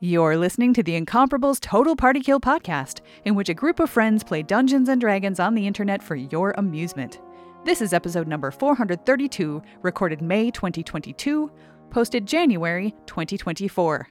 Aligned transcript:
You're 0.00 0.36
listening 0.36 0.74
to 0.74 0.82
the 0.84 0.94
Incomparable's 0.94 1.58
Total 1.58 1.96
Party 1.96 2.20
Kill 2.20 2.38
podcast, 2.38 3.00
in 3.24 3.34
which 3.34 3.48
a 3.48 3.54
group 3.54 3.80
of 3.80 3.90
friends 3.90 4.22
play 4.22 4.44
Dungeons 4.44 4.88
and 4.88 5.00
Dragons 5.00 5.40
on 5.40 5.56
the 5.56 5.66
internet 5.66 6.04
for 6.04 6.14
your 6.14 6.52
amusement. 6.56 7.20
This 7.64 7.82
is 7.82 7.92
episode 7.92 8.28
number 8.28 8.52
432, 8.52 9.60
recorded 9.82 10.22
May 10.22 10.52
2022, 10.52 11.50
posted 11.90 12.26
January 12.26 12.94
2024. 13.06 14.08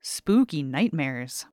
Spooky 0.00 0.62
Nightmares. 0.62 1.44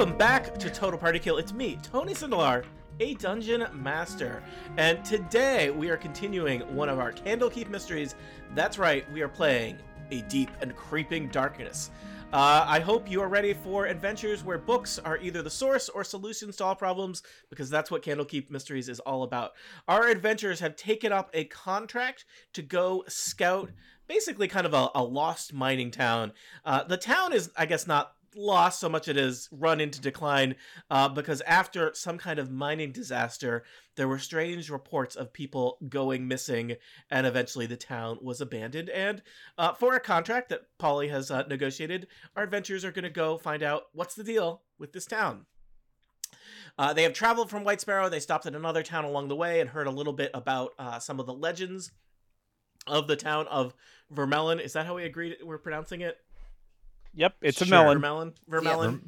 Welcome 0.00 0.16
back 0.16 0.56
to 0.56 0.70
Total 0.70 0.98
Party 0.98 1.18
Kill. 1.18 1.36
It's 1.36 1.52
me, 1.52 1.78
Tony 1.82 2.14
Sindelar, 2.14 2.64
a 3.00 3.12
dungeon 3.16 3.66
master. 3.74 4.42
And 4.78 5.04
today 5.04 5.68
we 5.68 5.90
are 5.90 5.98
continuing 5.98 6.62
one 6.74 6.88
of 6.88 6.98
our 6.98 7.12
Candlekeep 7.12 7.68
mysteries. 7.68 8.14
That's 8.54 8.78
right, 8.78 9.04
we 9.12 9.20
are 9.20 9.28
playing 9.28 9.76
A 10.10 10.22
Deep 10.22 10.48
and 10.62 10.74
Creeping 10.74 11.28
Darkness. 11.28 11.90
Uh, 12.32 12.64
I 12.66 12.80
hope 12.80 13.10
you 13.10 13.20
are 13.20 13.28
ready 13.28 13.52
for 13.52 13.84
adventures 13.84 14.42
where 14.42 14.56
books 14.56 14.98
are 14.98 15.18
either 15.18 15.42
the 15.42 15.50
source 15.50 15.90
or 15.90 16.02
solutions 16.02 16.56
to 16.56 16.64
all 16.64 16.74
problems, 16.74 17.22
because 17.50 17.68
that's 17.68 17.90
what 17.90 18.02
Candlekeep 18.02 18.48
Mysteries 18.48 18.88
is 18.88 19.00
all 19.00 19.22
about. 19.22 19.52
Our 19.86 20.08
adventurers 20.08 20.60
have 20.60 20.76
taken 20.76 21.12
up 21.12 21.28
a 21.34 21.44
contract 21.44 22.24
to 22.54 22.62
go 22.62 23.04
scout 23.06 23.68
basically 24.08 24.48
kind 24.48 24.66
of 24.66 24.72
a, 24.72 24.88
a 24.94 25.04
lost 25.04 25.52
mining 25.52 25.90
town. 25.90 26.32
Uh, 26.64 26.84
the 26.84 26.96
town 26.96 27.34
is, 27.34 27.50
I 27.54 27.66
guess, 27.66 27.86
not 27.86 28.14
lost 28.34 28.80
so 28.80 28.88
much 28.88 29.08
it 29.08 29.16
has 29.16 29.48
run 29.50 29.80
into 29.80 30.00
decline 30.00 30.54
uh, 30.90 31.08
because 31.08 31.40
after 31.42 31.92
some 31.94 32.18
kind 32.18 32.38
of 32.38 32.50
mining 32.50 32.92
disaster 32.92 33.64
there 33.96 34.08
were 34.08 34.18
strange 34.18 34.70
reports 34.70 35.16
of 35.16 35.32
people 35.32 35.78
going 35.88 36.26
missing 36.28 36.76
and 37.10 37.26
eventually 37.26 37.66
the 37.66 37.76
town 37.76 38.18
was 38.20 38.40
abandoned. 38.40 38.88
And 38.90 39.22
uh, 39.58 39.72
for 39.74 39.94
a 39.94 40.00
contract 40.00 40.48
that 40.50 40.66
polly 40.78 41.08
has 41.08 41.30
uh, 41.30 41.44
negotiated 41.48 42.06
our 42.36 42.44
adventurers 42.44 42.84
are 42.84 42.92
going 42.92 43.04
to 43.04 43.10
go 43.10 43.38
find 43.38 43.62
out 43.62 43.84
what's 43.92 44.14
the 44.14 44.24
deal 44.24 44.62
with 44.78 44.92
this 44.92 45.06
town. 45.06 45.46
Uh, 46.78 46.92
they 46.92 47.02
have 47.02 47.12
traveled 47.12 47.50
from 47.50 47.64
white 47.64 47.80
sparrow. 47.80 48.08
They 48.08 48.20
stopped 48.20 48.46
at 48.46 48.54
another 48.54 48.82
town 48.82 49.04
along 49.04 49.28
the 49.28 49.36
way 49.36 49.60
and 49.60 49.70
heard 49.70 49.86
a 49.86 49.90
little 49.90 50.12
bit 50.12 50.30
about 50.32 50.72
uh, 50.78 50.98
some 50.98 51.20
of 51.20 51.26
the 51.26 51.34
legends 51.34 51.90
of 52.86 53.06
the 53.06 53.16
town 53.16 53.46
of 53.48 53.74
vermelon 54.12 54.60
is 54.60 54.72
that 54.72 54.86
how 54.86 54.96
we 54.96 55.04
agreed 55.04 55.36
we're 55.44 55.58
pronouncing 55.58 56.00
it 56.00 56.18
Yep, 57.14 57.36
it's 57.42 57.60
a 57.60 57.64
Sure. 57.66 57.98
melon. 57.98 57.98
Vermelon. 58.00 58.32
Vermelon. 58.48 59.00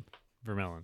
Vermelon. 0.47 0.83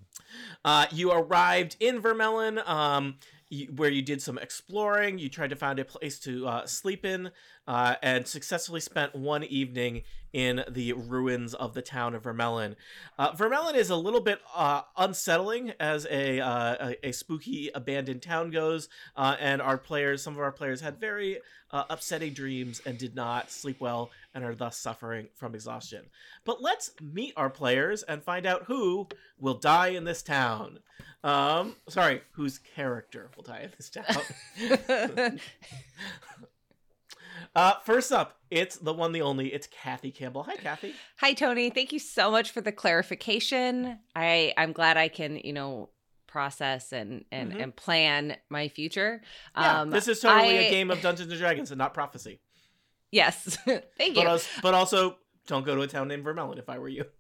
Uh, 0.65 0.87
you 0.93 1.11
arrived 1.11 1.77
in 1.81 2.01
Vermelon, 2.01 2.67
um, 2.69 3.17
you, 3.49 3.67
where 3.75 3.91
you 3.91 4.03
did 4.03 4.21
some 4.23 4.39
exploring. 4.39 5.19
You 5.19 5.29
tried 5.29 5.51
to 5.51 5.57
find 5.57 5.79
a 5.79 5.85
place 5.85 6.19
to 6.21 6.47
uh, 6.47 6.67
sleep 6.67 7.05
in, 7.05 7.31
uh, 7.67 7.97
and 8.03 8.27
successfully 8.27 8.81
spent 8.81 9.15
one 9.15 9.43
evening 9.43 10.03
in 10.33 10.63
the 10.69 10.93
ruins 10.93 11.55
of 11.55 11.73
the 11.73 11.81
town 11.81 12.15
of 12.15 12.23
Vermelon. 12.25 12.77
Uh, 13.19 13.33
Vermelon 13.33 13.75
is 13.75 13.89
a 13.89 13.97
little 13.97 14.21
bit 14.21 14.41
uh, 14.55 14.83
unsettling 14.99 15.73
as 15.81 16.07
a, 16.11 16.39
uh, 16.41 16.91
a 17.03 17.09
a 17.09 17.13
spooky 17.13 17.71
abandoned 17.75 18.21
town 18.23 18.51
goes, 18.51 18.89
uh, 19.17 19.37
and 19.41 19.63
our 19.63 19.79
players, 19.79 20.23
some 20.23 20.35
of 20.35 20.41
our 20.41 20.53
players, 20.53 20.83
had 20.83 21.01
very 21.01 21.39
uh, 21.71 21.85
upsetting 21.89 22.35
dreams 22.35 22.83
and 22.85 22.99
did 22.99 23.15
not 23.15 23.51
sleep 23.51 23.81
well 23.81 24.11
and 24.35 24.45
are 24.45 24.55
thus 24.55 24.77
suffering 24.77 25.29
from 25.35 25.55
exhaustion. 25.55 26.05
But 26.45 26.63
let's 26.63 26.93
meet 27.01 27.33
our 27.37 27.51
players 27.51 28.03
and 28.03 28.23
find 28.23 28.47
out 28.47 28.65
who 28.65 29.09
will 29.39 29.55
die 29.55 29.89
in 29.89 30.05
this 30.05 30.23
town. 30.23 30.81
Um, 31.25 31.77
sorry, 31.89 32.23
whose 32.33 32.59
character 32.59 33.31
will 33.37 33.43
die 33.43 33.63
in 33.65 33.73
this 33.77 33.91
town. 33.91 35.41
uh, 37.57 37.75
first 37.85 38.13
up, 38.13 38.37
it's 38.51 38.77
the 38.77 38.93
one, 38.93 39.13
the 39.13 39.23
only. 39.23 39.53
It's 39.53 39.67
Kathy 39.67 40.11
Campbell. 40.11 40.45
Hi, 40.45 40.57
Kathy. 40.57 40.95
Hi 41.19 41.33
Tony, 41.33 41.71
thank 41.71 41.93
you 41.93 41.99
so 41.99 42.31
much 42.31 42.51
for 42.51 42.61
the 42.61 42.73
clarification. 42.73 43.99
I 44.15 44.53
I'm 44.57 44.73
glad 44.73 44.97
I 44.97 45.09
can, 45.09 45.37
you 45.39 45.53
know, 45.53 45.91
process 46.27 46.93
and 46.93 47.25
and 47.33 47.53
Mhm. 47.53 47.63
and 47.63 47.77
plan 47.77 48.37
my 48.51 48.69
future. 48.69 49.23
Yeah, 49.57 49.81
um 49.81 49.91
this 49.91 50.09
is 50.09 50.21
totally 50.21 50.59
I- 50.59 50.63
a 50.63 50.71
game 50.71 50.91
of 50.91 51.01
Dungeons 51.01 51.31
and 51.33 51.41
Dragons 51.41 51.71
and 51.71 51.79
not 51.79 51.95
prophecy. 51.95 52.41
Yes. 53.11 53.57
thank 53.65 54.15
But, 54.15 54.25
you. 54.25 54.39
but 54.63 54.75
also, 54.75 55.17
don't 55.47 55.65
go 55.65 55.75
to 55.75 55.83
a 55.83 55.87
town 55.87 56.09
named 56.09 56.25
Vermelon 56.25 56.59
if 56.59 56.69
I 56.69 56.79
were 56.79 56.89
you. 56.89 57.05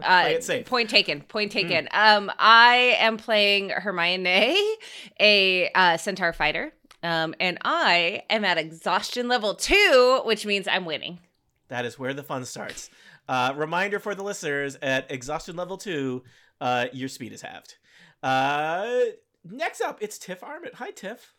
Uh, 0.00 0.22
play 0.22 0.34
it 0.34 0.44
safe. 0.44 0.66
Hmm. 0.66 0.70
Point 0.70 0.90
taken. 0.90 1.22
Point 1.22 1.50
taken. 1.50 1.88
Um, 1.92 2.30
I 2.38 2.94
am 3.00 3.16
playing 3.16 3.70
Hermione, 3.70 4.56
a 5.20 5.70
uh, 5.74 5.96
centaur 5.96 6.32
fighter. 6.32 6.72
Um, 7.02 7.34
and 7.40 7.58
I 7.64 8.22
am 8.28 8.44
at 8.44 8.58
exhaustion 8.58 9.28
level 9.28 9.54
two, 9.54 10.20
which 10.24 10.44
means 10.44 10.68
I'm 10.68 10.84
winning. 10.84 11.20
That 11.68 11.84
is 11.84 11.98
where 11.98 12.12
the 12.14 12.22
fun 12.22 12.44
starts. 12.44 12.90
Uh, 13.28 13.54
reminder 13.56 13.98
for 13.98 14.14
the 14.14 14.22
listeners: 14.22 14.76
at 14.82 15.10
exhaustion 15.10 15.56
level 15.56 15.78
two, 15.78 16.22
uh, 16.60 16.86
your 16.92 17.08
speed 17.08 17.32
is 17.32 17.42
halved. 17.42 17.76
Uh, 18.22 19.00
next 19.42 19.80
up, 19.80 19.98
it's 20.00 20.18
Tiff 20.18 20.44
Arment. 20.44 20.74
Hi, 20.74 20.90
Tiff. 20.90 21.34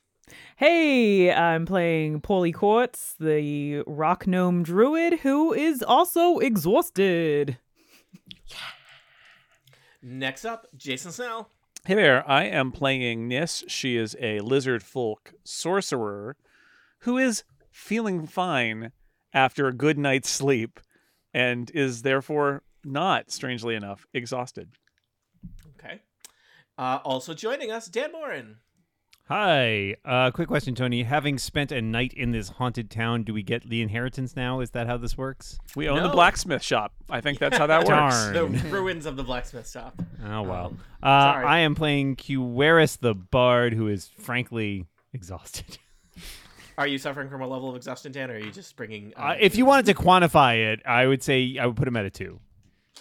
Hey, 0.57 1.31
I'm 1.31 1.65
playing 1.65 2.21
Polly 2.21 2.51
Quartz, 2.51 3.15
the 3.19 3.83
rock 3.87 4.27
gnome 4.27 4.63
druid 4.63 5.19
who 5.19 5.53
is 5.53 5.81
also 5.81 6.39
exhausted. 6.39 7.57
Next 10.01 10.45
up, 10.45 10.67
Jason 10.77 11.11
Snell. 11.11 11.49
Hey 11.85 11.95
there, 11.95 12.29
I 12.29 12.43
am 12.43 12.71
playing 12.71 13.27
Nis. 13.27 13.63
She 13.67 13.95
is 13.95 14.15
a 14.19 14.39
lizard 14.41 14.83
folk 14.83 15.33
sorcerer 15.43 16.35
who 16.99 17.17
is 17.17 17.43
feeling 17.71 18.27
fine 18.27 18.91
after 19.33 19.67
a 19.67 19.73
good 19.73 19.97
night's 19.97 20.29
sleep 20.29 20.79
and 21.33 21.71
is 21.73 22.01
therefore 22.01 22.63
not, 22.83 23.31
strangely 23.31 23.75
enough, 23.75 24.05
exhausted. 24.13 24.71
Okay. 25.77 26.01
Uh, 26.77 26.99
also 27.03 27.33
joining 27.33 27.71
us, 27.71 27.87
Dan 27.87 28.11
Moren. 28.11 28.57
Hi. 29.29 29.95
Uh, 30.03 30.31
quick 30.31 30.47
question, 30.47 30.73
Tony. 30.73 31.03
Having 31.03 31.37
spent 31.37 31.71
a 31.71 31.83
night 31.83 32.13
in 32.13 32.31
this 32.31 32.49
haunted 32.49 32.89
town, 32.89 33.21
do 33.21 33.31
we 33.31 33.43
get 33.43 33.69
the 33.69 33.83
inheritance 33.83 34.35
now? 34.35 34.59
Is 34.59 34.71
that 34.71 34.87
how 34.87 34.97
this 34.97 35.15
works? 35.15 35.59
We 35.75 35.87
own 35.87 36.01
the 36.01 36.09
blacksmith 36.09 36.63
shop. 36.63 36.93
I 37.11 37.21
think 37.21 37.37
that's 37.37 37.55
how 37.55 37.67
that 37.67 37.81
works. 37.87 38.33
Darn. 38.33 38.33
The 38.33 38.69
ruins 38.69 39.05
of 39.05 39.17
the 39.17 39.23
blacksmith 39.23 39.69
shop. 39.69 40.01
Oh 40.25 40.41
wow. 40.41 40.65
Um, 40.65 40.79
uh, 41.03 41.33
sorry. 41.33 41.45
I 41.45 41.59
am 41.59 41.75
playing 41.75 42.15
Cueris 42.15 42.95
the 42.95 43.13
bard, 43.13 43.73
who 43.73 43.87
is 43.87 44.07
frankly 44.17 44.87
exhausted. 45.13 45.77
Are 46.79 46.87
you 46.87 46.97
suffering 46.97 47.29
from 47.29 47.41
a 47.41 47.47
level 47.47 47.69
of 47.69 47.75
exhaustion, 47.75 48.11
Dan, 48.11 48.31
or 48.31 48.33
are 48.33 48.39
you 48.39 48.51
just 48.51 48.75
bringing? 48.75 49.13
Uh, 49.15 49.35
if 49.39 49.55
you 49.55 49.63
wanted 49.63 49.85
to 49.85 49.93
quantify 49.93 50.73
it, 50.73 50.81
I 50.87 51.05
would 51.05 51.21
say 51.21 51.59
I 51.61 51.67
would 51.67 51.75
put 51.75 51.87
him 51.87 51.97
at 51.97 52.05
a 52.05 52.09
two. 52.09 52.39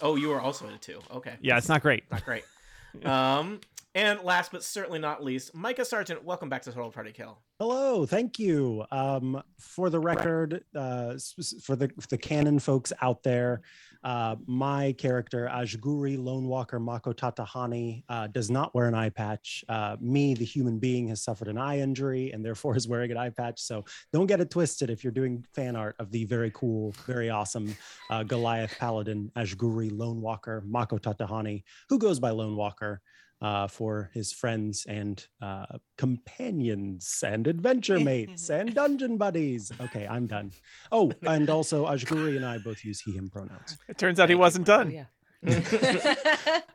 oh, 0.03 0.15
you 0.15 0.31
are 0.31 0.39
also 0.39 0.67
at 0.67 0.75
a 0.75 0.77
two. 0.77 0.99
Okay. 1.11 1.33
Yeah, 1.41 1.57
it's 1.57 1.69
not 1.69 1.81
great. 1.81 2.03
Not 2.11 2.23
great. 2.23 2.43
um, 3.05 3.61
and 3.95 4.21
last 4.21 4.51
but 4.51 4.63
certainly 4.63 4.99
not 4.99 5.23
least, 5.23 5.55
Mikah 5.55 5.85
Sargent. 5.85 6.23
Welcome 6.23 6.49
back 6.49 6.61
to 6.63 6.71
Total 6.71 6.91
Party 6.91 7.11
Kill. 7.11 7.39
Hello, 7.59 8.05
thank 8.05 8.39
you. 8.39 8.85
Um, 8.91 9.41
for 9.59 9.89
the 9.89 9.99
record, 9.99 10.63
uh, 10.75 11.15
for 11.63 11.75
the 11.75 11.89
for 11.99 12.07
the 12.07 12.17
canon 12.17 12.59
folks 12.59 12.93
out 13.01 13.23
there, 13.23 13.61
uh, 14.03 14.35
my 14.45 14.93
character 14.93 15.49
Ajguri 15.51 16.17
Lone 16.23 16.47
Walker 16.47 16.79
Mako 16.79 17.11
Tatahani 17.13 18.03
uh, 18.07 18.27
does 18.27 18.49
not 18.49 18.73
wear 18.73 18.87
an 18.87 18.93
eye 18.93 19.09
patch. 19.09 19.65
Uh, 19.67 19.97
me, 19.99 20.33
the 20.33 20.45
human 20.45 20.79
being, 20.79 21.07
has 21.09 21.21
suffered 21.21 21.47
an 21.47 21.57
eye 21.57 21.79
injury 21.79 22.31
and 22.31 22.45
therefore 22.45 22.77
is 22.77 22.87
wearing 22.87 23.11
an 23.11 23.17
eye 23.17 23.29
patch. 23.29 23.59
So 23.59 23.83
don't 24.13 24.27
get 24.27 24.39
it 24.39 24.49
twisted 24.49 24.89
if 24.89 25.03
you're 25.03 25.11
doing 25.11 25.43
fan 25.53 25.75
art 25.75 25.95
of 25.99 26.11
the 26.11 26.23
very 26.25 26.51
cool, 26.51 26.93
very 27.05 27.29
awesome 27.29 27.75
uh, 28.09 28.23
Goliath 28.23 28.77
Paladin 28.79 29.31
Ajguri 29.35 29.91
Lone 29.91 30.21
Walker 30.21 30.63
Mako 30.65 30.97
Tatahani, 30.97 31.63
who 31.89 31.99
goes 31.99 32.19
by 32.19 32.29
Lone 32.29 32.55
Walker 32.55 33.01
uh, 33.41 33.67
for 33.67 34.09
his 34.13 34.33
friends 34.33 34.85
and 34.87 35.25
uh, 35.41 35.65
companions 35.97 37.23
and 37.25 37.47
adventure 37.47 37.99
mates 38.11 38.49
and 38.49 38.73
dungeon 38.73 39.17
buddies. 39.17 39.71
Okay, 39.79 40.07
I'm 40.07 40.27
done. 40.27 40.51
Oh, 40.91 41.11
and 41.23 41.49
also 41.49 41.85
Ajguri 41.85 42.35
and 42.35 42.45
I 42.45 42.57
both 42.57 42.83
use 42.83 42.99
he, 43.01 43.11
him 43.13 43.29
pronouns. 43.29 43.77
It 43.87 43.97
turns 43.97 44.19
out 44.19 44.29
he 44.29 44.35
wasn't 44.35 44.67
Oh, 44.69 44.77
done. 44.83 44.91
yeah. 44.91 45.05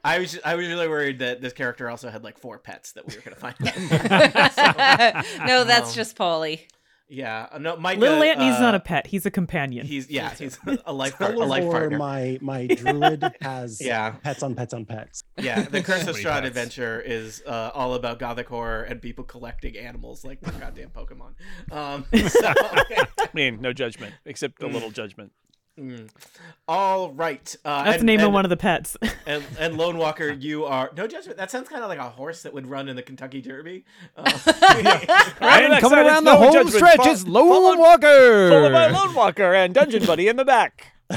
I 0.02 0.18
was 0.20 0.38
I 0.42 0.54
was 0.54 0.66
really 0.66 0.88
worried 0.88 1.18
that 1.18 1.42
this 1.42 1.52
character 1.52 1.90
also 1.90 2.08
had 2.08 2.24
like 2.24 2.38
four 2.38 2.58
pets 2.58 2.92
that 2.92 3.06
we 3.06 3.14
were 3.14 3.20
gonna 3.20 3.36
find. 3.36 3.56
no, 5.46 5.64
that's 5.64 5.90
Um, 5.90 5.94
just 5.94 6.16
Polly. 6.16 6.66
Yeah, 7.08 7.48
uh, 7.52 7.58
no, 7.58 7.76
Mikah. 7.76 7.98
Little 7.98 8.22
Anthony's 8.22 8.56
uh, 8.56 8.60
not 8.60 8.74
a 8.74 8.80
pet, 8.80 9.06
he's 9.06 9.26
a 9.26 9.30
companion. 9.30 9.86
He's 9.86 10.08
yeah, 10.10 10.30
he's 10.34 10.58
a 10.86 10.92
life 10.92 11.18
par- 11.18 11.34
a 11.34 11.38
life 11.38 11.64
partner. 11.70 11.98
my 11.98 12.38
my 12.40 12.66
druid 12.66 13.22
has 13.42 13.78
Yeah. 13.80 14.12
pets 14.22 14.42
on 14.42 14.54
pets 14.54 14.72
on 14.72 14.86
pets. 14.86 15.22
Yeah, 15.38 15.62
the 15.62 15.82
Curse 15.84 16.06
of 16.06 16.14
Many 16.14 16.24
Strahd 16.24 16.44
adventure 16.44 17.00
is 17.00 17.42
uh, 17.46 17.70
all 17.74 17.92
about 17.94 18.18
gothic 18.18 18.48
horror 18.48 18.82
and 18.84 19.02
people 19.02 19.22
collecting 19.24 19.76
animals 19.76 20.24
like 20.24 20.40
their 20.40 20.58
goddamn 20.58 20.90
Pokemon. 20.90 21.34
Um, 21.70 22.06
so, 22.28 22.52
I 23.18 23.28
mean, 23.34 23.60
no 23.60 23.72
judgment, 23.74 24.14
except 24.24 24.62
a 24.62 24.66
little 24.66 24.90
judgment. 24.90 25.32
Mm. 25.78 26.08
All 26.68 27.10
right. 27.12 27.56
Uh, 27.64 27.82
That's 27.84 27.94
and, 27.94 28.02
the 28.02 28.06
name 28.06 28.20
and, 28.20 28.28
of 28.28 28.32
one 28.32 28.44
of 28.44 28.48
the 28.50 28.56
pets. 28.56 28.96
And, 29.26 29.42
and 29.58 29.78
Lone 29.78 29.96
Walker, 29.96 30.30
you 30.30 30.66
are 30.66 30.90
no 30.96 31.06
judgment. 31.06 31.38
That 31.38 31.50
sounds 31.50 31.68
kind 31.68 31.82
of 31.82 31.88
like 31.88 31.98
a 31.98 32.10
horse 32.10 32.42
that 32.42 32.52
would 32.52 32.66
run 32.66 32.88
in 32.90 32.96
the 32.96 33.02
Kentucky 33.02 33.40
Derby. 33.40 33.84
Uh, 34.16 34.30
Right, 35.40 35.64
And 35.64 35.80
coming 35.80 35.98
around 35.98 36.24
the 36.24 36.32
no 36.34 36.38
home 36.38 36.52
judgment, 36.52 36.76
stretch 36.76 36.96
fo- 36.98 37.10
is 37.10 37.26
Lone 37.26 37.48
followed- 37.48 37.78
Walker. 37.78 38.50
Followed 38.50 38.72
by 38.72 38.86
Lone 38.88 39.14
Walker 39.14 39.54
and 39.54 39.74
Dungeon 39.74 40.04
Buddy 40.06 40.28
in 40.28 40.36
the 40.36 40.44
back. 40.44 40.92
Ooh, 41.10 41.16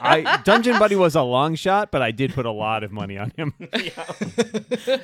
I, 0.00 0.40
Dungeon 0.44 0.78
Buddy 0.78 0.94
was 0.96 1.14
a 1.14 1.22
long 1.22 1.54
shot, 1.54 1.90
but 1.90 2.02
I 2.02 2.10
did 2.10 2.34
put 2.34 2.44
a 2.46 2.50
lot 2.52 2.84
of 2.84 2.92
money 2.92 3.16
on 3.18 3.32
him. 3.36 3.54
yeah. 3.72 4.98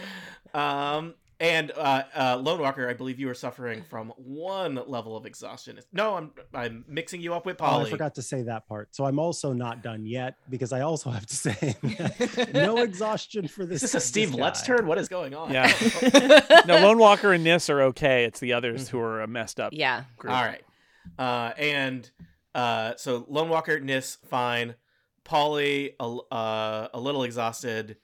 um, 0.55 1.15
and 1.41 1.73
uh, 1.75 2.03
uh, 2.15 2.37
Lone 2.41 2.61
Walker, 2.61 2.87
I 2.89 2.93
believe 2.93 3.19
you 3.19 3.29
are 3.31 3.35
suffering 3.35 3.83
from 3.83 4.13
one 4.17 4.79
level 4.87 5.17
of 5.17 5.25
exhaustion. 5.27 5.81
No, 5.93 6.15
I'm 6.17 6.31
I'm 6.55 6.85
mixing 6.87 7.21
you 7.23 7.33
up 7.35 7.47
with 7.47 7.57
Oh, 7.61 7.65
Polly. 7.65 7.87
I 7.87 7.91
forgot 7.91 8.15
to 8.17 8.23
say 8.23 8.43
that 8.43 8.69
part. 8.69 8.95
So 8.95 9.07
I'm 9.07 9.19
also 9.19 9.53
not 9.55 9.83
done 9.83 10.05
yet 10.05 10.37
because 10.51 10.73
I 10.73 10.83
also 10.83 11.11
have 11.11 11.25
to 11.27 11.35
say 11.35 11.75
no 12.55 12.79
exhaustion 12.83 13.49
for 13.49 13.65
this. 13.65 13.83
Is 13.83 13.93
this 13.93 14.05
a 14.05 14.07
Steve 14.07 14.35
Let's 14.35 14.63
turn? 14.65 14.87
What 14.87 14.99
is 14.99 15.09
going 15.09 15.35
on? 15.35 15.51
Yeah. 15.51 15.73
no, 16.67 16.77
Lone 16.79 16.99
Walker 16.99 17.33
and 17.33 17.43
Nis 17.43 17.71
are 17.71 17.81
okay. 17.85 18.25
It's 18.25 18.39
the 18.41 18.53
others 18.53 18.89
who 18.91 19.01
are 19.01 19.23
a 19.23 19.27
messed 19.27 19.59
up. 19.59 19.73
Yeah. 19.73 20.05
group. 20.19 20.35
All 20.35 20.45
right. 20.45 20.63
Uh, 21.19 21.53
and 21.59 22.11
uh, 22.55 22.93
so 22.97 23.25
Lone 23.29 23.49
Walker, 23.49 23.81
Nis, 23.81 24.19
fine. 24.29 24.75
Polly, 25.25 25.95
a, 26.01 26.03
l- 26.03 26.27
uh, 26.31 26.89
a 26.93 27.01
little 27.01 27.23
exhausted. 27.23 27.97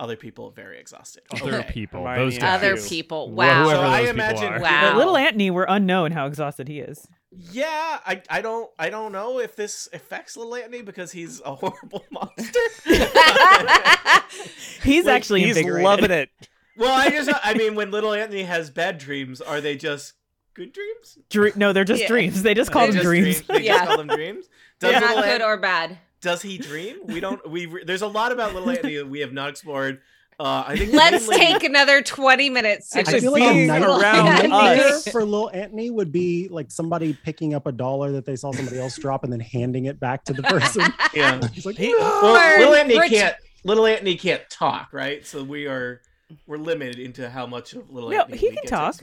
Other 0.00 0.16
people, 0.16 0.50
very 0.50 0.80
exhausted. 0.80 1.22
Other 1.30 1.58
Okay. 1.58 1.72
people. 1.72 2.00
Hermione 2.00 2.24
Those 2.24 2.34
and. 2.36 2.44
Other 2.44 2.76
Two. 2.76 2.82
people. 2.88 3.28
Wh- 3.28 3.34
Wow. 3.36 3.62
whoever 3.64 3.76
So 3.76 3.82
I 3.82 3.98
those 4.00 4.08
people 4.08 4.10
imagine- 4.24 4.52
are. 4.54 4.60
Wow. 4.60 4.80
But 4.92 4.96
little 4.96 5.16
Anthony, 5.16 5.50
we're 5.50 5.66
unknown 5.68 6.12
how 6.12 6.26
exhausted 6.26 6.66
he 6.68 6.80
is. 6.80 7.06
Yeah, 7.52 8.00
I, 8.04 8.22
I 8.28 8.40
don't 8.40 8.68
I 8.78 8.90
don't 8.90 9.12
know 9.12 9.38
if 9.38 9.54
this 9.54 9.88
affects 9.92 10.36
Little 10.36 10.54
Anthony 10.56 10.82
because 10.82 11.12
he's 11.12 11.40
a 11.44 11.54
horrible 11.60 12.04
monster. 12.10 12.58
He's 14.82 15.04
Like, 15.04 15.16
actually 15.16 15.42
He's 15.42 15.56
invigorated. 15.56 15.84
loving 15.84 16.10
it. 16.10 16.30
well, 16.76 16.92
I 16.98 17.10
just 17.10 17.30
I 17.44 17.54
mean 17.54 17.74
when 17.74 17.90
Little 17.90 18.12
Anthony 18.14 18.42
has 18.44 18.70
bad 18.70 18.98
dreams, 18.98 19.40
are 19.40 19.60
they 19.60 19.76
just 19.76 20.14
good 20.54 20.72
dreams? 20.72 21.18
Dre- 21.28 21.52
no, 21.56 21.72
they're 21.72 21.84
just 21.84 22.02
Yeah. 22.02 22.08
dreams. 22.08 22.42
They 22.42 22.54
just 22.54 22.72
call 22.72 22.82
They 22.82 22.88
them 22.88 22.94
just 22.96 23.04
dreams. 23.04 23.42
They 23.42 23.62
Yeah. 23.62 23.74
just 23.74 23.86
call 23.88 23.96
them 23.98 24.08
dreams. 24.08 24.46
Does 24.80 24.92
Not 24.94 25.02
Little 25.02 25.22
good 25.22 25.40
An- 25.42 25.46
or 25.46 25.56
bad. 25.58 25.98
Does 26.20 26.42
he 26.42 26.58
dream? 26.58 26.98
We 27.06 27.20
don't 27.20 27.48
we 27.50 27.66
re- 27.66 27.84
there's 27.84 28.02
a 28.02 28.06
lot 28.08 28.32
about 28.32 28.54
Little 28.54 28.70
Anthony 28.70 28.96
that 28.96 29.08
we 29.08 29.20
have 29.20 29.32
not 29.32 29.50
explored. 29.50 30.00
Uh, 30.38 30.64
I 30.68 30.76
think 30.78 30.94
Let's 30.94 31.28
mainly- 31.28 31.36
take 31.44 31.64
another 31.64 32.00
20 32.00 32.48
minutes 32.48 32.88
to 32.90 33.00
Actually, 33.00 33.16
I 33.16 33.20
feel 33.20 33.32
like 33.32 33.42
being 33.42 33.64
a 33.70 33.78
night- 33.78 33.82
around 33.82 34.46
a 34.50 34.54
us- 34.54 35.06
for 35.08 35.22
little 35.22 35.50
Anthony 35.52 35.90
would 35.90 36.10
be 36.10 36.48
like 36.48 36.70
somebody 36.70 37.12
picking 37.12 37.52
up 37.52 37.66
a 37.66 37.72
dollar 37.72 38.10
that 38.12 38.24
they 38.24 38.36
saw 38.36 38.50
somebody 38.50 38.78
else 38.78 38.96
drop 38.96 39.22
and 39.22 39.30
then 39.30 39.40
handing 39.40 39.84
it 39.84 40.00
back 40.00 40.24
to 40.24 40.32
the 40.32 40.42
person. 40.44 40.84
Yeah. 41.14 41.46
He's 41.52 41.66
like, 41.66 41.76
He- 41.76 41.92
"No." 41.92 41.98
Well, 41.98 42.58
Little 42.58 42.74
Anthony 42.74 42.98
Rich- 42.98 43.10
can't. 43.10 43.36
Little 43.64 43.84
Anthony 43.84 44.16
can't 44.16 44.42
talk, 44.48 44.88
right? 44.94 45.26
So 45.26 45.44
we 45.44 45.66
are 45.66 46.00
we're 46.46 46.56
limited 46.56 46.98
into 46.98 47.28
how 47.28 47.46
much 47.46 47.74
of 47.74 47.90
Little 47.90 48.08
No, 48.08 48.20
Anthony 48.20 48.38
he 48.38 48.50
can 48.52 48.64
talk. 48.64 48.94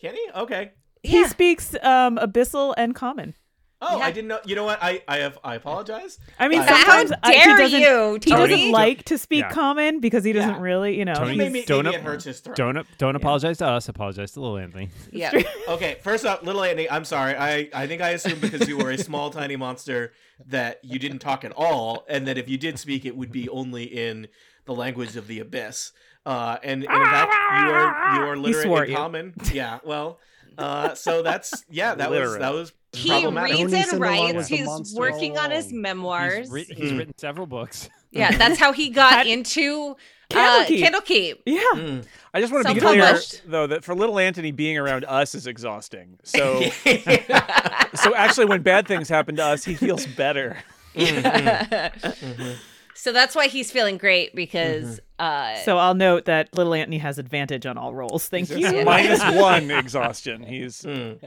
Can 0.00 0.14
he? 0.14 0.28
Okay. 0.36 0.70
He 1.02 1.22
Yeah. 1.22 1.26
speaks 1.28 1.74
um, 1.82 2.16
abyssal 2.18 2.74
and 2.76 2.94
common. 2.94 3.34
Oh, 3.82 3.98
Yeah. 3.98 4.04
I 4.06 4.10
didn't 4.10 4.28
know. 4.28 4.38
You 4.46 4.56
know 4.56 4.64
what? 4.64 4.78
I 4.80 5.02
I 5.06 5.18
have 5.18 5.38
I 5.44 5.54
apologize. 5.54 6.18
I 6.38 6.48
mean, 6.48 6.62
How 6.62 6.66
sometimes 6.76 7.10
How 7.10 7.16
I- 7.22 7.32
he 7.34 7.38
dare 7.44 7.58
doesn't, 7.58 7.80
you, 7.80 8.18
He 8.24 8.30
doesn't 8.30 8.70
like 8.70 9.04
to 9.04 9.18
speak 9.18 9.40
Yeah. 9.40 9.50
common 9.50 10.00
because 10.00 10.24
he 10.24 10.32
doesn't 10.32 10.54
Yeah. 10.54 10.60
really, 10.62 10.98
you 10.98 11.04
know. 11.04 11.12
Tony, 11.14 11.36
Maybe, 11.36 11.62
don't 11.64 11.84
maybe 11.84 11.96
up- 11.96 12.02
hurts 12.02 12.24
his 12.24 12.40
throat. 12.40 12.56
Don't 12.56 12.86
don't 12.96 13.16
apologize 13.16 13.58
to 13.58 13.66
us. 13.66 13.88
Apologize 13.90 14.32
to 14.32 14.40
little 14.40 14.56
Anthony. 14.56 14.88
Yeah. 15.12 15.30
Okay, 15.68 15.98
first 16.02 16.24
up, 16.24 16.42
little 16.44 16.62
Anthony, 16.62 16.88
I'm 16.88 17.04
sorry. 17.04 17.34
I, 17.36 17.68
I 17.74 17.86
think 17.88 18.00
I 18.00 18.10
assumed 18.10 18.40
because 18.40 18.66
you 18.68 18.78
were 18.78 18.90
a 18.90 18.98
small, 18.98 19.30
tiny 19.30 19.56
monster 19.56 20.12
that 20.46 20.78
you 20.84 20.98
didn't 20.98 21.18
talk 21.18 21.44
at 21.44 21.52
all, 21.52 22.04
and 22.08 22.26
that 22.28 22.38
if 22.38 22.48
you 22.48 22.56
did 22.56 22.78
speak, 22.78 23.04
it 23.04 23.16
would 23.16 23.32
be 23.32 23.48
only 23.48 23.82
in 23.84 24.28
the 24.64 24.74
language 24.74 25.16
of 25.16 25.26
the 25.26 25.40
abyss. 25.40 25.92
Uh, 26.24 26.56
and, 26.62 26.84
and 26.84 27.02
in 27.02 27.04
fact, 27.08 27.32
you 27.34 27.70
are 27.72 28.14
you 28.14 28.20
are 28.22 28.36
literate 28.36 28.66
in 28.66 28.72
at 28.78 28.88
you. 28.88 28.96
common. 28.96 29.34
Yeah, 29.52 29.78
well, 29.84 30.18
uh, 30.58 30.94
so 30.94 31.22
that's 31.22 31.64
yeah, 31.68 31.94
that 31.94 32.10
was 32.10 32.38
that 32.38 32.52
was 32.52 32.72
He 32.92 33.26
reads 33.26 33.72
and 33.92 34.00
writes. 34.00 34.48
He's 34.48 34.94
working 34.94 35.36
on 35.38 35.50
his 35.50 35.72
memoirs. 35.72 36.46
He's, 36.46 36.50
writ- 36.50 36.72
he's 36.72 36.92
Mm. 36.92 36.98
written 36.98 37.18
several 37.18 37.46
books. 37.46 37.88
yeah, 38.10 38.36
that's 38.36 38.58
how 38.58 38.72
he 38.72 38.90
got 38.90 39.12
Had- 39.12 39.26
into 39.26 39.96
Candlekeep. 40.30 40.82
uh, 40.84 40.90
Candlekeep. 40.90 41.34
Yeah. 41.46 41.60
Mm. 41.74 42.04
I 42.34 42.40
just 42.40 42.52
want 42.52 42.66
to 42.66 42.74
be 42.74 42.80
clear, 42.80 43.00
Self-published. 43.00 43.42
though, 43.46 43.66
that 43.68 43.84
for 43.84 43.94
little 43.94 44.18
Anthony, 44.18 44.50
being 44.50 44.76
around 44.76 45.04
us 45.04 45.34
is 45.34 45.46
exhausting. 45.46 46.18
So, 46.24 46.62
so 47.94 48.14
actually, 48.14 48.46
when 48.46 48.62
bad 48.62 48.88
things 48.88 49.08
happen 49.08 49.36
to 49.36 49.44
us, 49.44 49.64
he 49.64 49.74
feels 49.74 50.04
better. 50.06 50.56
Mm-hmm. 50.96 52.52
So 53.06 53.12
that's 53.12 53.36
why 53.36 53.46
he's 53.46 53.70
feeling 53.70 53.98
great 53.98 54.34
because 54.34 54.98
uh, 55.20 55.54
So 55.58 55.78
I'll 55.78 55.94
note 55.94 56.24
that 56.24 56.52
little 56.56 56.74
Anthony 56.74 56.98
has 56.98 57.20
advantage 57.20 57.64
on 57.64 57.78
all 57.78 57.94
rolls. 57.94 58.26
Thank 58.26 58.50
you. 58.50 58.84
minus 58.84 59.22
one 59.36 59.70
exhaustion. 59.70 60.42
He's 60.42 60.82
Mm. 60.82 61.22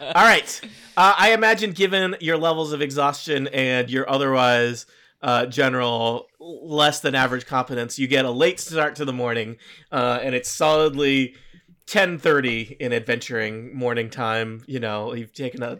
All 0.00 0.12
right. 0.24 0.60
Uh, 0.96 1.14
I 1.16 1.32
imagine, 1.32 1.70
given 1.70 2.16
your 2.20 2.36
levels 2.36 2.72
of 2.72 2.82
exhaustion 2.82 3.46
and 3.46 3.88
your 3.88 4.10
otherwise 4.10 4.86
uh, 5.22 5.46
general 5.46 6.26
less 6.40 6.98
than 6.98 7.14
average 7.14 7.46
competence, 7.46 8.00
you 8.00 8.08
get 8.08 8.24
a 8.24 8.30
late 8.32 8.58
start 8.58 8.96
to 8.96 9.04
the 9.04 9.12
morning, 9.12 9.58
uh, 9.92 10.18
and 10.20 10.34
it's 10.34 10.50
solidly. 10.50 11.36
10:30 11.86 12.78
in 12.80 12.92
adventuring 12.92 13.72
morning 13.72 14.10
time 14.10 14.64
you 14.66 14.80
know 14.80 15.14
you've 15.14 15.32
taken 15.32 15.62
a 15.62 15.78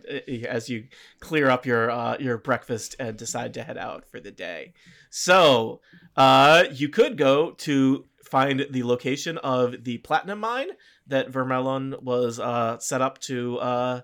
as 0.49 0.69
you 0.69 0.85
clear 1.19 1.51
up 1.51 1.67
your 1.67 1.91
uh, 1.91 2.17
your 2.21 2.39
breakfast 2.39 2.95
and 3.01 3.17
decide 3.17 3.53
to 3.55 3.65
head 3.65 3.77
out 3.77 4.05
for 4.09 4.21
the 4.21 4.31
day 4.31 4.73
so 5.19 5.81
uh, 6.15 6.65
you 6.71 6.91
could 6.91 7.17
go 7.17 7.53
to 7.53 8.05
find 8.23 8.67
the 8.69 8.83
location 8.83 9.39
of 9.39 9.83
the 9.83 9.97
platinum 9.97 10.41
mine 10.41 10.69
that 11.07 11.33
Vermelon 11.33 12.03
was 12.03 12.39
uh, 12.39 12.79
set 12.81 13.01
up 13.01 13.19
to 13.21 13.57
uh, 13.57 14.01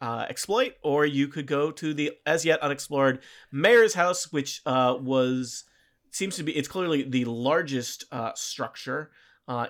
uh, 0.00 0.26
exploit, 0.28 0.74
or 0.84 1.04
you 1.04 1.26
could 1.26 1.48
go 1.48 1.72
to 1.72 1.92
the 1.92 2.12
as 2.24 2.44
yet 2.44 2.62
unexplored 2.62 3.18
mayor's 3.50 3.94
house, 3.94 4.32
which 4.32 4.62
uh, 4.66 4.96
was 5.00 5.64
seems 6.12 6.36
to 6.36 6.44
be 6.44 6.56
it's 6.56 6.68
clearly 6.68 7.02
the 7.02 7.24
largest 7.24 8.04
uh, 8.12 8.30
structure 8.36 9.10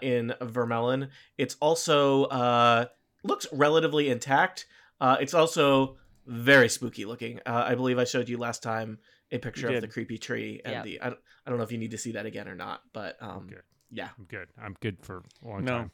in 0.02 0.34
Vermelon. 0.42 1.08
It's 1.38 1.56
also 1.62 2.86
looks 3.24 3.46
relatively 3.50 4.10
intact. 4.10 4.66
It's 5.00 5.32
also 5.32 5.96
very 6.26 6.68
spooky 6.68 7.06
looking. 7.06 7.40
I 7.46 7.74
believe 7.74 7.98
I 7.98 8.04
showed 8.04 8.28
you 8.28 8.36
last 8.36 8.62
time 8.62 8.98
a 9.32 9.38
picture 9.38 9.68
of 9.68 9.80
the 9.80 9.88
creepy 9.88 10.18
tree 10.18 10.60
and 10.64 10.72
Yeah. 10.72 10.82
the. 10.82 11.00
I 11.00 11.10
don't, 11.10 11.20
I 11.46 11.50
don't 11.50 11.58
know 11.58 11.64
if 11.64 11.72
you 11.72 11.78
need 11.78 11.90
to 11.92 11.98
see 11.98 12.12
that 12.12 12.26
again 12.26 12.48
or 12.48 12.54
not, 12.54 12.82
but 12.92 13.16
um, 13.20 13.46
Good. 13.48 13.62
yeah. 13.90 14.08
I'm 14.18 14.24
good. 14.24 14.48
I'm 14.60 14.76
good 14.80 14.98
for 15.02 15.22
a 15.44 15.48
long 15.48 15.64
No. 15.64 15.78
time. 15.78 15.90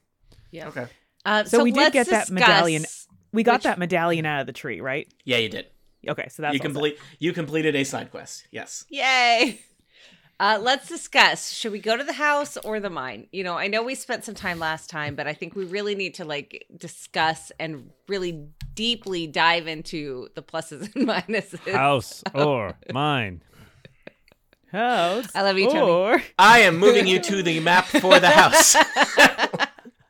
yeah. 0.50 0.68
Okay. 0.68 0.86
Uh, 1.24 1.44
So 1.44 1.62
we 1.62 1.72
did 1.72 1.92
get 1.92 2.08
that 2.08 2.30
medallion. 2.30 2.84
We 3.32 3.42
got 3.42 3.54
Which- 3.56 3.62
that 3.64 3.78
medallion 3.78 4.24
out 4.26 4.40
of 4.40 4.46
the 4.46 4.52
tree, 4.52 4.80
right? 4.80 5.12
Yeah, 5.24 5.38
you 5.38 5.48
did. 5.48 5.66
Okay, 6.08 6.28
so 6.28 6.42
that's 6.42 6.54
you 6.54 6.58
all 6.60 6.62
set. 6.62 6.72
complete. 6.72 6.98
You 7.18 7.32
completed 7.32 7.74
a 7.74 7.84
side 7.84 8.10
quest. 8.12 8.46
Yes. 8.52 8.84
Yay! 8.90 9.60
Uh, 10.38 10.58
let's 10.60 10.88
discuss. 10.88 11.50
Should 11.50 11.72
we 11.72 11.78
go 11.78 11.96
to 11.96 12.04
the 12.04 12.12
house 12.12 12.58
or 12.58 12.78
the 12.78 12.90
mine? 12.90 13.26
You 13.32 13.42
know, 13.42 13.56
I 13.56 13.68
know 13.68 13.82
we 13.82 13.94
spent 13.94 14.24
some 14.24 14.34
time 14.34 14.58
last 14.58 14.90
time, 14.90 15.14
but 15.14 15.26
I 15.26 15.32
think 15.32 15.56
we 15.56 15.64
really 15.64 15.94
need 15.94 16.14
to 16.14 16.26
like 16.26 16.66
discuss 16.76 17.50
and 17.58 17.90
really 18.06 18.46
deeply 18.74 19.26
dive 19.26 19.66
into 19.66 20.28
the 20.34 20.42
pluses 20.42 20.94
and 20.94 21.08
minuses. 21.08 21.72
House 21.72 22.22
or 22.34 22.76
mine. 22.92 23.42
House. 24.70 25.28
I 25.34 25.42
love 25.42 25.56
you, 25.56 25.70
Tony. 25.70 25.90
Or 25.90 26.22
I 26.38 26.60
am 26.60 26.76
moving 26.76 27.06
you 27.06 27.18
to 27.18 27.42
the 27.42 27.60
map 27.60 27.86
for 27.86 28.20
the 28.20 28.28
house. 28.28 28.76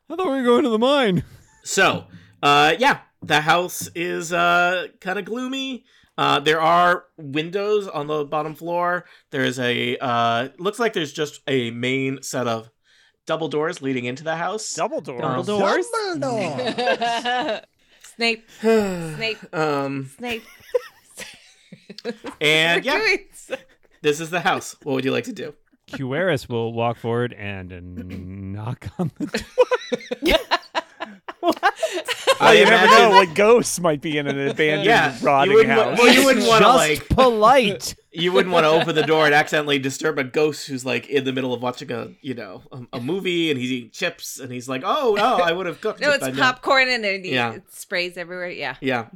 I 0.09 0.15
thought 0.15 0.25
we 0.25 0.25
were 0.25 0.43
going 0.43 0.63
to 0.63 0.69
the 0.69 0.79
mine. 0.79 1.23
So, 1.63 2.05
uh, 2.43 2.75
yeah, 2.77 2.99
the 3.21 3.41
house 3.41 3.89
is 3.95 4.33
uh, 4.33 4.87
kind 4.99 5.19
of 5.19 5.25
gloomy. 5.25 5.85
Uh, 6.17 6.39
there 6.39 6.59
are 6.59 7.05
windows 7.17 7.87
on 7.87 8.07
the 8.07 8.25
bottom 8.25 8.55
floor. 8.55 9.05
There's 9.31 9.59
a 9.59 9.97
uh, 9.97 10.49
looks 10.57 10.79
like 10.79 10.93
there's 10.93 11.13
just 11.13 11.41
a 11.47 11.69
main 11.71 12.21
set 12.23 12.47
of 12.47 12.69
double 13.25 13.49
doors 13.49 13.81
leading 13.81 14.05
into 14.05 14.23
the 14.23 14.35
house. 14.35 14.73
double 14.73 15.01
door. 15.01 15.21
Double 15.21 15.43
doors. 15.43 15.85
Dumbledore. 16.15 17.61
Snape, 18.15 18.49
Snape, 18.59 19.37
um, 19.53 20.09
Snape. 20.17 20.43
and 22.41 22.83
yeah, 22.85 22.97
doing 22.97 23.19
so- 23.33 23.55
this 24.01 24.19
is 24.19 24.31
the 24.31 24.39
house. 24.39 24.75
What 24.81 24.93
would 24.93 25.05
you 25.05 25.11
like 25.11 25.25
to 25.25 25.33
do? 25.33 25.53
QRS 25.91 26.49
will 26.49 26.73
walk 26.73 26.97
forward 26.97 27.33
and 27.33 28.51
knock 28.53 28.87
on 28.99 29.11
the 29.19 29.25
door. 29.27 30.37
Well, 32.39 32.53
you 32.53 32.65
never 32.65 32.75
imagine- 32.85 33.09
know. 33.11 33.17
Like 33.17 33.33
ghosts 33.35 33.79
might 33.79 34.01
be 34.01 34.17
in 34.17 34.27
an 34.27 34.47
abandoned, 34.47 34.85
Yeah, 34.85 35.17
you 35.19 35.25
rotting 35.25 35.53
wouldn't 35.55 35.71
house. 35.79 35.97
well, 35.97 36.13
you 36.13 36.23
wouldn't 36.25 36.45
want 36.47 36.59
to 36.61 36.65
Just 36.65 36.77
like 36.77 37.09
polite. 37.09 37.95
you 38.11 38.31
wouldn't 38.31 38.53
want 38.53 38.63
to 38.65 38.69
open 38.69 38.93
the 38.95 39.03
door 39.03 39.25
and 39.25 39.33
accidentally 39.33 39.79
disturb 39.79 40.19
a 40.19 40.23
ghost 40.23 40.67
who's 40.67 40.85
like 40.85 41.07
in 41.07 41.23
the 41.23 41.33
middle 41.33 41.53
of 41.53 41.61
watching 41.61 41.91
a 41.91 42.09
you 42.21 42.33
know 42.33 42.61
a, 42.71 42.97
a 42.97 42.99
movie 43.01 43.49
and 43.51 43.59
he's 43.59 43.71
eating 43.71 43.89
chips 43.91 44.39
and 44.39 44.51
he's 44.51 44.67
like 44.69 44.81
oh 44.85 45.15
no 45.17 45.37
I 45.37 45.51
would 45.51 45.65
have 45.65 45.81
cooked 45.81 45.99
No, 45.99 46.11
it's 46.11 46.19
by 46.25 46.31
now." 46.31 46.51
popcorn 46.51 46.89
and 46.89 47.03
it, 47.05 47.25
Yeah. 47.25 47.53
it 47.53 47.71
sprays 47.73 48.17
everywhere. 48.17 48.49
Yeah. 48.51 48.75
Yeah. 48.81 49.07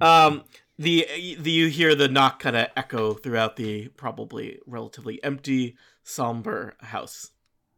Um, 0.00 0.44
the, 0.78 1.06
the 1.38 1.50
you 1.50 1.68
hear 1.68 1.94
the 1.94 2.08
knock 2.08 2.40
kind 2.40 2.56
of 2.56 2.68
echo 2.76 3.14
throughout 3.14 3.56
the 3.56 3.88
probably 3.88 4.58
relatively 4.66 5.22
empty, 5.22 5.76
somber 6.02 6.74
house. 6.80 7.30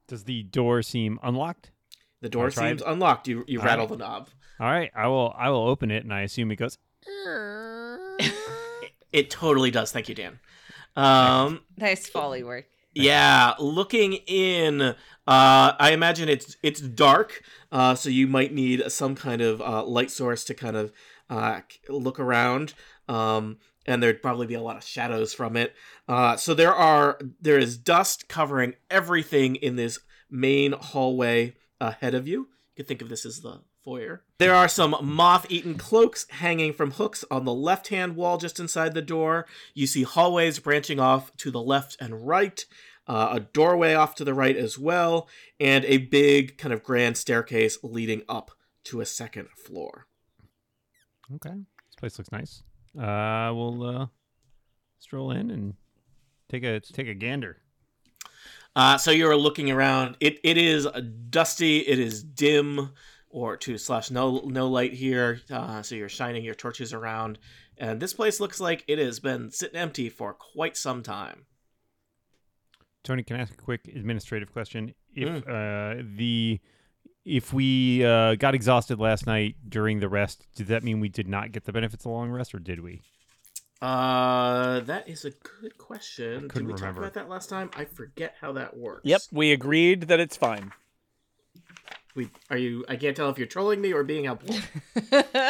Does 0.09 0.25
the 0.25 0.43
door 0.45 0.83
seem 0.83 1.19
unlocked? 1.23 1.71
The 2.25 2.31
door 2.31 2.47
I 2.47 2.51
tried. 2.51 2.69
seems 2.71 2.83
unlocked. 2.87 3.29
You 3.29 3.45
you 3.47 3.61
All 3.61 3.67
rattle 3.67 3.87
right. 3.87 3.99
the 3.99 4.05
knob. 4.05 4.29
All 4.59 4.67
right, 4.67 4.91
I 4.97 5.09
will. 5.09 5.35
I 5.37 5.51
will 5.51 5.69
open 5.69 5.91
it, 5.91 6.05
and 6.05 6.13
I 6.15 6.23
assume 6.23 6.51
it 6.51 6.57
goes. 6.57 6.79
It 9.13 9.31
totally 9.31 9.71
does. 9.71 9.93
Thank 9.93 10.09
you, 10.09 10.15
Dan. 10.17 10.41
Um, 10.97 11.61
Nice 11.77 12.09
folly 12.09 12.43
work. 12.43 12.67
yeah, 12.95 13.53
looking 13.61 14.15
in, 14.27 14.81
uh, 14.83 14.95
I 15.27 15.91
imagine 15.93 16.29
it's 16.29 16.57
it's 16.65 16.81
dark, 16.81 17.43
uh, 17.71 17.95
so 17.95 18.09
you 18.11 18.27
might 18.27 18.53
need 18.53 18.83
some 18.91 19.15
kind 19.15 19.41
of 19.41 19.61
uh, 19.61 19.85
light 19.85 20.11
source 20.11 20.43
to 20.45 20.55
kind 20.55 20.77
of 20.77 20.93
uh, 21.31 21.61
look 21.89 22.19
around. 22.19 22.75
Um, 23.09 23.59
and 23.87 24.03
there'd 24.03 24.23
probably 24.23 24.47
be 24.49 24.55
a 24.55 24.63
lot 24.63 24.77
of 24.77 24.83
shadows 24.83 25.33
from 25.35 25.57
it. 25.57 25.75
Uh, 26.09 26.37
so 26.37 26.53
there 26.55 26.75
are 26.75 27.19
there 27.41 27.59
is 27.59 27.77
dust 27.79 28.29
covering 28.29 28.75
everything 28.91 29.55
in 29.57 29.77
this 29.77 30.01
main 30.29 30.73
hallway 30.73 31.55
ahead 31.81 32.15
of 32.15 32.27
you. 32.29 32.41
You 32.41 32.77
could 32.77 32.89
think 32.89 33.03
of 33.03 33.09
this 33.09 33.25
as 33.25 33.41
the 33.41 33.61
foyer. 33.85 34.23
There 34.39 34.55
are 34.55 34.69
some 34.69 34.97
moth-eaten 35.03 35.77
cloaks 35.77 36.27
hanging 36.31 36.73
from 36.73 36.93
hooks 36.93 37.25
on 37.31 37.45
the 37.45 37.55
left-hand 37.55 38.17
wall 38.17 38.39
just 38.39 38.59
inside 38.59 38.95
the 38.95 39.03
door. 39.03 39.47
You 39.75 39.87
see 39.87 40.03
hallways 40.03 40.59
branching 40.59 40.99
off 40.99 41.37
to 41.39 41.51
the 41.51 41.61
left 41.61 41.97
and 42.01 42.27
right, 42.27 42.65
uh, 43.07 43.29
a 43.33 43.41
doorway 43.41 43.95
off 43.95 44.15
to 44.17 44.25
the 44.25 44.35
right 44.35 44.57
as 44.57 44.79
well, 44.79 45.29
and 45.61 45.85
a 45.85 45.99
big 45.99 46.57
kind 46.59 46.73
of 46.73 46.83
grand 46.83 47.17
staircase 47.17 47.79
leading 47.83 48.23
up 48.29 48.51
to 48.85 49.01
a 49.01 49.07
second 49.07 49.49
floor. 49.51 50.07
Okay, 51.35 51.51
this 51.51 51.97
place 51.97 52.19
looks 52.19 52.33
nice. 52.33 52.63
Uh, 52.99 53.53
we'll 53.55 53.83
uh, 53.83 54.07
stroll 54.99 55.31
in 55.31 55.51
and 55.51 55.75
take 56.49 56.65
a 56.65 56.81
take 56.81 57.09
a 57.09 57.15
gander. 57.15 57.59
Uh, 58.77 58.99
so 58.99 59.11
you're 59.11 59.37
looking 59.37 59.71
around. 59.71 60.17
It 60.21 60.41
it 60.43 60.59
is 60.59 60.87
dusty. 61.31 61.79
It 61.79 61.99
is 61.99 62.23
dim, 62.23 62.91
or 63.31 63.57
two 63.57 63.79
slash 63.79 64.11
no 64.11 64.43
no 64.47 64.69
light 64.69 64.95
here. 64.95 65.41
Uh, 65.51 65.83
so 65.83 65.95
you're 65.95 66.09
shining 66.09 66.45
your 66.45 66.55
torches 66.55 66.93
around, 66.93 67.39
and 67.77 68.01
this 68.01 68.13
place 68.13 68.41
looks 68.41 68.61
like 68.61 68.85
it 68.89 68.99
has 68.99 69.21
been 69.21 69.51
sitting 69.51 69.77
empty 69.79 70.09
for 70.09 70.33
quite 70.33 70.77
some 70.77 71.03
time. 71.03 71.47
Tony, 73.03 73.23
can 73.23 73.37
I 73.37 73.41
ask 73.41 73.53
a 73.53 73.57
quick 73.57 73.87
administrative 73.95 74.53
question? 74.53 74.95
If 75.15 75.47
uh, 75.47 76.03
the 76.17 76.61
if 77.25 77.53
we 77.53 78.05
uh, 78.05 78.35
got 78.37 78.55
exhausted 78.55 78.99
last 78.99 79.27
night 79.27 79.57
during 79.69 80.01
the 80.01 80.09
rest, 80.09 80.47
did 80.55 80.69
that 80.69 80.83
mean 80.83 81.01
we 81.01 81.09
did 81.09 81.29
not 81.29 81.53
get 81.53 81.65
the 81.65 81.73
benefits 81.73 82.05
of 82.05 82.11
a 82.11 82.15
long 82.15 82.31
rest, 82.31 82.55
or 82.55 82.59
did 82.59 82.81
we? 82.81 83.03
Uh, 83.83 84.81
that 84.81 85.09
is 85.09 85.25
a 85.25 85.31
good 85.31 85.77
question. 85.79 86.43
Did 86.43 86.51
couldn't 86.51 86.69
we 86.69 86.75
talk 86.75 86.97
about 86.97 87.15
that 87.15 87.29
last 87.29 87.49
time? 87.49 87.71
I 87.77 87.85
forget 87.85 88.35
how 88.41 88.53
that 88.53 88.77
works. 88.77 89.03
Yep, 89.05 89.21
we 89.33 89.53
agreed 89.53 90.03
that 90.03 90.21
it's 90.21 90.37
fine. 90.37 90.73
We 92.15 92.31
are 92.49 92.57
you? 92.57 92.85
I 92.89 92.95
can't 92.95 93.17
tell 93.17 93.29
if 93.31 93.39
you're 93.39 93.49
trolling 93.49 93.81
me 93.81 93.93
or 93.93 94.05
being 94.05 94.25
helpful. 94.25 94.55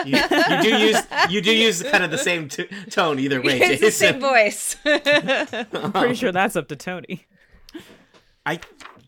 you, 0.07 0.19
you 0.19 0.63
do 0.63 0.79
use 0.79 0.97
you 1.29 1.41
do 1.43 1.55
use 1.55 1.83
kind 1.83 2.03
of 2.03 2.11
the 2.11 2.17
same 2.19 2.49
t- 2.49 2.69
tone 2.91 3.19
either 3.19 3.43
way, 3.43 3.59
it's 3.63 3.83
the 3.83 3.91
same 3.91 4.15
Jason. 4.15 4.21
voice. 4.21 4.77
I'm 5.75 5.93
pretty 5.93 6.15
sure 6.15 6.33
that's 6.33 6.57
up 6.57 6.69
to 6.69 6.77
Tony. 6.77 7.27
I 8.47 8.61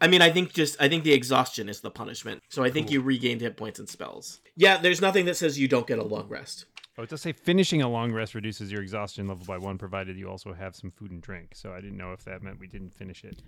I 0.02 0.06
mean 0.06 0.20
I 0.20 0.30
think 0.30 0.52
just 0.52 0.80
I 0.82 0.88
think 0.90 1.02
the 1.04 1.14
exhaustion 1.14 1.70
is 1.70 1.80
the 1.80 1.90
punishment. 1.90 2.42
So 2.50 2.62
I 2.62 2.68
think 2.70 2.90
you 2.90 3.00
regained 3.00 3.40
hit 3.40 3.56
points 3.56 3.78
and 3.78 3.88
spells. 3.88 4.40
Yeah, 4.54 4.76
there's 4.76 5.00
nothing 5.00 5.25
that 5.25 5.37
says 5.38 5.58
you 5.58 5.66
don't 5.66 5.87
get 5.87 5.99
a 5.99 6.04
long 6.04 6.28
rest. 6.28 6.66
Oh, 6.99 7.03
it 7.03 7.11
does 7.11 7.21
say 7.21 7.33
finishing 7.33 7.83
a 7.83 7.88
long 7.88 8.12
rest 8.12 8.35
reduces 8.35 8.73
your 8.73 8.81
exhaustion 8.83 9.26
level 9.29 9.45
by 9.45 9.59
one, 9.59 9.76
provided 9.76 10.17
you 10.17 10.31
also 10.31 10.55
have 10.55 10.75
some 10.75 10.91
food 10.91 11.11
and 11.11 11.21
drink. 11.21 11.50
So 11.55 11.73
I 11.73 11.81
didn't 11.81 11.99
know 11.99 12.12
if 12.12 12.25
that 12.25 12.43
meant 12.43 12.59
we 12.59 12.67
didn't 12.67 12.95
finish 12.95 13.23
it. 13.25 13.43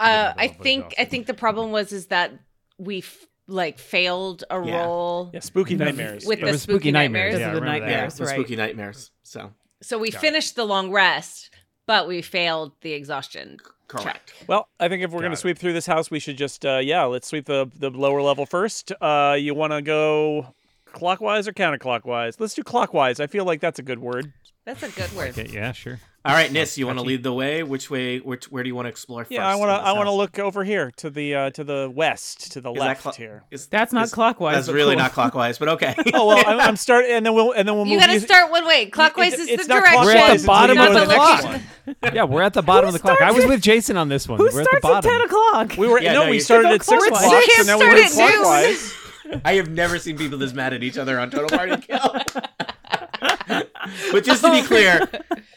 Uh, 0.00 0.32
I 0.36 0.48
think 0.48 0.94
I 0.98 1.04
think 1.04 1.26
the 1.26 1.34
problem 1.34 1.70
was 1.70 1.92
is 1.92 2.06
that 2.06 2.32
we 2.76 2.98
f- 2.98 3.26
like 3.46 3.78
failed 3.78 4.44
a 4.50 4.60
Yeah. 4.60 4.82
roll 4.84 5.30
Yeah, 5.32 5.40
spooky 5.40 5.76
nightmares. 5.76 6.24
with 6.26 6.40
It 6.40 6.44
the 6.44 6.58
spooky, 6.58 6.72
spooky 6.74 6.92
nightmares. 6.92 7.34
nightmares, 7.34 7.34
Yeah, 7.34 7.38
the 7.38 7.44
I 7.44 7.54
remember 7.54 7.66
that. 7.66 7.90
Yeah, 7.90 7.94
nightmares, 7.96 8.14
the 8.16 8.24
right? 8.24 8.34
spooky 8.34 8.56
nightmares. 8.56 9.10
So 9.22 9.54
So 9.80 9.98
we 9.98 10.10
Got 10.10 10.18
it. 10.18 10.26
finished 10.26 10.56
the 10.56 10.64
long 10.64 10.90
rest, 10.90 11.50
but 11.86 12.08
we 12.08 12.20
failed 12.20 12.72
the 12.80 12.92
exhaustion. 12.94 13.58
correct. 13.86 14.34
Well, 14.46 14.68
I 14.78 14.88
think 14.88 15.02
if 15.02 15.10
we're 15.12 15.20
going 15.20 15.30
to 15.30 15.36
sweep 15.36 15.56
through 15.56 15.72
this 15.72 15.86
house, 15.86 16.10
we 16.10 16.18
should 16.18 16.36
just, 16.36 16.66
uh, 16.66 16.76
yeah, 16.82 17.04
let's 17.04 17.26
sweep 17.26 17.46
the, 17.46 17.70
the 17.74 17.88
lower 17.90 18.20
level 18.20 18.44
first. 18.44 18.92
Uh, 19.00 19.34
you 19.38 19.54
want 19.54 19.72
to 19.72 19.80
go 19.80 20.54
clockwise 20.92 21.46
or 21.48 21.52
counterclockwise? 21.52 22.38
Let's 22.38 22.54
do 22.54 22.62
clockwise. 22.62 23.20
I 23.20 23.26
feel 23.26 23.44
like 23.44 23.60
that's 23.60 23.78
a 23.78 23.82
good 23.82 23.98
word. 23.98 24.32
That's 24.64 24.82
a 24.82 24.90
good 24.90 25.10
word. 25.14 25.30
Okay, 25.30 25.48
yeah, 25.50 25.72
sure. 25.72 25.98
All 26.26 26.34
right, 26.34 26.52
Nis, 26.52 26.76
you 26.76 26.86
want 26.86 26.98
to 26.98 27.04
lead 27.04 27.22
the 27.22 27.32
way? 27.32 27.62
Which 27.62 27.88
way? 27.90 28.18
Which 28.18 28.50
where 28.52 28.62
do 28.62 28.68
you 28.68 28.74
want 28.74 28.84
to 28.84 28.90
explore 28.90 29.24
first? 29.24 29.30
Yeah, 29.32 29.46
I 29.48 29.54
want 29.54 29.70
to. 29.70 29.74
I 29.88 29.92
want 29.92 30.08
to 30.08 30.12
look 30.12 30.38
over 30.38 30.62
here 30.62 30.90
to 30.98 31.08
the 31.08 31.34
uh, 31.34 31.50
to 31.52 31.64
the 31.64 31.90
west, 31.94 32.52
to 32.52 32.60
the 32.60 32.70
Is 32.72 32.78
that 32.78 32.84
left 32.84 33.02
clo- 33.02 33.12
here. 33.12 33.44
is- 33.50 33.66
That's 33.68 33.94
not 33.94 34.06
is- 34.06 34.12
clockwise. 34.12 34.56
That's 34.56 34.66
but 34.66 34.74
really 34.74 34.94
cool. 34.94 35.04
not 35.04 35.12
clockwise, 35.12 35.56
but 35.58 35.68
okay. 35.68 35.94
Oh 36.12 36.26
well, 36.26 36.44
I'm, 36.46 36.60
I'm 36.60 36.76
starting, 36.86 37.12
and 37.12 37.24
then 37.24 37.32
we'll 37.34 37.52
and 37.52 37.66
then 37.66 37.76
we'll 37.76 37.86
You 37.86 37.92
move. 37.96 38.00
got 38.06 38.12
to 38.12 38.20
start 38.20 38.50
one 38.50 38.66
way. 38.66 38.86
Clockwise 38.86 39.32
it- 39.32 39.40
is 39.40 39.48
it's 39.48 39.66
the 39.68 39.74
not 39.74 39.80
direction. 39.84 40.02
clockwise 40.02 40.14
We're 40.14 40.34
at 40.34 40.40
the 40.40 40.46
bottom 40.46 40.78
of 40.78 41.08
the 41.08 41.14
clock. 41.14 41.42
next. 41.44 42.14
Yeah, 42.14 42.24
we're 42.24 42.42
at 42.42 42.52
the 42.52 42.62
bottom 42.62 42.88
of 42.88 42.92
the 42.92 42.98
clock. 42.98 43.22
I 43.22 43.30
was 43.32 43.46
with 43.46 43.62
Jason 43.62 43.96
on 43.96 44.10
this 44.10 44.28
one. 44.28 44.36
Who 44.38 44.44
we're 44.44 44.48
at 44.50 44.54
the 44.54 44.64
starts 44.80 44.84
at 44.84 45.04
bottom. 45.04 45.10
10 45.10 45.20
o'clock? 45.22 45.78
We 45.78 45.88
were 45.88 45.98
Yeah, 46.02 46.12
no, 46.12 46.24
no, 46.24 46.30
we 46.30 46.34
you- 46.36 46.40
started 46.42 46.72
at 46.72 46.82
six 46.82 47.02
clockwise. 47.08 47.24
o'clock, 47.24 47.42
You 47.46 47.54
so 47.54 47.62
now 47.62 47.78
can't 47.78 47.94
we're 47.94 48.06
start 48.06 48.18
going 48.18 48.28
at 48.28 48.34
noon. 48.34 48.42
clockwise. 48.42 48.94
I 49.44 49.54
have 49.54 49.70
never 49.70 49.98
seen 49.98 50.16
people 50.16 50.38
this 50.38 50.52
mad 50.52 50.72
at 50.72 50.82
each 50.82 50.98
other 50.98 51.18
on 51.18 51.30
Total 51.30 51.48
Party 51.48 51.76
Kill. 51.82 52.14
but 54.12 54.24
just 54.24 54.42
to 54.42 54.50
be 54.50 54.60
oh. 54.60 54.64
clear, 54.64 55.08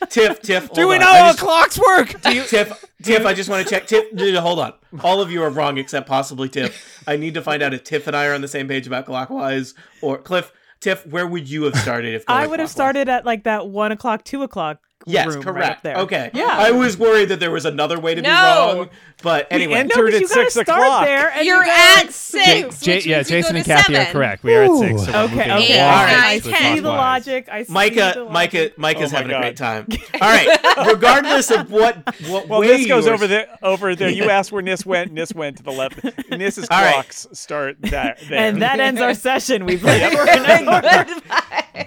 Tiff, 0.09 0.41
Tiff, 0.41 0.71
Do 0.71 0.87
we 0.87 0.95
on. 0.95 1.01
know 1.01 1.13
how 1.13 1.33
clocks 1.33 1.79
work? 1.79 2.21
Do 2.23 2.33
you, 2.33 2.43
Tiff, 2.43 2.85
Tiff, 3.03 3.25
I 3.25 3.33
just 3.33 3.49
want 3.49 3.67
to 3.67 3.69
check. 3.69 3.87
Tiff, 3.87 4.05
hold 4.37 4.59
on. 4.59 4.73
All 5.03 5.21
of 5.21 5.31
you 5.31 5.43
are 5.43 5.49
wrong 5.49 5.77
except 5.77 6.07
possibly 6.07 6.49
Tiff. 6.49 7.03
I 7.07 7.17
need 7.17 7.33
to 7.35 7.41
find 7.41 7.61
out 7.61 7.73
if 7.73 7.83
Tiff 7.83 8.07
and 8.07 8.15
I 8.15 8.27
are 8.27 8.33
on 8.33 8.41
the 8.41 8.47
same 8.47 8.67
page 8.67 8.87
about 8.87 9.05
clockwise 9.05 9.73
or 10.01 10.17
Cliff. 10.17 10.51
Tiff, 10.79 11.05
where 11.05 11.27
would 11.27 11.47
you 11.47 11.63
have 11.63 11.75
started 11.75 12.15
if 12.15 12.23
I 12.27 12.47
would 12.47 12.59
have 12.59 12.67
clockwise? 12.67 12.71
started 12.71 13.09
at 13.09 13.25
like 13.25 13.43
that 13.43 13.67
one 13.67 13.91
o'clock, 13.91 14.23
two 14.23 14.41
o'clock. 14.43 14.79
Yes, 15.05 15.27
room 15.27 15.35
right 15.37 15.47
up 15.47 15.53
correct. 15.55 15.83
there. 15.83 15.95
okay. 15.97 16.31
Yeah. 16.33 16.47
I 16.51 16.71
was 16.71 16.97
worried 16.97 17.29
that 17.29 17.39
there 17.39 17.51
was 17.51 17.65
another 17.65 17.99
way 17.99 18.15
to 18.15 18.21
No. 18.21 18.29
be 18.73 18.77
wrong, 18.79 18.89
but 19.23 19.47
anyway. 19.49 19.73
we 19.73 19.79
entered 19.79 20.11
No, 20.11 20.17
at 20.17 20.27
six 20.27 20.55
o'clock. 20.55 21.05
There 21.05 21.29
and 21.31 21.45
you're, 21.45 21.59
you 21.59 21.65
gotta- 21.65 22.05
at 22.07 22.13
six. 22.13 22.85
Ja- 22.85 22.93
which 22.95 23.05
yeah, 23.05 23.17
means 23.17 23.29
you 23.29 23.35
go 23.37 23.41
Jason 23.41 23.55
and 23.55 23.65
to 23.65 23.71
Kathy 23.71 23.97
are 23.97 24.05
correct. 24.05 24.43
We 24.43 24.53
are 24.55 24.63
at 24.63 24.77
six. 24.77 25.03
So 25.05 25.11
Okay, 25.11 25.29
moving 25.35 25.39
okay. 25.51 25.73
Eight, 25.73 25.79
All 25.79 25.89
I, 25.89 26.03
right. 26.05 26.23
I 26.25 26.39
see 26.39 26.51
ten. 26.51 26.83
the 26.83 26.89
logic. 26.89 27.49
I 27.51 27.63
see 27.63 27.73
Mikah, 27.73 28.13
the 28.13 28.25
Mikah, 28.25 28.33
logic. 28.33 28.77
Mikah's 28.77 29.11
Oh 29.11 29.15
my 29.15 29.17
having 29.21 29.31
a 29.35 29.39
great 29.39 29.57
time. 29.57 29.87
All 30.15 30.19
right. 30.21 30.87
Regardless 30.93 31.51
of 31.51 31.71
what 31.71 31.97
what 32.27 32.47
Well, 32.47 32.61
way 32.61 32.67
Nis 32.77 32.87
goes 32.87 33.07
over 33.07 33.27
there. 33.27 33.47
Over 33.63 33.95
there. 33.95 34.09
You 34.09 34.23
asked 34.29 34.51
where 34.51 34.61
Nis 34.61 34.85
went. 34.85 35.11
Nis 35.11 35.33
went 35.33 35.57
to 35.57 35.63
the 35.63 35.71
left. 35.71 35.99
Nis's 36.31 36.67
All 36.69 36.81
right. 36.81 36.93
clocks 36.93 37.27
start 37.33 37.77
that 37.83 38.19
there. 38.29 38.37
And 38.39 38.61
that 38.61 38.79
ends 38.79 39.01
our 39.01 39.13
session. 39.13 39.65
We've 39.65 39.81
played 39.81 40.11
for 40.13 40.29
an 40.29 40.67
hour. 40.67 41.05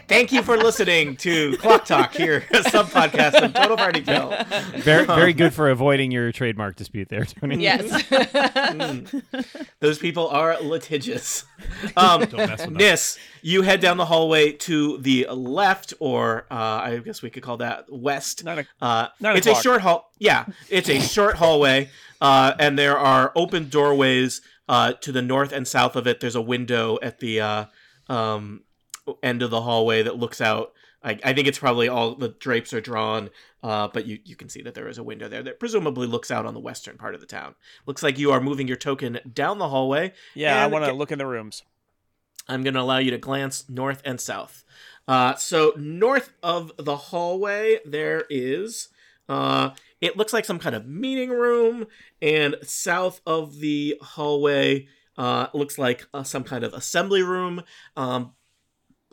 Thank 0.08 0.32
you 0.32 0.42
for 0.42 0.56
listening 0.56 1.16
to 1.18 1.56
Clock 1.58 1.84
Talk 1.84 2.12
here, 2.14 2.44
a 2.52 2.62
sub 2.70 2.86
podcast 2.88 3.34
of 3.42 3.52
Total 3.54 3.76
Party 3.76 4.00
Kill. 4.02 4.34
Very, 4.76 5.04
very 5.06 5.32
good 5.32 5.52
for 5.54 5.70
avoiding 5.70 6.10
your 6.10 6.32
trademark 6.32 6.76
dispute 6.76 7.08
there, 7.08 7.24
Tony. 7.24 7.62
Yes. 7.62 8.02
Mm. 8.74 9.24
Those 9.80 9.98
people 9.98 10.28
are 10.28 10.60
litigious. 10.60 11.44
Um, 11.96 12.20
Don't 12.22 12.36
mess 12.36 12.66
with. 12.66 12.70
Nis, 12.76 13.18
you 13.42 13.62
head 13.62 13.80
down 13.80 13.96
the 13.96 14.04
hallway 14.06 14.52
to 14.52 14.98
the 14.98 15.26
left, 15.30 15.94
or 16.00 16.46
uh, 16.50 16.54
I 16.54 16.98
guess 17.04 17.22
we 17.22 17.30
could 17.30 17.42
call 17.42 17.58
that 17.58 17.86
west. 17.90 18.44
Nine 18.44 18.60
o- 18.80 18.86
Uh, 18.86 19.08
nine 19.20 19.36
it's 19.36 19.46
a 19.46 19.54
short 19.54 19.80
hall. 19.80 20.10
Yeah, 20.18 20.46
it's 20.68 20.88
a 20.88 21.00
short 21.00 21.36
hallway, 21.36 21.90
uh, 22.20 22.54
and 22.58 22.78
there 22.78 22.98
are 22.98 23.32
open 23.36 23.68
doorways 23.68 24.40
uh, 24.68 24.92
to 25.02 25.12
the 25.12 25.22
north 25.22 25.52
and 25.52 25.66
south 25.68 25.94
of 25.96 26.06
it. 26.06 26.20
There's 26.20 26.36
a 26.36 26.42
window 26.42 26.98
at 27.02 27.20
the 27.20 27.40
uh, 27.40 27.64
um, 28.08 28.62
end 29.22 29.42
of 29.42 29.50
the 29.50 29.62
hallway 29.62 30.02
that 30.02 30.18
looks 30.18 30.40
out. 30.40 30.72
I, 31.02 31.18
I 31.22 31.32
think 31.34 31.46
it's 31.46 31.58
probably 31.58 31.88
all 31.88 32.14
the 32.14 32.30
drapes 32.30 32.72
are 32.72 32.80
drawn, 32.80 33.30
uh, 33.62 33.88
but 33.88 34.06
you, 34.06 34.18
you 34.24 34.36
can 34.36 34.48
see 34.48 34.62
that 34.62 34.74
there 34.74 34.88
is 34.88 34.96
a 34.96 35.02
window 35.02 35.28
there 35.28 35.42
that 35.42 35.60
presumably 35.60 36.06
looks 36.06 36.30
out 36.30 36.46
on 36.46 36.54
the 36.54 36.60
western 36.60 36.96
part 36.96 37.14
of 37.14 37.20
the 37.20 37.26
town. 37.26 37.54
Looks 37.86 38.02
like 38.02 38.18
you 38.18 38.32
are 38.32 38.40
moving 38.40 38.66
your 38.66 38.78
token 38.78 39.20
down 39.30 39.58
the 39.58 39.68
hallway. 39.68 40.14
yeah, 40.34 40.64
I 40.64 40.66
want 40.66 40.84
to 40.86 40.92
look 40.92 41.12
in 41.12 41.18
the 41.18 41.26
rooms. 41.26 41.62
I'm 42.48 42.62
going 42.62 42.74
to 42.74 42.80
allow 42.80 42.98
you 42.98 43.10
to 43.10 43.18
glance 43.18 43.68
north 43.68 44.02
and 44.04 44.20
south. 44.20 44.64
Uh, 45.06 45.34
so 45.34 45.72
north 45.76 46.32
of 46.42 46.72
the 46.78 46.96
hallway, 46.96 47.78
there 47.84 48.24
is. 48.30 48.88
Uh, 49.28 49.70
it 50.00 50.16
looks 50.16 50.32
like 50.32 50.44
some 50.44 50.58
kind 50.58 50.74
of 50.74 50.86
meeting 50.86 51.30
room, 51.30 51.86
and 52.20 52.56
south 52.62 53.20
of 53.26 53.60
the 53.60 53.96
hallway 54.02 54.86
uh, 55.16 55.46
looks 55.54 55.78
like 55.78 56.06
uh, 56.12 56.22
some 56.22 56.44
kind 56.44 56.64
of 56.64 56.74
assembly 56.74 57.22
room. 57.22 57.62
Um, 57.96 58.32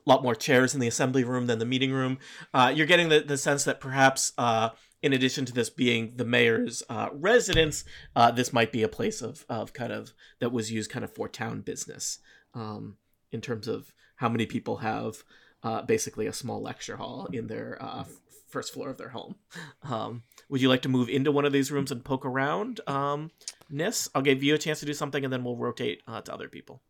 lot 0.05 0.23
more 0.23 0.35
chairs 0.35 0.73
in 0.73 0.79
the 0.79 0.87
assembly 0.87 1.23
room 1.23 1.47
than 1.47 1.59
the 1.59 1.65
meeting 1.65 1.91
room. 1.91 2.19
Uh, 2.53 2.71
you're 2.73 2.87
getting 2.87 3.09
the, 3.09 3.19
the 3.19 3.37
sense 3.37 3.63
that 3.63 3.79
perhaps, 3.79 4.33
uh, 4.37 4.69
in 5.01 5.13
addition 5.13 5.45
to 5.45 5.53
this 5.53 5.69
being 5.69 6.13
the 6.15 6.25
mayor's 6.25 6.83
uh, 6.89 7.09
residence, 7.13 7.83
uh, 8.15 8.31
this 8.31 8.53
might 8.53 8.71
be 8.71 8.83
a 8.83 8.87
place 8.87 9.21
of, 9.21 9.45
of 9.49 9.73
kind 9.73 9.91
of 9.91 10.13
that 10.39 10.51
was 10.51 10.71
used 10.71 10.91
kind 10.91 11.03
of 11.03 11.13
for 11.13 11.27
town 11.27 11.61
business 11.61 12.19
um, 12.53 12.97
in 13.31 13.41
terms 13.41 13.67
of 13.67 13.93
how 14.17 14.29
many 14.29 14.45
people 14.45 14.77
have 14.77 15.23
uh, 15.63 15.81
basically 15.81 16.27
a 16.27 16.33
small 16.33 16.61
lecture 16.61 16.97
hall 16.97 17.27
in 17.31 17.47
their 17.47 17.77
uh, 17.81 18.03
first 18.47 18.73
floor 18.73 18.89
of 18.89 18.97
their 18.97 19.09
home. 19.09 19.35
Um, 19.83 20.23
would 20.49 20.61
you 20.61 20.69
like 20.69 20.81
to 20.83 20.89
move 20.89 21.09
into 21.09 21.31
one 21.31 21.45
of 21.45 21.53
these 21.53 21.71
rooms 21.71 21.91
and 21.91 22.03
poke 22.03 22.25
around, 22.25 22.81
um, 22.87 23.31
Nis? 23.69 24.09
I'll 24.13 24.21
give 24.21 24.43
you 24.43 24.53
a 24.53 24.59
chance 24.59 24.79
to 24.81 24.85
do 24.85 24.93
something, 24.93 25.23
and 25.23 25.31
then 25.31 25.43
we'll 25.43 25.55
rotate 25.55 26.01
to 26.07 26.33
other 26.33 26.49
people. 26.49 26.81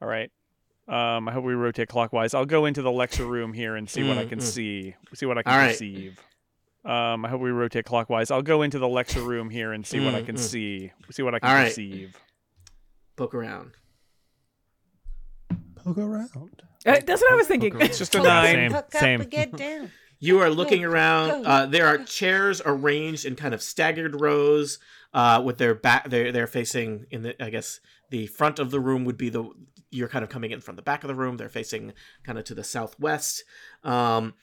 All 0.00 0.08
right. 0.08 0.30
Um, 0.90 1.28
I 1.28 1.32
hope 1.32 1.44
we 1.44 1.54
rotate 1.54 1.88
clockwise. 1.88 2.34
I'll 2.34 2.44
go 2.46 2.64
into 2.66 2.82
the 2.82 2.90
lecture 2.90 3.24
room 3.24 3.52
here 3.52 3.76
and 3.76 3.88
see 3.88 4.02
what 4.02 4.18
I 4.18 4.24
Mm, 4.24 4.28
can 4.28 4.38
mm. 4.40 4.42
see. 4.42 4.94
See 5.14 5.24
what 5.26 5.38
I 5.38 5.42
can 5.44 5.52
All 5.52 5.58
right. 5.58 5.70
perceive. 5.70 6.20
Um, 6.84 7.24
I 7.24 7.28
hope 7.28 7.40
we 7.40 7.50
rotate 7.50 7.84
clockwise. 7.84 8.30
I'll 8.30 8.42
go 8.42 8.62
into 8.62 8.78
the 8.78 8.88
lecture 8.88 9.22
room 9.22 9.50
here 9.50 9.72
and 9.72 9.86
see 9.86 10.00
what 10.00 10.14
I 10.14 10.20
Mm, 10.22 10.26
can 10.26 10.34
mm. 10.36 10.38
see. 10.38 10.92
See 11.12 11.22
what 11.22 11.34
I 11.34 11.38
can 11.38 11.48
All 11.48 11.54
right. 11.54 11.66
perceive. 11.68 12.18
Poke 13.16 13.34
around. 13.34 13.72
Poke 15.76 15.98
around. 15.98 16.30
Uh, 16.86 16.98
that's 17.06 17.20
what 17.22 17.32
I 17.32 17.36
was 17.36 17.46
thinking. 17.46 17.76
It's 17.80 17.98
just 17.98 18.14
a 18.14 18.18
Hook 18.18 18.26
nine. 18.26 18.54
Same, 18.54 18.74
up 18.74 18.90
same. 18.92 19.20
And 20.20 20.28
get 20.28 20.34
down. 20.34 20.38
You 20.38 20.40
are 20.40 20.50
looking 20.50 20.84
around. 20.84 21.46
Uh, 21.46 21.66
there 21.66 21.86
are 21.86 21.98
chairs 21.98 22.62
arranged 22.64 23.24
in 23.24 23.36
kind 23.36 23.54
of 23.54 23.62
staggered 23.62 24.20
rows, 24.20 24.78
uh, 25.12 25.42
with 25.44 25.58
their 25.58 25.74
back. 25.74 26.08
They're 26.08 26.32
they're 26.32 26.46
facing 26.46 27.06
in 27.10 27.22
the. 27.22 27.42
I 27.42 27.50
guess 27.50 27.80
the 28.10 28.26
front 28.26 28.58
of 28.58 28.70
the 28.70 28.80
room 28.80 29.04
would 29.04 29.16
be 29.16 29.28
the. 29.28 29.50
You're 29.90 30.08
kind 30.08 30.22
of 30.22 30.28
coming 30.30 30.52
in 30.52 30.60
from 30.60 30.76
the 30.76 30.82
back 30.82 31.02
of 31.02 31.08
the 31.08 31.14
room. 31.14 31.36
They're 31.36 31.48
facing 31.48 31.94
kind 32.22 32.38
of 32.38 32.44
to 32.44 32.54
the 32.54 32.64
southwest. 32.64 33.42
Um, 33.82 34.34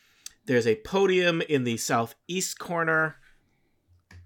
there's 0.46 0.68
a 0.68 0.76
podium 0.76 1.42
in 1.42 1.64
the 1.64 1.78
southeast 1.78 2.60
corner. 2.60 3.16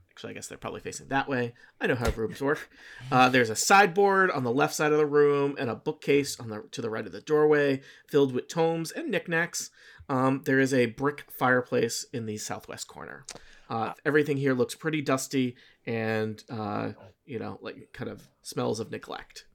Actually, 0.09 0.31
I 0.31 0.33
guess 0.33 0.47
they're 0.47 0.57
probably 0.57 0.81
facing 0.81 1.07
that 1.07 1.29
way. 1.29 1.53
I 1.79 1.87
know 1.87 1.95
how 1.95 2.09
rooms 2.11 2.41
work. 2.41 2.69
Uh, 3.11 3.29
there's 3.29 3.49
a 3.49 3.55
sideboard 3.55 4.29
on 4.29 4.43
the 4.43 4.51
left 4.51 4.75
side 4.75 4.91
of 4.91 4.97
the 4.97 5.05
room 5.05 5.55
and 5.57 5.69
a 5.69 5.75
bookcase 5.75 6.39
on 6.39 6.49
the 6.49 6.63
to 6.71 6.81
the 6.81 6.89
right 6.89 7.05
of 7.05 7.11
the 7.11 7.21
doorway, 7.21 7.81
filled 8.07 8.33
with 8.33 8.47
tomes 8.47 8.91
and 8.91 9.09
knickknacks. 9.09 9.69
Um, 10.09 10.41
there 10.45 10.59
is 10.59 10.73
a 10.73 10.87
brick 10.87 11.25
fireplace 11.31 12.05
in 12.11 12.25
the 12.25 12.37
southwest 12.37 12.87
corner. 12.87 13.25
Uh, 13.69 13.93
everything 14.05 14.37
here 14.37 14.53
looks 14.53 14.75
pretty 14.75 15.01
dusty 15.01 15.55
and 15.85 16.43
uh, 16.49 16.91
you 17.25 17.39
know, 17.39 17.57
like 17.61 17.93
kind 17.93 18.09
of 18.09 18.27
smells 18.41 18.79
of 18.79 18.91
neglect. 18.91 19.45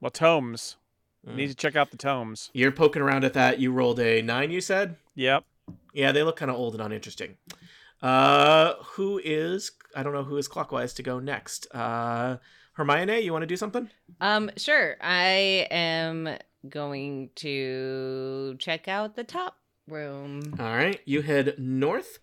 Well, 0.00 0.10
tomes. 0.10 0.76
Mm. 1.26 1.36
Need 1.36 1.48
to 1.48 1.54
check 1.54 1.76
out 1.76 1.90
the 1.90 1.98
tomes. 1.98 2.50
You're 2.54 2.72
poking 2.72 3.02
around 3.02 3.24
at 3.24 3.34
that. 3.34 3.58
You 3.58 3.72
rolled 3.72 4.00
a 4.00 4.22
nine. 4.22 4.50
You 4.50 4.60
said. 4.60 4.96
Yep. 5.14 5.44
Yeah, 5.92 6.12
they 6.12 6.22
look 6.22 6.36
kind 6.36 6.50
of 6.50 6.56
old 6.56 6.74
and 6.74 6.82
uninteresting. 6.82 7.36
Uh, 8.00 8.74
who 8.82 9.20
is? 9.22 9.72
I 9.94 10.02
don't 10.02 10.14
know 10.14 10.24
who 10.24 10.38
is 10.38 10.48
clockwise 10.48 10.94
to 10.94 11.02
go 11.02 11.20
next. 11.20 11.66
Uh, 11.74 12.38
Hermione, 12.72 13.20
you 13.20 13.32
want 13.32 13.42
to 13.42 13.46
do 13.46 13.56
something? 13.56 13.90
Um, 14.20 14.50
sure. 14.56 14.96
I 15.02 15.66
am 15.70 16.30
going 16.68 17.30
to 17.36 18.56
check 18.58 18.88
out 18.88 19.16
the 19.16 19.24
top 19.24 19.56
room. 19.88 20.54
All 20.58 20.76
right, 20.76 21.00
you 21.04 21.22
head 21.22 21.54
north. 21.58 22.18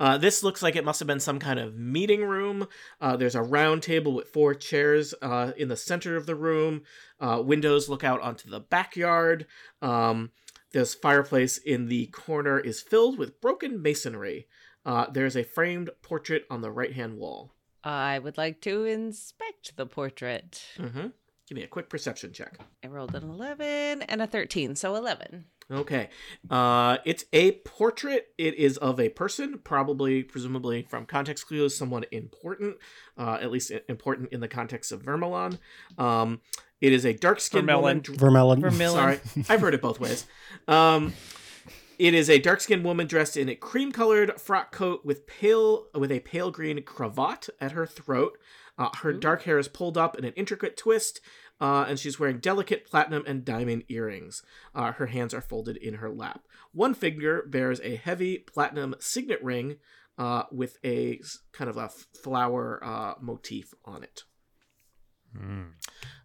Uh, 0.00 0.18
this 0.18 0.42
looks 0.42 0.62
like 0.62 0.76
it 0.76 0.84
must 0.84 0.98
have 0.98 1.06
been 1.06 1.20
some 1.20 1.38
kind 1.38 1.58
of 1.58 1.76
meeting 1.76 2.24
room. 2.24 2.66
Uh, 3.00 3.16
there's 3.16 3.34
a 3.34 3.42
round 3.42 3.82
table 3.82 4.12
with 4.12 4.28
four 4.28 4.54
chairs 4.54 5.14
uh, 5.22 5.52
in 5.56 5.68
the 5.68 5.76
center 5.76 6.16
of 6.16 6.26
the 6.26 6.34
room. 6.34 6.82
Uh, 7.20 7.40
windows 7.44 7.88
look 7.88 8.02
out 8.02 8.20
onto 8.20 8.50
the 8.50 8.60
backyard. 8.60 9.46
Um, 9.80 10.30
this 10.72 10.94
fireplace 10.94 11.58
in 11.58 11.86
the 11.86 12.06
corner 12.06 12.58
is 12.58 12.80
filled 12.80 13.18
with 13.18 13.40
broken 13.40 13.80
masonry. 13.80 14.48
Uh, 14.84 15.06
there's 15.10 15.36
a 15.36 15.44
framed 15.44 15.90
portrait 16.02 16.44
on 16.50 16.62
the 16.62 16.72
right 16.72 16.94
hand 16.94 17.16
wall. 17.16 17.54
I 17.84 18.18
would 18.18 18.38
like 18.38 18.60
to 18.62 18.84
inspect 18.84 19.76
the 19.76 19.86
portrait. 19.86 20.64
Mm-hmm. 20.78 21.08
Give 21.52 21.58
me 21.58 21.64
a 21.64 21.68
quick 21.68 21.90
perception 21.90 22.32
check. 22.32 22.56
I 22.82 22.86
rolled 22.86 23.14
an 23.14 23.24
11 23.24 24.00
and 24.00 24.22
a 24.22 24.26
13, 24.26 24.74
so 24.74 24.94
11. 24.94 25.44
Okay. 25.70 26.08
Uh, 26.48 26.96
it's 27.04 27.26
a 27.34 27.52
portrait. 27.66 28.28
It 28.38 28.54
is 28.54 28.78
of 28.78 28.98
a 28.98 29.10
person, 29.10 29.60
probably, 29.62 30.22
presumably 30.22 30.86
from 30.88 31.04
context 31.04 31.46
clues, 31.46 31.76
someone 31.76 32.06
important, 32.10 32.78
uh, 33.18 33.36
at 33.38 33.50
least 33.50 33.70
important 33.90 34.32
in 34.32 34.40
the 34.40 34.48
context 34.48 34.92
of 34.92 35.02
Vermilon. 35.02 35.58
Um, 35.98 36.40
it 36.80 36.94
is 36.94 37.04
a 37.04 37.12
dark 37.12 37.38
skinned 37.38 37.68
woman. 37.68 38.00
dr- 38.00 38.16
Vermelon. 38.16 38.62
Vermillion. 38.62 39.20
Sorry, 39.22 39.44
I've 39.50 39.60
heard 39.60 39.74
it 39.74 39.82
both 39.82 40.00
ways. 40.00 40.24
Um, 40.68 41.12
it 41.98 42.14
is 42.14 42.30
a 42.30 42.38
dark 42.38 42.62
skinned 42.62 42.82
woman 42.82 43.06
dressed 43.06 43.36
in 43.36 43.50
a 43.50 43.54
cream 43.54 43.92
colored 43.92 44.40
frock 44.40 44.72
coat 44.72 45.04
with 45.04 45.26
pale 45.26 45.88
with 45.94 46.10
a 46.10 46.20
pale 46.20 46.50
green 46.50 46.82
cravat 46.82 47.50
at 47.60 47.72
her 47.72 47.86
throat. 47.86 48.38
Uh, 48.78 48.88
her 49.02 49.12
dark 49.12 49.42
hair 49.42 49.58
is 49.58 49.68
pulled 49.68 49.98
up 49.98 50.18
in 50.18 50.24
an 50.24 50.32
intricate 50.32 50.76
twist, 50.76 51.20
uh, 51.60 51.86
and 51.88 51.98
she's 51.98 52.18
wearing 52.18 52.38
delicate 52.38 52.84
platinum 52.84 53.22
and 53.26 53.44
diamond 53.44 53.84
earrings. 53.88 54.42
Uh, 54.74 54.92
her 54.92 55.06
hands 55.06 55.32
are 55.34 55.40
folded 55.40 55.76
in 55.76 55.94
her 55.94 56.10
lap. 56.10 56.42
One 56.72 56.94
finger 56.94 57.44
bears 57.46 57.80
a 57.82 57.96
heavy 57.96 58.38
platinum 58.38 58.94
signet 58.98 59.42
ring 59.42 59.76
uh, 60.18 60.44
with 60.50 60.78
a 60.84 61.20
kind 61.52 61.70
of 61.70 61.76
a 61.76 61.88
flower 61.88 62.80
uh, 62.84 63.14
motif 63.20 63.74
on 63.84 64.02
it. 64.02 64.22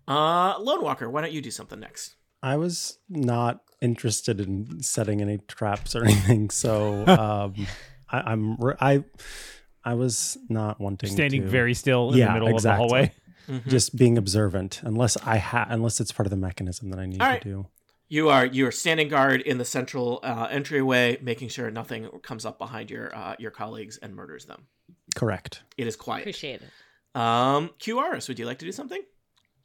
Uh, 0.07 0.55
Lone 0.59 0.83
Walker, 0.83 1.09
why 1.09 1.21
don't 1.21 1.31
you 1.33 1.41
do 1.41 1.51
something 1.51 1.79
next? 1.79 2.15
I 2.43 2.55
was 2.57 2.99
not 3.09 3.61
interested 3.81 4.39
in 4.39 4.81
setting 4.81 5.21
any 5.21 5.37
traps 5.47 5.95
or 5.95 6.03
anything, 6.05 6.49
so 6.49 7.05
um, 7.07 7.67
I, 8.11 8.31
I'm 8.31 8.55
re- 8.57 8.75
I 8.79 9.03
I 9.83 9.93
was 9.95 10.37
not 10.49 10.79
wanting 10.79 11.09
Standing 11.09 11.43
to- 11.43 11.47
very 11.49 11.73
still 11.73 12.11
in 12.11 12.17
Yeah, 12.17 12.27
the 12.27 12.33
middle 12.33 12.49
exactly. 12.49 12.85
of 12.85 12.91
the 12.91 12.95
hallway. 12.95 13.13
Mhm. 13.47 13.67
just 13.67 13.95
being 13.95 14.17
observant 14.17 14.81
unless 14.83 15.17
I 15.25 15.37
ha 15.37 15.65
unless 15.69 15.99
it's 15.99 16.11
part 16.11 16.25
of 16.25 16.31
the 16.31 16.37
mechanism 16.37 16.89
that 16.91 16.99
I 16.99 17.05
need 17.05 17.21
All 17.21 17.37
to 17.37 17.39
do. 17.43 17.67
You 18.09 18.29
are 18.29 18.45
you 18.45 18.65
are 18.67 18.71
standing 18.71 19.09
guard 19.09 19.41
in 19.41 19.57
the 19.57 19.65
central 19.65 20.19
uh, 20.23 20.47
entryway, 20.49 21.17
making 21.21 21.49
sure 21.49 21.69
nothing 21.71 22.07
comes 22.23 22.45
up 22.45 22.57
behind 22.57 22.89
your 22.89 23.13
uh, 23.15 23.35
your 23.39 23.51
colleagues 23.51 23.97
and 23.97 24.15
murders 24.15 24.45
them. 24.45 24.67
Correct. 25.15 25.63
It 25.77 25.87
is 25.87 25.95
quiet. 25.95 26.21
Appreciate 26.21 26.61
it. 26.61 27.19
Um, 27.19 27.71
QRS, 27.79 28.27
would 28.27 28.39
you 28.39 28.45
like 28.45 28.59
to 28.59 28.65
do 28.65 28.71
something? 28.71 29.01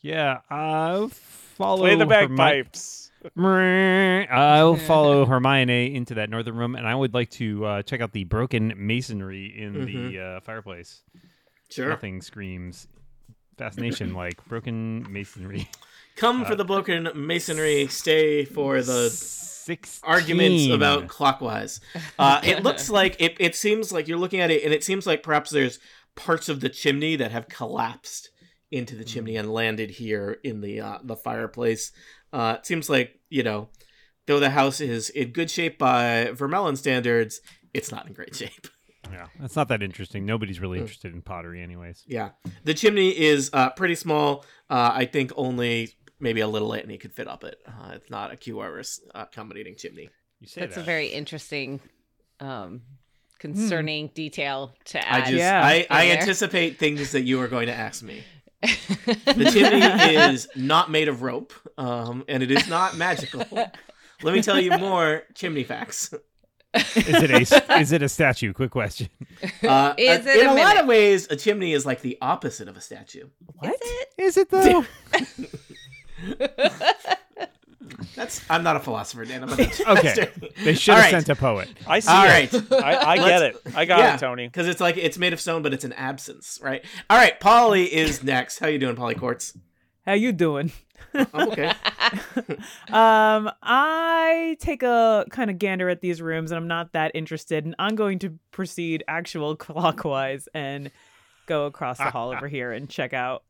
Yeah, 0.01 0.38
I'll 0.51 1.09
follow. 1.09 1.83
Play 1.83 1.95
the 1.97 2.05
Hermi- 2.07 2.37
bagpipes. 2.37 3.11
I'll 3.37 4.77
follow 4.88 5.25
Hermione 5.27 5.95
into 5.95 6.14
that 6.14 6.29
northern 6.31 6.57
room, 6.57 6.75
and 6.75 6.87
I 6.87 6.95
would 6.95 7.14
like 7.14 7.31
to 7.33 7.64
uh, 7.64 7.83
check 7.83 8.01
out 8.01 8.12
the 8.12 8.25
broken 8.25 8.73
masonry 8.77 9.47
in 9.57 9.85
the 9.85 10.18
uh, 10.21 10.40
fireplace. 10.40 11.03
Sure. 11.71 11.88
Nothing 11.90 12.21
screams 12.21 12.88
fascination 13.57 14.15
like 14.23 14.45
broken 14.47 15.07
masonry. 15.11 15.69
Come 16.17 16.45
for 16.45 16.55
the 16.55 16.65
broken 16.65 17.09
masonry. 17.15 17.87
Stay 17.87 18.45
for 18.45 18.83
the 18.83 19.09
Six 19.62 20.01
arguments 20.03 20.67
about 20.67 21.07
clockwise. 21.07 21.81
Uh, 22.19 22.41
it 22.43 22.65
looks 22.65 22.91
like 22.91 23.15
it. 23.21 23.37
It 23.38 23.55
seems 23.55 23.93
like 23.93 24.09
you're 24.09 24.19
looking 24.19 24.41
at 24.41 24.51
it, 24.51 24.65
and 24.65 24.75
it 24.75 24.83
seems 24.83 25.07
like 25.07 25.23
perhaps 25.23 25.51
there's 25.51 25.79
parts 26.17 26.49
of 26.49 26.61
the 26.61 26.69
chimney 26.69 27.15
that 27.15 27.31
have 27.31 27.49
collapsed 27.49 28.31
into 28.73 28.97
the 28.97 29.05
chimney 29.05 29.37
and 29.37 29.53
landed 29.53 29.91
here 29.91 30.38
in 30.43 30.62
the 30.62 30.81
uh, 30.81 30.99
the 31.05 31.15
fireplace. 31.15 31.93
Uh, 32.33 32.57
it 32.59 32.67
seems 32.67 32.91
like 32.91 33.21
you 33.31 33.45
know, 33.45 33.69
though 34.27 34.41
the 34.41 34.51
house 34.51 34.81
is 34.81 35.11
in 35.11 35.31
good 35.31 35.49
shape 35.51 35.79
by 35.79 36.31
Vermelon 36.33 36.77
standards, 36.77 37.41
it's 37.73 37.93
not 37.93 38.09
in 38.09 38.15
great 38.15 38.35
shape. 38.35 38.67
Yeah, 39.12 39.27
that's 39.38 39.57
not 39.57 39.68
that 39.68 39.83
interesting. 39.83 40.25
Nobody's 40.27 40.61
really 40.61 40.79
Mm. 40.79 40.83
interested 40.83 41.12
in 41.14 41.22
pottery, 41.22 41.62
anyways. 41.62 42.03
Yeah, 42.07 42.31
the 42.64 42.75
chimney 42.75 43.11
is 43.11 43.51
uh, 43.53 43.70
pretty 43.70 43.94
small. 43.94 44.44
Uh, 44.70 44.90
I 44.94 45.05
think 45.05 45.33
only 45.37 45.90
maybe 46.18 46.40
a 46.40 46.48
little 46.48 46.72
Anthony 46.75 46.98
could 46.98 47.12
fit 47.12 47.29
up 47.29 47.44
it. 47.44 47.59
Uh, 47.66 47.92
it's 47.94 48.09
not 48.11 48.33
a 48.33 48.37
QRS 48.37 49.01
uh, 49.14 49.25
accommodating 49.31 49.77
chimney. 49.77 50.09
You 50.40 50.46
say 50.48 50.61
That's 50.62 50.77
a 50.77 50.83
very 50.83 51.09
interesting, 51.09 51.81
um, 52.40 52.83
concerning 53.38 54.09
detail 54.14 54.75
to 54.87 54.98
add. 55.07 55.14
I 55.14 55.18
add. 55.18 55.25
just 55.27 55.38
Yeah. 55.38 55.62
I, 55.64 55.87
I 55.90 56.11
anticipate 56.12 56.79
things 56.79 57.12
that 57.12 57.22
you 57.22 57.40
are 57.40 57.48
going 57.48 57.66
to 57.66 57.75
ask 57.75 58.03
me. 58.03 58.22
The 58.64 59.51
chimney 59.53 60.14
is 60.35 60.46
not 60.55 60.90
made 60.90 61.09
of 61.09 61.22
rope, 61.22 61.53
um, 61.77 62.25
and 62.29 62.42
it 62.42 62.51
is 62.53 62.68
not 62.68 62.96
magical. 62.96 63.44
Let 64.22 64.35
me 64.35 64.42
tell 64.42 64.61
you 64.61 64.70
more 64.79 65.25
chimney 65.35 65.64
facts. 65.64 66.14
Is 66.75 67.23
it 67.23 67.31
a 67.31 67.79
is 67.81 67.93
it 67.93 68.03
a 68.03 68.09
statue? 68.09 68.53
Quick 68.53 68.71
question. 68.71 69.09
Uh, 69.63 69.95
Is 69.99 70.25
it 70.27 70.41
in 70.41 70.47
a 70.47 70.53
a, 70.53 70.55
lot 70.55 70.79
of 70.79 70.87
ways, 70.87 71.27
a 71.31 71.37
chimney 71.37 71.73
is 71.73 71.85
like 71.85 72.01
the 72.01 72.17
opposite 72.23 72.69
of 72.69 72.77
a 72.77 72.81
statue. 72.81 73.29
What? 73.59 73.75
Is 74.17 74.37
it 74.37 74.51
though? 74.51 74.85
That's 78.15 78.41
I'm 78.49 78.63
not 78.63 78.77
a 78.77 78.81
philosopher, 78.81 79.25
Dan. 79.25 79.43
I'm 79.43 79.51
a 79.51 79.53
okay, 79.89 80.31
they 80.63 80.75
should 80.75 80.95
have 80.95 81.05
right. 81.05 81.11
sent 81.11 81.29
a 81.29 81.35
poet. 81.37 81.69
I 81.87 82.01
see 82.01 82.11
All 82.13 82.25
it. 82.25 82.53
right. 82.71 82.83
I, 82.85 83.13
I 83.13 83.17
get 83.17 83.43
it. 83.43 83.57
I 83.75 83.85
got 83.85 83.99
Yeah. 83.99 84.15
it, 84.15 84.21
Tony. 84.21 84.47
Because 84.47 84.69
it's 84.69 84.81
like 84.81 84.97
it's 84.97 85.19
made 85.19 85.33
of 85.33 85.41
stone, 85.41 85.63
but 85.63 85.75
it's 85.75 85.85
an 85.85 85.93
absence, 85.95 86.61
right? 86.63 86.85
All 87.11 87.17
right, 87.19 87.39
Polly 87.41 87.93
is 87.93 88.23
next. 88.23 88.59
How 88.61 88.69
you 88.69 88.79
doing, 88.79 88.97
Polly 88.97 89.15
Quartz? 89.15 89.57
How 90.07 90.15
you 90.15 90.33
doing? 90.33 90.73
I'm 91.15 91.49
okay. 91.51 91.73
Um, 92.93 93.51
I 93.62 94.57
take 94.61 94.83
a 94.83 95.25
kind 95.31 95.51
of 95.51 95.59
gander 95.59 95.88
at 95.88 96.01
these 96.03 96.21
rooms, 96.21 96.51
and 96.51 96.59
I'm 96.59 96.69
not 96.69 96.93
that 96.93 97.12
interested. 97.15 97.65
And 97.65 97.75
I'm 97.79 97.95
going 97.97 98.19
to 98.21 98.38
proceed 98.51 99.03
actual 99.09 99.57
clockwise 99.57 100.47
and 100.55 100.91
go 101.47 101.67
across 101.67 101.99
the 101.99 102.05
hall 102.11 102.31
over 102.35 102.49
here 102.49 102.73
and 102.73 102.88
check 102.88 103.12
out, 103.15 103.45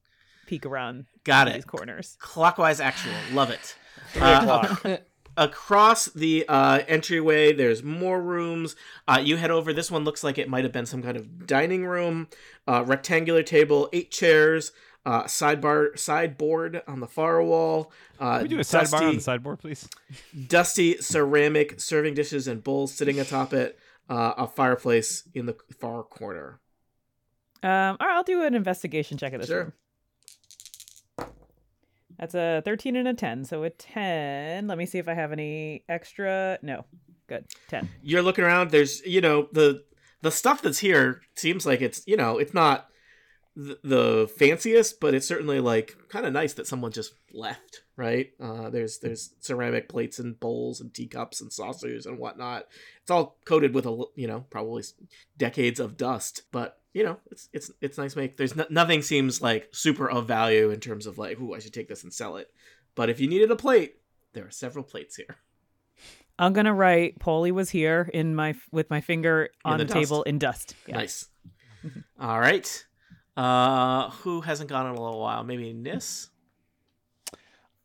peek 0.46 0.64
around 0.64 1.06
Got 1.24 1.48
it. 1.48 1.54
these 1.54 1.64
corners. 1.64 2.16
Clockwise 2.20 2.78
actual. 2.80 3.12
Love 3.32 3.50
it. 3.50 3.74
Three 4.12 4.22
Uh, 4.22 4.42
o'clock. 4.42 5.00
across 5.36 6.06
the 6.06 6.44
uh, 6.48 6.80
entryway, 6.86 7.52
there's 7.52 7.82
more 7.82 8.20
rooms. 8.22 8.76
Uh, 9.08 9.20
you 9.22 9.36
head 9.36 9.50
over. 9.50 9.72
This 9.72 9.90
one 9.90 10.04
looks 10.04 10.22
like 10.22 10.38
it 10.38 10.48
might 10.48 10.62
have 10.64 10.72
been 10.72 10.86
some 10.86 11.02
kind 11.02 11.16
of 11.16 11.46
dining 11.46 11.84
room. 11.86 12.28
Uh, 12.68 12.84
rectangular 12.86 13.42
table, 13.42 13.88
eight 13.92 14.10
chairs. 14.12 14.70
Uh, 15.04 15.24
sidebar 15.24 15.98
sideboard 15.98 16.80
on 16.86 17.00
the 17.00 17.08
far 17.08 17.42
wall. 17.42 17.90
Uh, 18.20 18.34
Can 18.36 18.42
we 18.42 18.48
do 18.48 18.54
a 18.56 18.58
dusty, 18.58 18.96
sidebar 18.96 19.08
on 19.08 19.14
the 19.16 19.20
sideboard, 19.20 19.58
please? 19.58 19.88
dusty 20.46 20.96
ceramic 20.98 21.80
serving 21.80 22.14
dishes 22.14 22.46
and 22.46 22.62
bowls 22.62 22.94
sitting 22.94 23.18
atop 23.18 23.52
it. 23.52 23.78
Uh, 24.08 24.34
a 24.36 24.46
fireplace 24.46 25.24
in 25.34 25.46
the 25.46 25.56
far 25.80 26.02
corner. 26.02 26.60
Um, 27.62 27.96
all 27.98 28.06
right, 28.06 28.14
I'll 28.16 28.22
do 28.24 28.42
an 28.44 28.54
investigation 28.54 29.16
check 29.18 29.32
of 29.32 29.40
this 29.40 29.48
Sure. 29.48 29.72
room. 31.18 31.28
That's 32.18 32.34
a 32.34 32.62
13 32.64 32.94
and 32.96 33.08
a 33.08 33.14
10. 33.14 33.44
So 33.44 33.62
a 33.64 33.70
10. 33.70 34.66
Let 34.68 34.78
me 34.78 34.86
see 34.86 34.98
if 34.98 35.08
I 35.08 35.14
have 35.14 35.32
any 35.32 35.84
extra. 35.88 36.58
No. 36.62 36.84
Good. 37.26 37.46
10. 37.68 37.88
You're 38.02 38.22
looking 38.22 38.44
around. 38.44 38.70
There's 38.70 39.04
you 39.06 39.20
know 39.20 39.48
the 39.52 39.82
the 40.20 40.30
stuff 40.30 40.62
that's 40.62 40.78
here 40.78 41.22
seems 41.36 41.64
like 41.66 41.80
it's 41.80 42.02
you 42.06 42.16
know 42.16 42.38
it's 42.38 42.54
not 42.54 42.88
the, 43.54 43.78
the 43.82 44.32
fanciest, 44.36 45.00
but 45.00 45.14
it's 45.14 45.26
certainly 45.26 45.60
like 45.60 45.96
kind 46.08 46.26
of 46.26 46.32
nice 46.32 46.54
that 46.54 46.66
someone 46.66 46.92
just 46.92 47.14
left. 47.32 47.82
Right? 47.96 48.30
Uh, 48.40 48.70
there's 48.70 48.98
there's 48.98 49.34
ceramic 49.40 49.88
plates 49.88 50.18
and 50.18 50.38
bowls 50.38 50.80
and 50.80 50.92
teacups 50.92 51.40
and 51.40 51.52
saucers 51.52 52.06
and 52.06 52.18
whatnot. 52.18 52.66
It's 53.02 53.10
all 53.10 53.36
coated 53.44 53.74
with 53.74 53.86
a 53.86 54.04
you 54.16 54.26
know 54.26 54.46
probably 54.50 54.82
decades 55.36 55.80
of 55.80 55.96
dust, 55.96 56.42
but 56.50 56.78
you 56.94 57.04
know 57.04 57.18
it's 57.30 57.48
it's 57.52 57.70
it's 57.80 57.98
nice 57.98 58.16
make. 58.16 58.36
There's 58.36 58.56
no, 58.56 58.66
nothing 58.70 59.02
seems 59.02 59.42
like 59.42 59.68
super 59.72 60.10
of 60.10 60.26
value 60.26 60.70
in 60.70 60.80
terms 60.80 61.06
of 61.06 61.18
like 61.18 61.38
ooh 61.40 61.54
I 61.54 61.58
should 61.58 61.74
take 61.74 61.88
this 61.88 62.02
and 62.02 62.12
sell 62.12 62.36
it. 62.36 62.50
But 62.94 63.10
if 63.10 63.20
you 63.20 63.28
needed 63.28 63.50
a 63.50 63.56
plate, 63.56 63.96
there 64.32 64.46
are 64.46 64.50
several 64.50 64.84
plates 64.84 65.16
here. 65.16 65.36
I'm 66.38 66.52
going 66.52 66.66
to 66.66 66.72
write 66.72 67.18
Polly 67.18 67.52
was 67.52 67.70
here 67.70 68.10
in 68.12 68.34
my 68.34 68.54
with 68.72 68.90
my 68.90 69.00
finger 69.00 69.50
In 69.64 69.72
on 69.72 69.78
the 69.78 69.84
the, 69.84 69.94
table 69.94 70.22
in 70.22 70.38
dust. 70.38 70.74
Yeah. 70.86 70.96
Nice. 70.96 71.28
All 72.18 72.40
right. 72.40 72.84
Uh, 73.36 74.10
who 74.10 74.40
hasn't 74.42 74.68
gone 74.68 74.86
in 74.86 74.94
a 74.96 75.00
little 75.02 75.20
while? 75.20 75.42
Maybe 75.44 75.72
Nis. 75.72 76.28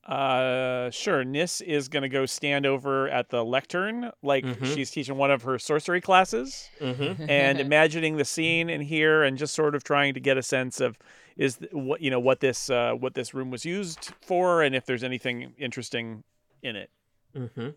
Uh, 0.05 0.89
sure. 0.89 1.25
Nis 1.25 1.59
is 1.59 1.89
gonna 1.89 2.07
go 2.07 2.25
stand 2.25 2.65
over 2.65 3.09
at 3.09 3.29
the 3.29 3.43
lectern, 3.43 4.09
like 4.23 4.45
Mhm. 4.45 4.73
she's 4.73 4.89
teaching 4.89 5.17
one 5.17 5.31
of 5.31 5.41
her 5.43 5.59
sorcery 5.59 5.99
classes, 5.99 6.69
Mm-hmm. 6.79 7.29
and 7.29 7.59
imagining 7.59 8.15
the 8.15 8.23
scene 8.23 8.69
in 8.69 8.79
here, 8.79 9.23
and 9.23 9.37
just 9.37 9.53
sort 9.53 9.75
of 9.75 9.83
trying 9.83 10.13
to 10.13 10.21
get 10.21 10.37
a 10.37 10.43
sense 10.43 10.79
of 10.79 10.97
is 11.35 11.57
th- 11.57 11.71
what 11.73 11.99
you 12.01 12.09
know 12.09 12.21
what 12.21 12.39
this 12.39 12.69
uh, 12.69 12.93
what 12.93 13.15
this 13.15 13.33
room 13.33 13.51
was 13.51 13.65
used 13.65 14.11
for, 14.21 14.63
and 14.63 14.75
if 14.75 14.85
there's 14.85 15.03
anything 15.03 15.53
interesting 15.57 16.23
in 16.63 16.77
it. 16.77 16.89
Mm-hmm. 17.35 17.69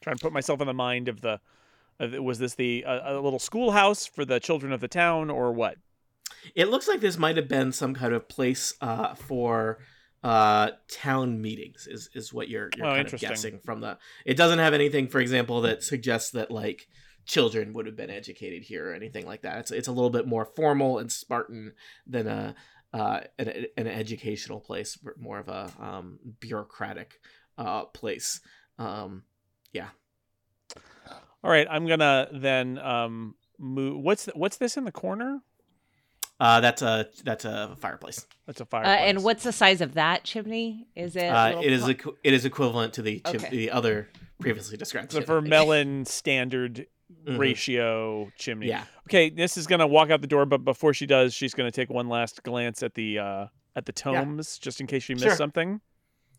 Trying 0.00 0.16
to 0.16 0.22
put 0.22 0.32
myself 0.32 0.60
in 0.62 0.66
the 0.66 0.74
mind 0.74 1.08
of 1.08 1.20
the. 1.20 1.38
Of, 2.00 2.12
was 2.14 2.38
this 2.38 2.54
the 2.54 2.82
uh, 2.86 3.14
a 3.14 3.20
little 3.20 3.38
schoolhouse 3.38 4.06
for 4.06 4.24
the 4.24 4.40
children 4.40 4.72
of 4.72 4.80
the 4.80 4.88
town, 4.88 5.28
or 5.30 5.52
what? 5.52 5.76
It 6.54 6.68
looks 6.68 6.88
like 6.88 7.00
this 7.00 7.18
might 7.18 7.36
have 7.36 7.48
been 7.48 7.72
some 7.72 7.94
kind 7.94 8.14
of 8.14 8.28
place 8.28 8.74
uh, 8.80 9.14
for 9.14 9.78
uh, 10.22 10.70
town 10.88 11.40
meetings. 11.40 11.86
Is 11.86 12.10
is 12.14 12.32
what 12.32 12.48
you're 12.48 12.70
you're 12.76 12.86
Oh, 12.86 12.94
kind 12.94 13.12
of 13.12 13.20
guessing 13.20 13.58
from 13.64 13.80
the. 13.80 13.98
It 14.24 14.36
doesn't 14.36 14.58
have 14.58 14.74
anything, 14.74 15.08
for 15.08 15.20
example, 15.20 15.60
that 15.62 15.82
suggests 15.82 16.30
that 16.32 16.50
like 16.50 16.88
children 17.26 17.72
would 17.72 17.86
have 17.86 17.96
been 17.96 18.10
educated 18.10 18.62
here 18.62 18.90
or 18.90 18.94
anything 18.94 19.26
like 19.26 19.42
that. 19.42 19.58
It's 19.58 19.70
it's 19.70 19.88
a 19.88 19.92
little 19.92 20.10
bit 20.10 20.26
more 20.26 20.44
formal 20.44 20.98
and 20.98 21.10
Spartan 21.10 21.72
than 22.06 22.26
a 22.26 22.54
uh, 22.92 23.20
an, 23.38 23.66
an 23.76 23.86
educational 23.86 24.60
place, 24.60 24.98
more 25.18 25.38
of 25.38 25.48
a 25.48 25.70
um, 25.80 26.18
bureaucratic 26.40 27.20
uh, 27.58 27.84
place. 27.86 28.40
Um, 28.78 29.24
yeah. 29.72 29.88
All 31.42 31.50
right, 31.50 31.66
I'm 31.70 31.86
gonna 31.86 32.28
then 32.32 32.78
um 32.78 33.34
move. 33.58 34.00
What's 34.02 34.26
what's 34.34 34.56
this 34.56 34.76
in 34.76 34.84
the 34.84 34.92
corner? 34.92 35.40
Uh, 36.40 36.60
that's 36.60 36.82
a 36.82 37.06
that's 37.24 37.44
a 37.44 37.76
fireplace. 37.78 38.26
That's 38.46 38.60
a 38.60 38.64
Uh, 38.64 38.66
fireplace. 38.66 38.98
and 39.02 39.22
what's 39.24 39.44
the 39.44 39.52
size 39.52 39.80
of 39.80 39.94
that 39.94 40.24
chimney? 40.24 40.86
Is 40.96 41.14
it? 41.16 41.26
Uh, 41.28 41.60
it 41.62 41.72
is 41.72 41.84
equ- 41.84 42.16
it 42.24 42.32
is 42.32 42.44
equivalent 42.44 42.94
to 42.94 43.02
the 43.02 43.20
chim- 43.26 43.36
Okay. 43.36 43.50
the 43.50 43.70
other 43.70 44.08
previously 44.40 44.76
described. 44.76 45.12
The 45.12 45.18
a 45.18 45.24
chimney. 45.24 45.48
vermelon 45.50 46.06
standard 46.06 46.86
Mhm. 47.26 47.38
ratio 47.38 48.32
chimney. 48.36 48.66
Yeah. 48.68 48.84
Okay, 49.08 49.30
this 49.30 49.56
is 49.56 49.66
gonna 49.68 49.86
walk 49.86 50.10
out 50.10 50.20
the 50.22 50.26
door, 50.26 50.44
but 50.44 50.64
before 50.64 50.92
she 50.92 51.06
does, 51.06 51.32
she's 51.34 51.54
gonna 51.54 51.70
take 51.70 51.88
one 51.88 52.08
last 52.08 52.42
glance 52.42 52.82
at 52.82 52.94
the 52.94 53.18
uh 53.20 53.46
at 53.76 53.86
the 53.86 53.92
tomes, 53.92 54.58
just 54.58 54.80
in 54.80 54.86
case 54.88 55.02
she 55.04 55.14
missed 55.14 55.26
Sure. 55.26 55.36
something. 55.36 55.80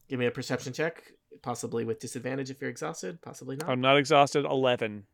Give 0.09 0.19
me 0.19 0.25
a 0.25 0.31
perception 0.31 0.73
check, 0.73 1.13
possibly 1.41 1.85
with 1.85 1.99
disadvantage 1.99 2.49
if 2.49 2.59
you're 2.61 2.69
exhausted, 2.69 3.21
possibly 3.21 3.55
not. 3.55 3.69
I'm 3.69 3.81
not 3.81 3.97
exhausted. 3.97 4.43
Eleven. 4.45 5.05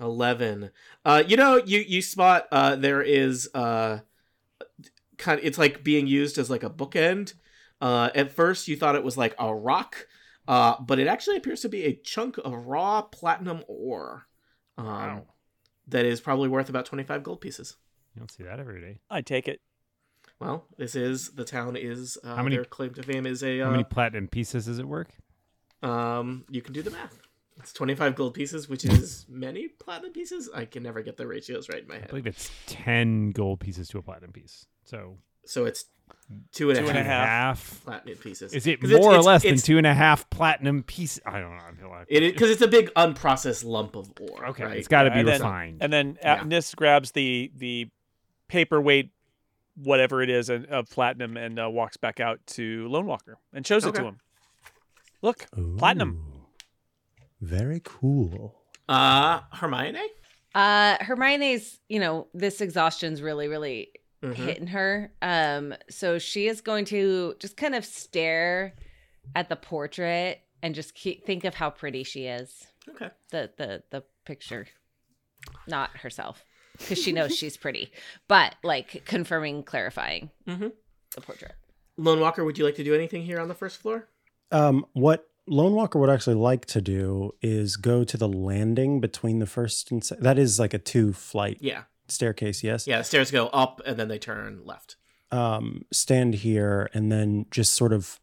Eleven. 0.00 0.70
Uh, 1.04 1.22
you 1.26 1.36
know, 1.36 1.56
you 1.56 1.80
you 1.80 2.00
spot 2.02 2.46
uh 2.52 2.76
there 2.76 3.02
is 3.02 3.48
uh 3.52 3.98
kind 5.16 5.38
of 5.40 5.44
it's 5.46 5.58
like 5.58 5.82
being 5.84 6.06
used 6.06 6.38
as 6.38 6.50
like 6.50 6.62
a 6.62 6.70
bookend. 6.70 7.34
Uh, 7.80 8.10
at 8.14 8.32
first 8.32 8.68
you 8.68 8.76
thought 8.76 8.94
it 8.96 9.04
was 9.04 9.16
like 9.16 9.34
a 9.38 9.54
rock, 9.54 10.06
uh, 10.48 10.76
but 10.80 10.98
it 10.98 11.06
actually 11.06 11.36
appears 11.36 11.60
to 11.60 11.68
be 11.68 11.84
a 11.84 11.94
chunk 11.94 12.38
of 12.38 12.66
raw 12.66 13.02
platinum 13.02 13.62
ore. 13.68 14.26
Um, 14.76 14.86
Wow. 14.86 15.22
That 15.88 16.04
is 16.04 16.20
probably 16.20 16.48
worth 16.50 16.68
about 16.68 16.84
twenty 16.84 17.04
five 17.04 17.22
gold 17.22 17.40
pieces. 17.40 17.76
You 18.14 18.20
don't 18.20 18.30
see 18.30 18.42
that 18.44 18.60
every 18.60 18.80
day. 18.80 18.98
I 19.08 19.22
take 19.22 19.48
it. 19.48 19.60
Well, 20.38 20.66
this 20.76 20.94
is 20.94 21.30
the 21.30 21.44
town 21.44 21.76
is 21.76 22.18
uh, 22.22 22.36
How 22.36 22.42
many- 22.42 22.56
their 22.56 22.64
claim 22.66 22.92
to 22.94 23.02
fame 23.02 23.24
is 23.26 23.42
a 23.42 23.60
How 23.60 23.68
uh, 23.68 23.70
many 23.70 23.84
platinum 23.84 24.28
pieces 24.28 24.66
does 24.66 24.78
it 24.78 24.86
work? 24.86 25.08
um 25.82 26.44
you 26.50 26.60
can 26.60 26.72
do 26.74 26.82
the 26.82 26.90
math. 26.90 27.18
It's 27.60 27.72
25 27.72 28.14
gold 28.14 28.34
pieces, 28.34 28.68
which 28.68 28.84
is 28.84 29.26
many 29.28 29.68
platinum 29.68 30.12
pieces. 30.12 30.48
I 30.54 30.64
can 30.64 30.82
never 30.82 31.02
get 31.02 31.16
the 31.16 31.26
ratios 31.26 31.68
right 31.68 31.82
in 31.82 31.88
my 31.88 31.94
head. 31.94 32.02
I 32.02 32.04
head. 32.04 32.10
believe 32.10 32.26
it's 32.26 32.50
ten 32.66 33.30
gold 33.32 33.60
pieces 33.60 33.88
to 33.88 33.98
a 33.98 34.02
platinum 34.02 34.32
piece. 34.32 34.66
So 34.84 35.18
So 35.44 35.64
it's 35.64 35.86
two 36.52 36.70
and 36.70 36.78
a 36.78 36.82
Two 36.82 36.88
and 36.88 36.98
a 36.98 37.02
half 37.02 37.26
half. 37.28 37.84
platinum 37.84 38.16
pieces. 38.18 38.52
Is 38.54 38.66
it 38.66 38.80
'Cause 38.80 38.90
it's- 38.90 39.02
more 39.02 39.10
or 39.12 39.14
it's- 39.14 39.24
less 39.26 39.42
than 39.42 39.52
it's- 39.54 39.64
two 39.66 39.76
and 39.78 39.86
a 39.86 39.94
half 39.94 40.28
platinum 40.30 40.82
pieces? 40.82 41.20
I 41.26 41.40
don't 41.40 41.56
know. 41.56 41.64
I 41.64 41.72
feel 41.72 41.88
like 41.90 42.06
It 42.08 42.20
because 42.32 42.50
it's 42.50 42.62
a 42.62 42.68
big 42.68 42.92
unprocessed 42.94 43.64
lump 43.64 43.96
of 43.96 44.12
ore. 44.20 44.46
okay. 44.48 44.64
right? 44.64 44.76
It's 44.76 44.88
got 44.88 45.02
to 45.04 45.10
be 45.10 45.20
and 45.20 45.28
then- 45.28 45.40
refined. 45.40 45.78
And 45.82 45.92
then 45.92 46.18
Yeah. 46.22 46.42
Nis 46.44 46.74
grabs 46.74 47.10
the 47.12 47.50
the 47.56 47.88
paperweight, 48.48 49.10
whatever 49.74 50.22
it 50.22 50.30
is, 50.30 50.48
of- 50.48 50.64
of 50.66 50.88
platinum, 50.90 51.36
and 51.36 51.58
uh, 51.58 51.68
walks 51.68 51.96
back 51.96 52.20
out 52.20 52.40
to 52.46 52.86
Lone 52.88 53.06
Walker 53.06 53.38
and 53.52 53.66
shows 53.66 53.84
it 53.84 53.94
to 53.96 54.02
him. 54.04 54.18
Look, 55.22 55.46
platinum. 55.76 56.37
Ooh. 57.42 57.46
Very 57.46 57.80
cool. 57.84 58.54
Uh, 58.88 59.40
Hermione. 59.52 60.00
Uh, 60.54 60.96
Hermione's, 61.00 61.78
you 61.88 62.00
know, 62.00 62.26
this 62.34 62.60
exhaustion's 62.60 63.20
really, 63.22 63.48
really 63.48 63.92
Mhm. 64.22 64.34
hitting 64.34 64.66
her. 64.68 65.12
Um, 65.22 65.74
so 65.88 66.18
she 66.18 66.48
is 66.48 66.60
going 66.60 66.84
to 66.86 67.34
just 67.38 67.56
kind 67.56 67.74
of 67.74 67.84
stare 67.84 68.74
at 69.36 69.48
the 69.48 69.56
portrait 69.56 70.40
and 70.62 70.74
just 70.74 70.94
keep, 70.94 71.24
think 71.24 71.44
of 71.44 71.54
how 71.54 71.70
pretty 71.70 72.02
she 72.02 72.24
is. 72.26 72.66
Okay. 72.88 73.10
The 73.30 73.50
the 73.56 73.82
the 73.90 74.02
picture, 74.24 74.66
not 75.66 75.98
herself, 75.98 76.42
because 76.78 76.98
she 77.00 77.12
knows 77.12 77.36
she's 77.36 77.56
pretty, 77.56 77.92
but 78.26 78.56
like 78.64 79.04
confirming, 79.04 79.62
clarifying 79.62 80.30
Mhm. 80.46 80.72
the 81.14 81.20
portrait. 81.20 81.54
Lone 81.98 82.18
Walker, 82.20 82.44
would 82.44 82.56
you 82.58 82.64
like 82.64 82.76
to 82.76 82.84
do 82.84 82.94
anything 82.94 83.22
here 83.22 83.38
on 83.38 83.48
the 83.48 83.54
first 83.54 83.76
floor? 83.80 84.08
Um, 84.50 84.86
what 84.94 85.27
Lone 85.48 85.72
Walker 85.74 85.98
would 85.98 86.10
actually 86.10 86.36
like 86.36 86.66
to 86.66 86.80
do 86.80 87.32
is 87.42 87.76
go 87.76 88.04
to 88.04 88.16
the 88.16 88.28
landing 88.28 89.00
between 89.00 89.38
the 89.38 89.46
first 89.46 89.90
and 89.90 90.04
se- 90.04 90.16
that 90.20 90.38
is 90.38 90.58
like 90.58 90.74
a 90.74 90.78
two 90.78 91.12
flight 91.12 91.58
Yeah. 91.60 91.82
staircase. 92.08 92.62
Yes. 92.62 92.86
Yeah. 92.86 92.98
The 92.98 93.04
stairs 93.04 93.30
go 93.30 93.48
up 93.48 93.80
and 93.86 93.96
then 93.98 94.08
they 94.08 94.18
turn 94.18 94.60
left. 94.64 94.96
Um, 95.30 95.84
stand 95.92 96.34
here 96.36 96.88
and 96.94 97.10
then 97.12 97.46
just 97.50 97.74
sort 97.74 97.92
of 97.92 98.18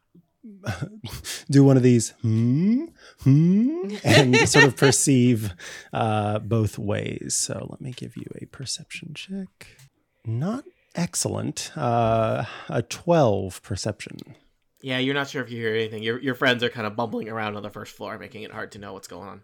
do 1.49 1.63
one 1.63 1.77
of 1.77 1.83
these 1.83 2.11
hmm 2.21 2.85
hmm 3.23 3.95
and 4.03 4.35
sort 4.49 4.65
of 4.65 4.75
perceive 4.75 5.53
uh, 5.93 6.39
both 6.39 6.77
ways. 6.77 7.35
So 7.35 7.67
let 7.69 7.81
me 7.81 7.91
give 7.91 8.15
you 8.15 8.25
a 8.41 8.45
perception 8.45 9.13
check. 9.13 9.67
Not 10.25 10.65
excellent. 10.95 11.71
Uh, 11.75 12.45
a 12.69 12.81
twelve 12.81 13.61
perception. 13.63 14.17
Yeah, 14.85 14.99
you're 14.99 15.15
not 15.15 15.27
sure 15.27 15.41
if 15.41 15.49
you 15.49 15.57
hear 15.57 15.73
anything. 15.73 16.03
Your 16.03 16.19
your 16.19 16.35
friends 16.35 16.63
are 16.63 16.69
kind 16.69 16.85
of 16.85 16.95
bumbling 16.95 17.27
around 17.27 17.55
on 17.55 17.63
the 17.63 17.71
first 17.71 17.95
floor, 17.95 18.19
making 18.19 18.43
it 18.43 18.51
hard 18.51 18.71
to 18.73 18.77
know 18.79 18.93
what's 18.93 19.07
going 19.07 19.27
on. 19.27 19.41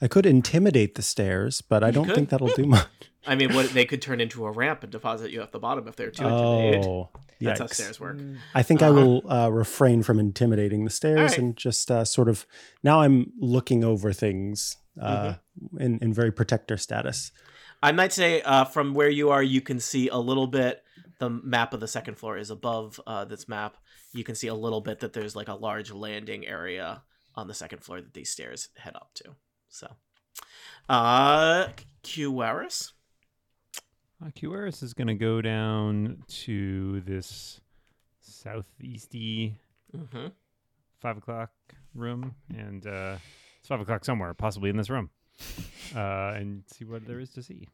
I 0.00 0.08
could 0.08 0.24
intimidate 0.24 0.94
the 0.94 1.02
stairs, 1.02 1.60
but 1.60 1.84
I 1.84 1.88
You 1.88 1.92
don't 1.92 2.06
could. 2.06 2.14
think 2.14 2.28
that'll 2.30 2.48
do 2.48 2.64
much. 2.64 2.86
I 3.26 3.34
mean, 3.34 3.52
what 3.54 3.68
they 3.74 3.84
could 3.84 4.00
turn 4.00 4.22
into 4.22 4.46
a 4.46 4.50
ramp 4.50 4.82
and 4.82 4.90
deposit 4.90 5.32
you 5.32 5.42
at 5.42 5.52
the 5.52 5.58
bottom 5.58 5.86
if 5.86 5.96
they're 5.96 6.10
too 6.10 6.24
intimidated. 6.26 6.84
Oh, 6.86 7.10
That's 7.42 7.60
how 7.60 7.66
stairs 7.66 8.00
work. 8.00 8.18
I 8.54 8.62
think 8.62 8.80
I 8.82 8.86
Uh-huh. 8.86 8.94
will 8.96 9.30
uh, 9.30 9.50
refrain 9.52 10.02
from 10.02 10.18
intimidating 10.18 10.84
the 10.86 10.90
stairs 10.90 11.32
right. 11.32 11.38
and 11.38 11.54
just 11.56 11.90
uh, 11.90 12.04
sort 12.06 12.30
of 12.30 12.46
now 12.82 13.00
I'm 13.02 13.32
looking 13.38 13.84
over 13.84 14.14
things 14.14 14.76
uh, 14.98 15.34
Mm-hmm. 15.34 15.78
in, 15.78 15.98
in 15.98 16.12
very 16.14 16.32
protector 16.32 16.78
status. 16.78 17.32
I 17.82 17.92
might 17.92 18.12
say 18.14 18.40
uh, 18.42 18.64
from 18.64 18.94
where 18.94 19.10
you 19.10 19.28
are, 19.28 19.42
you 19.42 19.60
can 19.60 19.78
see 19.78 20.08
a 20.08 20.16
little 20.16 20.46
bit. 20.46 20.82
The 21.18 21.28
map 21.30 21.74
of 21.74 21.80
the 21.80 21.86
second 21.88 22.16
floor 22.16 22.38
is 22.38 22.48
above 22.50 22.98
uh, 23.06 23.24
this 23.26 23.46
map. 23.46 23.76
You 24.12 24.24
can 24.24 24.34
see 24.34 24.48
a 24.48 24.54
little 24.54 24.80
bit 24.80 25.00
that 25.00 25.12
there's 25.12 25.34
like 25.36 25.48
a 25.48 25.54
large 25.54 25.90
landing 25.90 26.46
area 26.46 27.02
on 27.34 27.48
the 27.48 27.54
second 27.54 27.82
floor 27.82 28.00
that 28.00 28.12
these 28.12 28.30
stairs 28.30 28.68
head 28.76 28.94
up 28.94 29.10
to. 29.14 29.34
So, 29.68 29.88
uh, 30.88 31.68
Qwaris. 32.02 32.92
Uh, 34.24 34.28
is 34.66 34.94
going 34.94 35.08
to 35.08 35.14
go 35.14 35.40
down 35.40 36.22
to 36.28 37.00
this 37.00 37.60
southeasty 38.22 39.54
Mm-hmm. 39.96 40.28
five 41.00 41.18
o'clock 41.18 41.50
room, 41.94 42.34
and 42.48 42.86
uh, 42.86 43.16
it's 43.58 43.68
five 43.68 43.80
o'clock 43.80 44.06
somewhere, 44.06 44.32
possibly 44.32 44.70
in 44.70 44.76
this 44.78 44.88
room, 44.88 45.10
uh, 45.94 46.32
and 46.34 46.62
see 46.66 46.86
what 46.86 47.06
there 47.06 47.20
is 47.20 47.28
to 47.30 47.42
see. 47.42 47.68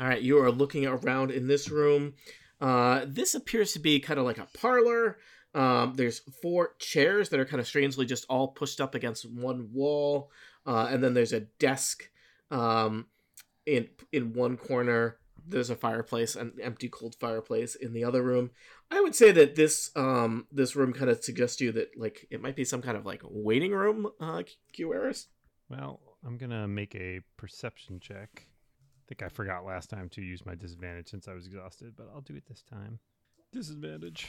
All 0.00 0.08
right, 0.08 0.20
you 0.20 0.38
are 0.42 0.50
looking 0.50 0.84
around 0.84 1.30
in 1.30 1.46
this 1.46 1.68
room. 1.68 2.14
Uh, 2.60 3.04
this 3.06 3.36
appears 3.36 3.72
to 3.74 3.78
be 3.78 4.00
kind 4.00 4.18
of 4.18 4.26
like 4.26 4.38
a 4.38 4.48
parlor. 4.52 5.18
Um, 5.54 5.94
there's 5.96 6.20
four 6.42 6.74
chairs 6.78 7.30
that 7.30 7.40
are 7.40 7.44
kind 7.44 7.60
of 7.60 7.66
strangely 7.66 8.06
just 8.06 8.26
all 8.28 8.48
pushed 8.48 8.80
up 8.80 8.94
against 8.94 9.28
one 9.28 9.70
wall, 9.72 10.30
uh, 10.66 10.88
and 10.90 11.02
then 11.02 11.14
there's 11.14 11.32
a 11.32 11.40
desk 11.40 12.10
um, 12.50 13.06
in 13.66 13.88
in 14.12 14.32
one 14.34 14.56
corner. 14.56 15.18
There's 15.46 15.70
a 15.70 15.76
fireplace, 15.76 16.36
an 16.36 16.52
empty 16.62 16.88
cold 16.90 17.16
fireplace 17.18 17.74
in 17.74 17.94
the 17.94 18.04
other 18.04 18.22
room. 18.22 18.50
I 18.90 19.00
would 19.00 19.14
say 19.14 19.32
that 19.32 19.56
this 19.56 19.90
um, 19.96 20.46
this 20.52 20.76
room 20.76 20.92
kind 20.92 21.10
of 21.10 21.24
suggests 21.24 21.56
to 21.56 21.64
you 21.64 21.72
that 21.72 21.98
like 21.98 22.26
it 22.30 22.42
might 22.42 22.56
be 22.56 22.64
some 22.64 22.82
kind 22.82 22.96
of 22.96 23.06
like 23.06 23.22
waiting 23.24 23.72
room. 23.72 24.08
Uh. 24.20 24.42
Well, 25.70 26.00
I'm 26.24 26.36
gonna 26.36 26.68
make 26.68 26.94
a 26.94 27.20
perception 27.36 28.00
check. 28.00 28.46
I 28.46 29.02
think 29.08 29.22
I 29.22 29.28
forgot 29.28 29.64
last 29.64 29.88
time 29.88 30.10
to 30.10 30.20
use 30.20 30.44
my 30.44 30.54
disadvantage 30.54 31.08
since 31.08 31.28
I 31.28 31.32
was 31.32 31.46
exhausted, 31.46 31.94
but 31.96 32.08
I'll 32.14 32.20
do 32.20 32.34
it 32.34 32.44
this 32.46 32.62
time. 32.62 32.98
Disadvantage. 33.52 34.28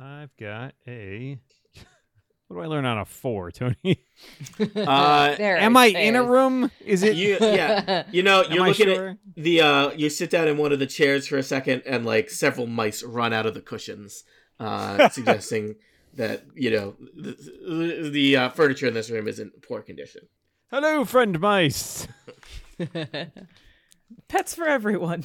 I've 0.00 0.36
got 0.36 0.74
a. 0.86 1.38
what 2.48 2.56
do 2.56 2.62
I 2.62 2.66
learn 2.66 2.84
on 2.84 2.98
a 2.98 3.04
four, 3.04 3.50
Tony? 3.50 3.74
Uh, 4.74 5.34
There 5.36 5.58
Am 5.58 5.76
it 5.76 5.78
I 5.78 5.86
in 5.88 6.16
a 6.16 6.22
is. 6.22 6.28
room? 6.28 6.70
Is 6.84 7.02
it? 7.02 7.16
you, 7.16 7.36
yeah, 7.40 8.04
you 8.10 8.22
know, 8.22 8.42
Am 8.42 8.52
you're 8.52 8.64
I 8.64 8.68
looking 8.68 8.88
at 8.88 9.18
the 9.36 9.60
uh 9.60 9.90
you 9.90 10.08
sit 10.08 10.30
down 10.30 10.48
in 10.48 10.56
one 10.56 10.72
of 10.72 10.78
the 10.78 10.86
chairs 10.86 11.26
for 11.26 11.36
a 11.36 11.42
second 11.42 11.82
and 11.84 12.06
like 12.06 12.30
several 12.30 12.66
mice 12.66 13.02
run 13.02 13.32
out 13.34 13.44
of 13.44 13.52
the 13.52 13.60
cushions 13.60 14.24
uh 14.58 15.10
suggesting 15.10 15.74
that 16.14 16.44
you 16.54 16.70
know 16.70 16.96
the, 17.14 18.08
the 18.10 18.36
uh, 18.36 18.48
furniture 18.48 18.86
in 18.86 18.94
this 18.94 19.10
room 19.10 19.28
is 19.28 19.38
in 19.38 19.50
poor 19.62 19.82
condition 19.82 20.22
Hello, 20.70 21.04
friend 21.04 21.38
mice. 21.38 22.08
Pets 24.28 24.54
for 24.54 24.66
everyone. 24.66 25.24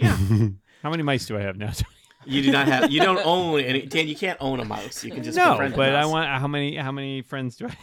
Mm. 0.00 0.56
How 0.82 0.90
many 0.90 1.02
mice 1.02 1.26
do 1.26 1.36
I 1.36 1.42
have 1.42 1.56
now? 1.56 1.72
you 2.24 2.42
do 2.42 2.50
not 2.52 2.66
have 2.68 2.90
you 2.90 3.00
don't 3.00 3.24
own 3.24 3.60
any 3.60 3.86
dan 3.86 4.06
you 4.08 4.16
can't 4.16 4.36
own 4.40 4.60
a 4.60 4.64
mouse 4.64 5.04
you 5.04 5.10
can 5.10 5.22
just 5.22 5.36
no, 5.36 5.52
befriend 5.52 5.72
a 5.74 5.76
but 5.76 5.94
I 5.94 6.04
want 6.04 6.28
how 6.28 6.48
many? 6.48 6.76
How 6.76 6.92
many 6.92 7.22
friends 7.22 7.56
do 7.56 7.68
I? 7.68 7.76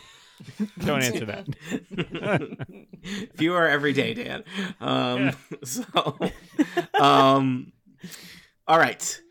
Don't 0.86 1.01
answer 1.01 1.25
that. 1.25 1.47
fewer 3.36 3.67
every 3.67 3.93
day 3.93 4.13
dan 4.13 4.43
um 4.82 5.32
so 5.63 5.84
um 6.99 7.71
all 8.67 8.78
right 8.78 9.21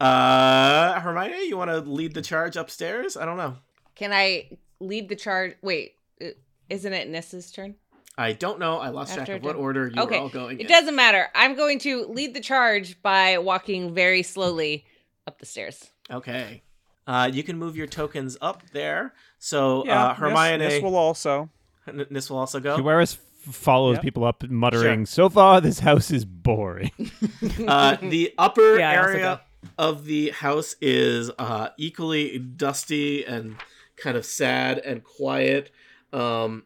uh 0.00 0.98
hermione 1.00 1.46
you 1.48 1.56
want 1.58 1.70
to 1.70 1.80
lead 1.80 2.14
the 2.14 2.22
charge 2.22 2.56
upstairs 2.56 3.16
i 3.16 3.24
don't 3.26 3.36
know 3.36 3.56
Can 3.94 4.12
I 4.12 4.50
lead 4.80 5.08
the 5.08 5.16
charge? 5.16 5.54
Wait, 5.62 5.92
uh, 6.20 6.28
isn't 6.68 6.92
it 6.92 7.08
Nis's 7.08 7.50
turn? 7.52 7.76
I 8.16 8.32
don't 8.32 8.58
know. 8.60 8.78
I 8.78 8.90
lost 8.90 9.14
track 9.14 9.28
of 9.28 9.42
what 9.42 9.56
order 9.56 9.88
you 9.88 10.00
Okay, 10.02 10.16
were 10.16 10.22
all 10.22 10.28
going 10.28 10.58
It 10.60 10.62
in. 10.62 10.66
doesn't 10.68 10.94
matter. 10.94 11.28
I'm 11.34 11.56
going 11.56 11.78
to 11.80 12.06
lead 12.06 12.32
the 12.34 12.40
charge 12.40 13.00
by 13.02 13.38
walking 13.38 13.92
very 13.94 14.22
slowly 14.22 14.84
up 15.26 15.38
the 15.38 15.46
stairs. 15.46 15.90
Okay. 16.10 16.62
Uh, 17.06 17.28
you 17.32 17.42
can 17.42 17.58
move 17.58 17.76
your 17.76 17.86
tokens 17.88 18.36
up 18.40 18.62
there. 18.70 19.14
So 19.38 19.84
Yeah, 19.84 20.04
uh, 20.04 20.08
Nis- 20.10 20.18
Hermione, 20.18 20.58
Nis 20.58 20.82
will 20.82 20.96
also. 20.96 21.50
This 21.86 22.30
will 22.30 22.38
also 22.38 22.60
go. 22.60 22.78
Kiwaris 22.78 23.18
follows 23.50 23.96
Yep. 23.96 24.02
people 24.02 24.24
up, 24.24 24.42
muttering, 24.48 25.04
"So 25.04 25.28
far, 25.28 25.60
this 25.60 25.80
house 25.80 26.10
is 26.10 26.24
boring." 26.24 26.90
Uh, 27.68 27.96
the 28.00 28.32
upper 28.38 28.78
Yeah, 28.78 28.92
area 28.92 29.40
of 29.76 30.04
the 30.06 30.30
house 30.30 30.76
is 30.80 31.30
uh, 31.38 31.68
equally 31.76 32.38
dusty 32.38 33.24
and 33.24 33.56
kind 33.96 34.16
of 34.16 34.24
sad 34.24 34.78
and 34.78 35.04
quiet. 35.04 35.70
Um, 36.12 36.64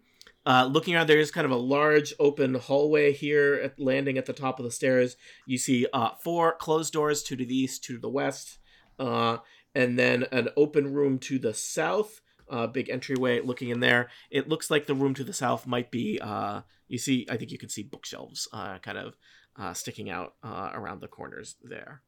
uh, 0.49 0.65
looking 0.65 0.95
around, 0.95 1.07
there 1.07 1.19
is 1.21 1.31
kind 1.31 1.45
of 1.45 1.51
a 1.51 1.57
large 1.57 2.15
open 2.19 2.55
hallway 2.55 3.13
here, 3.13 3.61
at, 3.63 3.79
landing 3.79 4.17
at 4.17 4.25
the 4.25 4.33
top 4.33 4.59
of 4.59 4.65
the 4.65 4.71
stairs. 4.71 5.15
You 5.47 5.59
see 5.59 5.87
uh, 5.93 6.13
four 6.25 6.55
closed 6.57 6.95
doors, 6.95 7.23
two 7.23 7.37
to 7.37 7.45
the 7.45 7.55
east, 7.55 7.85
two 7.85 7.97
to 7.97 8.01
the 8.01 8.09
west, 8.09 8.59
uh, 8.99 9.39
and 9.75 9.99
then 9.99 10.25
an 10.33 10.49
open 10.57 10.95
room 10.95 11.19
to 11.19 11.39
the 11.39 11.53
south. 11.53 12.23
Uh, 12.49 12.67
big 12.67 12.89
entryway 12.89 13.43
looking 13.43 13.69
in 13.69 13.81
there. 13.81 14.09
It 14.31 14.49
looks 14.49 14.71
like 14.71 14.87
the 14.87 14.95
room 14.95 15.13
to 15.17 15.25
the 15.25 15.35
south 15.35 15.67
might 15.67 15.91
be. 15.91 16.19
Uh, 16.19 16.63
you 16.89 16.97
see, 16.97 17.27
I 17.29 17.37
think 17.37 17.51
you 17.51 17.59
can 17.59 17.69
see 17.69 17.83
bookshelves, 17.83 18.49
uh, 18.55 18.79
kind 18.79 18.97
of 18.97 19.77
sticking 19.77 20.09
out 20.09 20.33
around 20.43 21.03
the 21.03 21.09
corners 21.09 21.57
there. 21.63 22.01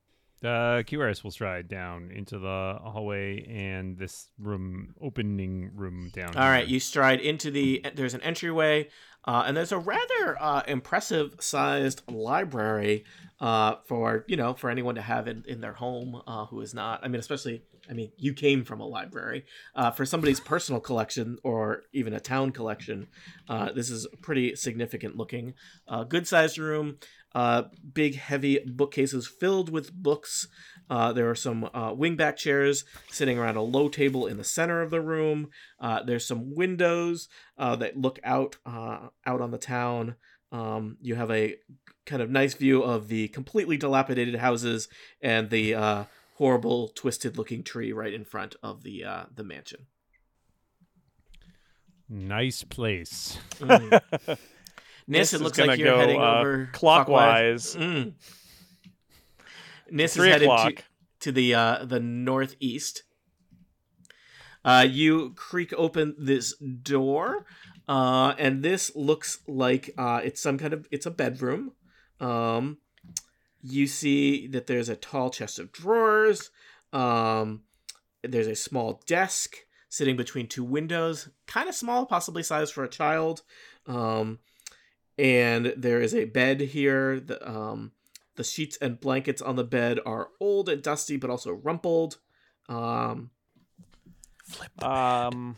Uh, 0.42 0.82
QRS 0.82 1.22
will 1.22 1.30
stride 1.30 1.68
down 1.68 2.10
into 2.10 2.38
the 2.38 2.78
hallway 2.82 3.44
and 3.44 3.98
this 3.98 4.28
room, 4.38 4.94
opening 5.00 5.70
room 5.74 6.10
down. 6.14 6.34
All 6.34 6.48
right, 6.48 6.66
here. 6.66 6.74
you 6.74 6.80
stride 6.80 7.20
into 7.20 7.50
the. 7.50 7.84
There's 7.94 8.14
an 8.14 8.22
entryway, 8.22 8.88
uh, 9.26 9.44
and 9.46 9.54
there's 9.54 9.72
a 9.72 9.78
rather 9.78 10.36
uh, 10.40 10.62
impressive 10.66 11.34
sized 11.40 12.02
library 12.10 13.04
uh, 13.38 13.76
for 13.84 14.24
you 14.28 14.36
know 14.36 14.54
for 14.54 14.70
anyone 14.70 14.94
to 14.94 15.02
have 15.02 15.28
in, 15.28 15.44
in 15.46 15.60
their 15.60 15.74
home 15.74 16.22
uh, 16.26 16.46
who 16.46 16.62
is 16.62 16.72
not. 16.72 17.00
I 17.04 17.08
mean, 17.08 17.20
especially. 17.20 17.62
I 17.88 17.92
mean, 17.92 18.12
you 18.16 18.34
came 18.34 18.62
from 18.62 18.78
a 18.80 18.86
library. 18.86 19.46
Uh, 19.74 19.90
for 19.90 20.06
somebody's 20.06 20.38
personal 20.38 20.80
collection 20.80 21.38
or 21.42 21.82
even 21.92 22.12
a 22.12 22.20
town 22.20 22.52
collection, 22.52 23.08
uh, 23.48 23.72
this 23.72 23.90
is 23.90 24.06
pretty 24.22 24.54
significant 24.54 25.16
looking. 25.16 25.54
Uh, 25.88 26.04
good 26.04 26.28
sized 26.28 26.56
room. 26.56 26.98
Uh, 27.34 27.64
big 27.92 28.16
heavy 28.16 28.58
bookcases 28.66 29.26
filled 29.26 29.70
with 29.70 29.92
books. 29.92 30.48
Uh, 30.88 31.12
there 31.12 31.30
are 31.30 31.36
some 31.36 31.64
uh, 31.72 31.92
wingback 31.92 32.36
chairs 32.36 32.84
sitting 33.10 33.38
around 33.38 33.56
a 33.56 33.62
low 33.62 33.88
table 33.88 34.26
in 34.26 34.36
the 34.36 34.44
center 34.44 34.82
of 34.82 34.90
the 34.90 35.00
room. 35.00 35.48
Uh, 35.78 36.02
there's 36.02 36.26
some 36.26 36.54
windows 36.54 37.28
uh, 37.56 37.76
that 37.76 37.96
look 37.96 38.18
out 38.24 38.56
uh, 38.66 39.08
out 39.24 39.40
on 39.40 39.52
the 39.52 39.58
town. 39.58 40.16
Um, 40.52 40.96
you 41.00 41.14
have 41.14 41.30
a 41.30 41.56
kind 42.06 42.22
of 42.22 42.30
nice 42.30 42.54
view 42.54 42.82
of 42.82 43.06
the 43.06 43.28
completely 43.28 43.76
dilapidated 43.76 44.34
houses 44.36 44.88
and 45.22 45.48
the 45.50 45.74
uh, 45.76 46.04
horrible, 46.34 46.88
twisted-looking 46.88 47.62
tree 47.62 47.92
right 47.92 48.12
in 48.12 48.24
front 48.24 48.56
of 48.62 48.82
the 48.82 49.04
uh, 49.04 49.24
the 49.32 49.44
mansion. 49.44 49.86
nice 52.08 52.64
place. 52.64 53.38
Mm. 53.60 54.38
Nis 55.10 55.32
it 55.32 55.40
looks 55.40 55.58
like 55.58 55.78
you're 55.78 55.92
go, 55.92 55.98
heading 55.98 56.20
uh, 56.20 56.38
over 56.38 56.68
clockwise. 56.72 57.74
Mm. 57.74 58.12
Nis 59.90 60.16
is 60.16 60.24
headed 60.24 60.46
to, 60.48 60.54
o'clock. 60.54 60.84
to 61.20 61.32
the 61.32 61.54
uh, 61.54 61.84
the 61.84 61.98
northeast. 61.98 63.02
Uh, 64.64 64.86
you 64.88 65.32
creak 65.34 65.72
open 65.76 66.14
this 66.18 66.54
door, 66.56 67.44
uh, 67.88 68.34
and 68.38 68.62
this 68.62 68.94
looks 68.94 69.40
like 69.48 69.90
uh, 69.98 70.20
it's 70.22 70.40
some 70.40 70.58
kind 70.58 70.72
of 70.72 70.86
it's 70.90 71.06
a 71.06 71.10
bedroom. 71.10 71.72
Um, 72.20 72.78
you 73.62 73.86
see 73.88 74.46
that 74.48 74.68
there's 74.68 74.88
a 74.88 74.96
tall 74.96 75.30
chest 75.30 75.58
of 75.58 75.72
drawers. 75.72 76.50
Um, 76.92 77.62
there's 78.22 78.46
a 78.46 78.54
small 78.54 79.02
desk 79.06 79.56
sitting 79.88 80.16
between 80.16 80.46
two 80.46 80.62
windows, 80.62 81.30
kind 81.46 81.68
of 81.68 81.74
small, 81.74 82.06
possibly 82.06 82.44
size 82.44 82.70
for 82.70 82.84
a 82.84 82.88
child. 82.88 83.42
Um, 83.86 84.38
and 85.20 85.74
there 85.76 86.00
is 86.00 86.14
a 86.14 86.24
bed 86.24 86.60
here. 86.60 87.20
The 87.20 87.48
um, 87.48 87.92
the 88.36 88.44
sheets 88.44 88.76
and 88.80 88.98
blankets 88.98 89.42
on 89.42 89.56
the 89.56 89.64
bed 89.64 90.00
are 90.06 90.28
old 90.40 90.68
and 90.68 90.82
dusty, 90.82 91.16
but 91.16 91.28
also 91.30 91.52
rumpled. 91.52 92.18
Um, 92.68 93.30
Um, 94.82 95.56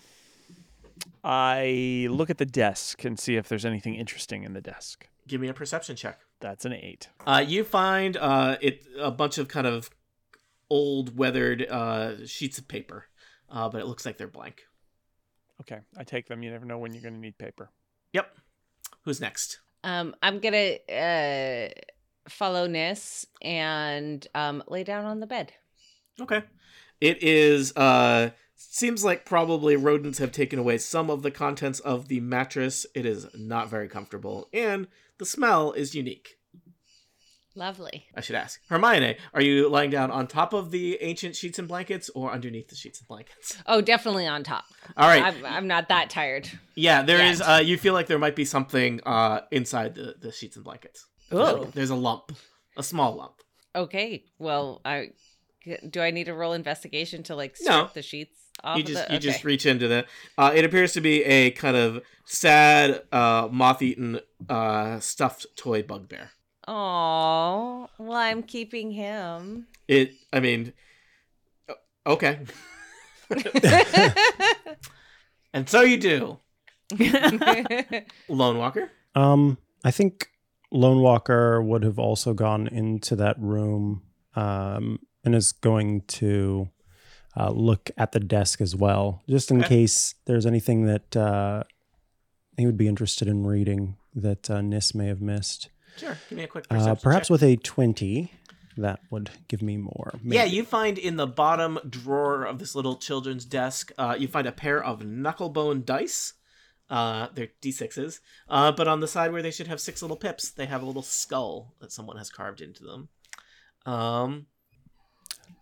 I 1.24 2.08
look 2.10 2.28
at 2.30 2.38
the 2.38 2.46
desk 2.46 3.04
and 3.04 3.18
see 3.18 3.36
if 3.36 3.48
there's 3.48 3.64
anything 3.64 3.94
interesting 3.94 4.42
in 4.42 4.52
the 4.52 4.60
desk. 4.60 5.08
give 5.28 5.40
me 5.40 5.48
a 5.48 5.54
perception 5.54 5.96
check. 5.96 6.18
That's 6.40 6.64
an 6.64 6.72
eight. 6.72 7.08
Uh, 7.26 7.44
you 7.46 7.62
find 7.64 8.16
uh, 8.16 8.56
it 8.60 8.84
a 8.98 9.10
bunch 9.10 9.38
of 9.38 9.46
kind 9.48 9.66
of 9.66 9.90
old, 10.68 11.16
weathered 11.16 11.66
uh, 11.70 12.26
sheets 12.26 12.58
of 12.58 12.66
paper, 12.66 13.06
uh, 13.48 13.68
but 13.68 13.80
it 13.80 13.86
looks 13.86 14.04
like 14.04 14.18
they're 14.18 14.26
blank. 14.26 14.62
Okay, 15.60 15.78
I 15.96 16.02
take 16.02 16.26
them. 16.26 16.42
You 16.42 16.50
never 16.50 16.66
know 16.66 16.78
when 16.78 16.92
you're 16.92 17.02
going 17.02 17.14
to 17.14 17.20
need 17.20 17.38
paper. 17.38 17.70
Yep. 18.12 18.36
Who's 19.04 19.20
next? 19.20 19.60
Um, 19.84 20.14
I'm 20.22 20.38
gonna 20.38 20.76
uh, 20.88 21.68
follow 22.28 22.66
Nis 22.66 23.26
and 23.40 24.26
um, 24.34 24.62
lay 24.68 24.84
down 24.84 25.04
on 25.04 25.20
the 25.20 25.26
bed. 25.26 25.52
Okay. 26.20 26.42
It 27.00 27.22
is 27.22 27.76
uh 27.76 28.30
seems 28.54 29.02
like 29.02 29.26
probably 29.26 29.74
rodents 29.74 30.18
have 30.18 30.30
taken 30.30 30.58
away 30.58 30.78
some 30.78 31.10
of 31.10 31.22
the 31.22 31.32
contents 31.32 31.80
of 31.80 32.06
the 32.06 32.20
mattress. 32.20 32.86
It 32.94 33.04
is 33.04 33.26
not 33.34 33.68
very 33.68 33.88
comfortable 33.88 34.48
and 34.52 34.86
the 35.18 35.26
smell 35.26 35.72
is 35.72 35.96
unique. 35.96 36.36
Lovely. 37.54 38.06
I 38.16 38.20
should 38.22 38.36
ask. 38.36 38.60
Hermione, 38.68 39.16
are 39.34 39.42
you 39.42 39.68
lying 39.68 39.90
down 39.90 40.10
on 40.10 40.26
top 40.26 40.52
of 40.54 40.70
the 40.70 40.96
ancient 41.02 41.36
sheets 41.36 41.58
and 41.58 41.68
blankets 41.68 42.10
or 42.14 42.32
underneath 42.32 42.68
the 42.68 42.74
sheets 42.76 43.00
and 43.00 43.08
blankets? 43.08 43.58
Oh, 43.66 43.80
definitely 43.82 44.26
on 44.26 44.42
top. 44.42 44.64
All 44.96 45.06
right. 45.06 45.22
I'm, 45.22 45.44
I'm 45.44 45.66
not 45.66 45.88
that 45.88 46.08
tired. 46.08 46.48
yeah, 46.74 47.02
there 47.02 47.24
is. 47.24 47.40
Yet. 47.40 47.48
Uh, 47.48 47.58
you 47.60 47.76
feel 47.76 47.92
like 47.92 48.06
there 48.06 48.18
might 48.18 48.36
be 48.36 48.44
something 48.46 49.00
uh, 49.04 49.42
inside 49.50 49.94
the, 49.94 50.14
the 50.20 50.32
sheets 50.32 50.56
and 50.56 50.64
blankets. 50.64 51.06
Oh. 51.30 51.64
There's 51.74 51.90
a 51.90 51.94
lump, 51.94 52.32
a 52.76 52.82
small 52.82 53.16
lump. 53.16 53.34
Okay. 53.74 54.24
Well, 54.38 54.80
I 54.84 55.10
do 55.88 56.00
I 56.00 56.10
need 56.10 56.24
to 56.24 56.34
roll 56.34 56.52
investigation 56.54 57.22
to 57.24 57.36
like 57.36 57.56
No. 57.62 57.88
the 57.94 58.02
sheets 58.02 58.36
off 58.64 58.76
you 58.76 58.82
of 58.82 58.88
just 58.88 59.06
the 59.06 59.12
you 59.12 59.16
okay. 59.18 59.26
just 59.28 59.44
reach 59.44 59.66
into 59.66 59.88
the. 59.88 60.06
Uh, 60.36 60.52
it 60.54 60.64
appears 60.64 60.92
to 60.94 61.00
be 61.00 61.22
a 61.24 61.50
kind 61.52 61.76
of 61.76 62.02
sad, 62.24 63.02
uh, 63.12 63.48
moth-eaten, 63.50 64.20
uh, 64.48 65.00
stuffed 65.00 65.46
toy 65.56 65.82
bugbear. 65.82 66.30
Oh, 66.68 67.88
well, 67.98 68.16
I'm 68.16 68.42
keeping 68.42 68.90
him. 68.92 69.66
It. 69.88 70.14
I 70.32 70.40
mean. 70.40 70.72
Okay. 72.06 72.40
and 75.54 75.68
so 75.68 75.82
you 75.82 75.96
do, 75.96 76.38
Lone 78.28 78.58
Walker. 78.58 78.90
Um, 79.14 79.58
I 79.84 79.90
think 79.90 80.28
Lone 80.70 81.00
Walker 81.00 81.62
would 81.62 81.82
have 81.84 81.98
also 81.98 82.34
gone 82.34 82.66
into 82.66 83.16
that 83.16 83.38
room 83.38 84.02
um, 84.34 84.98
and 85.24 85.34
is 85.34 85.52
going 85.52 86.02
to 86.08 86.68
uh, 87.36 87.50
look 87.50 87.90
at 87.96 88.12
the 88.12 88.20
desk 88.20 88.60
as 88.60 88.74
well, 88.76 89.22
just 89.28 89.50
in 89.50 89.60
Okay. 89.60 89.68
case 89.68 90.14
there's 90.26 90.44
anything 90.46 90.86
that 90.86 91.16
uh, 91.16 91.62
he 92.56 92.66
would 92.66 92.76
be 92.76 92.88
interested 92.88 93.28
in 93.28 93.46
reading 93.46 93.96
that 94.14 94.50
uh, 94.50 94.60
Nis 94.60 94.94
may 94.94 95.06
have 95.06 95.20
missed. 95.22 95.68
Sure. 95.96 96.16
Give 96.28 96.38
me 96.38 96.44
a 96.44 96.48
quick 96.48 96.66
Uh, 96.70 96.74
perception 96.76 97.02
perhaps 97.02 97.28
check. 97.28 97.32
with 97.32 97.42
a 97.42 97.56
20, 97.56 98.32
that 98.78 99.00
would 99.10 99.30
give 99.48 99.60
me 99.62 99.76
more. 99.76 100.12
Yeah, 100.24 100.44
maybe. 100.44 100.56
you 100.56 100.64
find 100.64 100.96
in 100.98 101.16
the 101.16 101.26
bottom 101.26 101.78
drawer 101.88 102.44
of 102.44 102.58
this 102.58 102.74
little 102.74 102.96
children's 102.96 103.44
desk, 103.44 103.92
uh, 103.98 104.16
you 104.18 104.26
find 104.28 104.46
a 104.46 104.52
pair 104.52 104.82
of 104.82 105.00
knucklebone 105.00 105.84
dice. 105.84 106.34
Uh, 106.90 107.28
they're 107.34 107.48
d6s. 107.62 108.20
Uh, 108.48 108.70
but 108.72 108.86
on 108.88 109.00
the 109.00 109.08
side 109.08 109.32
where 109.32 109.40
they 109.42 109.50
should 109.50 109.66
have 109.68 109.80
six 109.80 110.02
little 110.02 110.16
pips, 110.16 110.50
they 110.50 110.66
have 110.66 110.82
a 110.82 110.86
little 110.86 111.02
skull 111.02 111.74
that 111.80 111.90
someone 111.92 112.16
has 112.18 112.28
carved 112.30 112.60
into 112.60 112.82
them. 112.84 113.08
Um, 113.86 114.46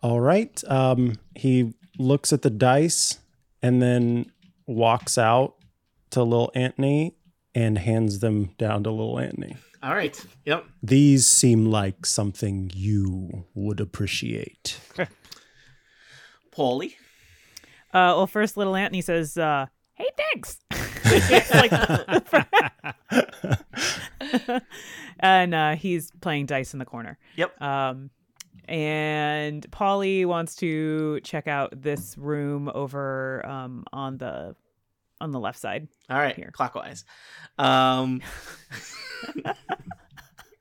All 0.03 0.21
right. 0.21 0.63
Um, 0.69 1.17
he 1.37 1.75
looks 1.99 2.33
at 2.33 2.43
the 2.43 2.51
dice 2.51 3.19
and 3.63 3.81
then 3.83 4.31
walks 4.67 5.19
out 5.19 5.55
to 6.11 6.23
little 6.23 6.51
Anthony 6.55 7.17
and 7.55 7.79
hands 7.79 8.21
them 8.21 8.51
down 8.59 8.83
to 8.85 8.91
little 8.91 9.19
Anthony. 9.19 9.57
All 9.83 9.95
right. 9.95 10.23
Yep. 10.45 10.65
These 10.83 11.27
seem 11.27 11.65
like 11.67 12.05
something 12.05 12.71
you 12.75 13.45
would 13.55 13.81
appreciate. 13.81 14.79
Polly. 16.53 16.97
Uh, 17.93 18.15
well, 18.17 18.27
first, 18.27 18.57
little 18.57 18.77
Anthony 18.77 19.01
says, 19.01 19.37
uh, 19.39 19.67
"Hey, 19.95 20.09
thanks." 20.17 20.59
Like- 21.53 21.73
and 25.21 25.55
uh, 25.55 25.75
he's 25.77 26.13
playing 26.21 26.47
dice 26.47 26.73
in 26.73 26.79
the 26.79 26.85
corner. 26.85 27.19
Yep. 27.37 27.61
Um, 27.61 28.11
and 28.69 29.69
Polly 29.73 30.25
wants 30.25 30.55
to 30.57 31.19
check 31.25 31.49
out 31.49 31.73
this 31.83 32.17
room 32.17 32.71
over 32.75 33.45
um, 33.45 33.85
on 33.93 34.19
the 34.19 34.55
on 35.21 35.33
the 35.33 35.41
left 35.41 35.59
side. 35.59 35.89
All 36.09 36.19
right, 36.19 36.35
Here. 36.35 36.51
clockwise. 36.53 37.05
Um, 37.59 38.23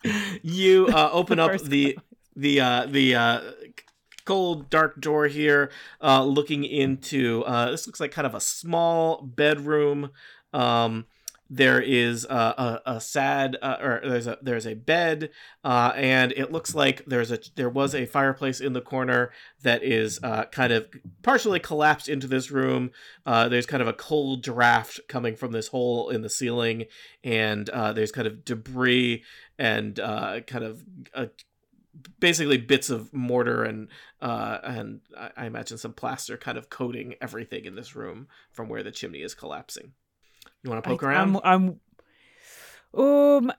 you 0.41 0.87
uh, 0.87 1.09
open 1.13 1.39
up 1.39 1.51
First 1.51 1.69
the 1.69 1.97
the 2.35 2.59
uh, 2.61 2.85
the 2.87 3.15
uh, 3.15 3.41
cold 4.25 4.69
dark 4.69 4.99
door 5.01 5.27
here, 5.27 5.71
uh, 6.01 6.23
looking 6.23 6.63
into. 6.63 7.43
Uh, 7.45 7.71
this 7.71 7.87
looks 7.87 7.99
like 7.99 8.11
kind 8.11 8.27
of 8.27 8.35
a 8.35 8.41
small 8.41 9.21
bedroom. 9.21 10.11
Um, 10.53 11.05
there 11.49 11.81
is 11.81 12.25
uh, 12.27 12.79
a, 12.85 12.93
a 12.95 13.01
sad, 13.01 13.57
uh, 13.61 13.77
or 13.81 14.01
there's 14.03 14.27
a 14.27 14.37
there's 14.41 14.67
a 14.67 14.75
bed, 14.75 15.31
uh, 15.63 15.91
and 15.95 16.31
it 16.33 16.51
looks 16.51 16.75
like 16.75 17.03
there's 17.05 17.31
a 17.31 17.39
there 17.55 17.69
was 17.69 17.95
a 17.95 18.05
fireplace 18.05 18.61
in 18.61 18.73
the 18.73 18.81
corner 18.81 19.31
that 19.63 19.81
is 19.83 20.19
uh, 20.21 20.45
kind 20.45 20.71
of 20.71 20.87
partially 21.23 21.59
collapsed 21.59 22.07
into 22.07 22.27
this 22.27 22.51
room. 22.51 22.91
Uh, 23.25 23.49
there's 23.49 23.65
kind 23.65 23.81
of 23.81 23.87
a 23.87 23.93
cold 23.93 24.43
draft 24.43 24.99
coming 25.07 25.35
from 25.35 25.51
this 25.51 25.69
hole 25.69 26.09
in 26.09 26.21
the 26.21 26.29
ceiling, 26.29 26.85
and 27.23 27.69
uh, 27.69 27.93
there's 27.93 28.11
kind 28.11 28.27
of 28.27 28.45
debris 28.45 29.23
and 29.57 29.99
uh, 29.99 30.41
kind 30.41 30.63
of 30.63 30.83
basically 32.19 32.57
bits 32.57 32.91
of 32.91 33.11
mortar 33.11 33.63
and 33.63 33.87
and 34.21 35.01
I 35.35 35.47
imagine 35.47 35.79
some 35.79 35.93
plaster 35.93 36.37
kind 36.37 36.59
of 36.59 36.69
coating 36.69 37.15
everything 37.19 37.65
in 37.65 37.75
this 37.75 37.95
room 37.95 38.27
from 38.51 38.69
where 38.69 38.83
the 38.83 38.91
chimney 38.91 39.21
is 39.21 39.33
collapsing. 39.33 39.93
You 40.63 40.69
want 40.69 40.83
to 40.83 40.89
poke 40.89 41.03
I, 41.03 41.07
around? 41.07 41.39
I'm, 41.43 41.79
I'm, 42.95 43.01
um, 43.01 43.51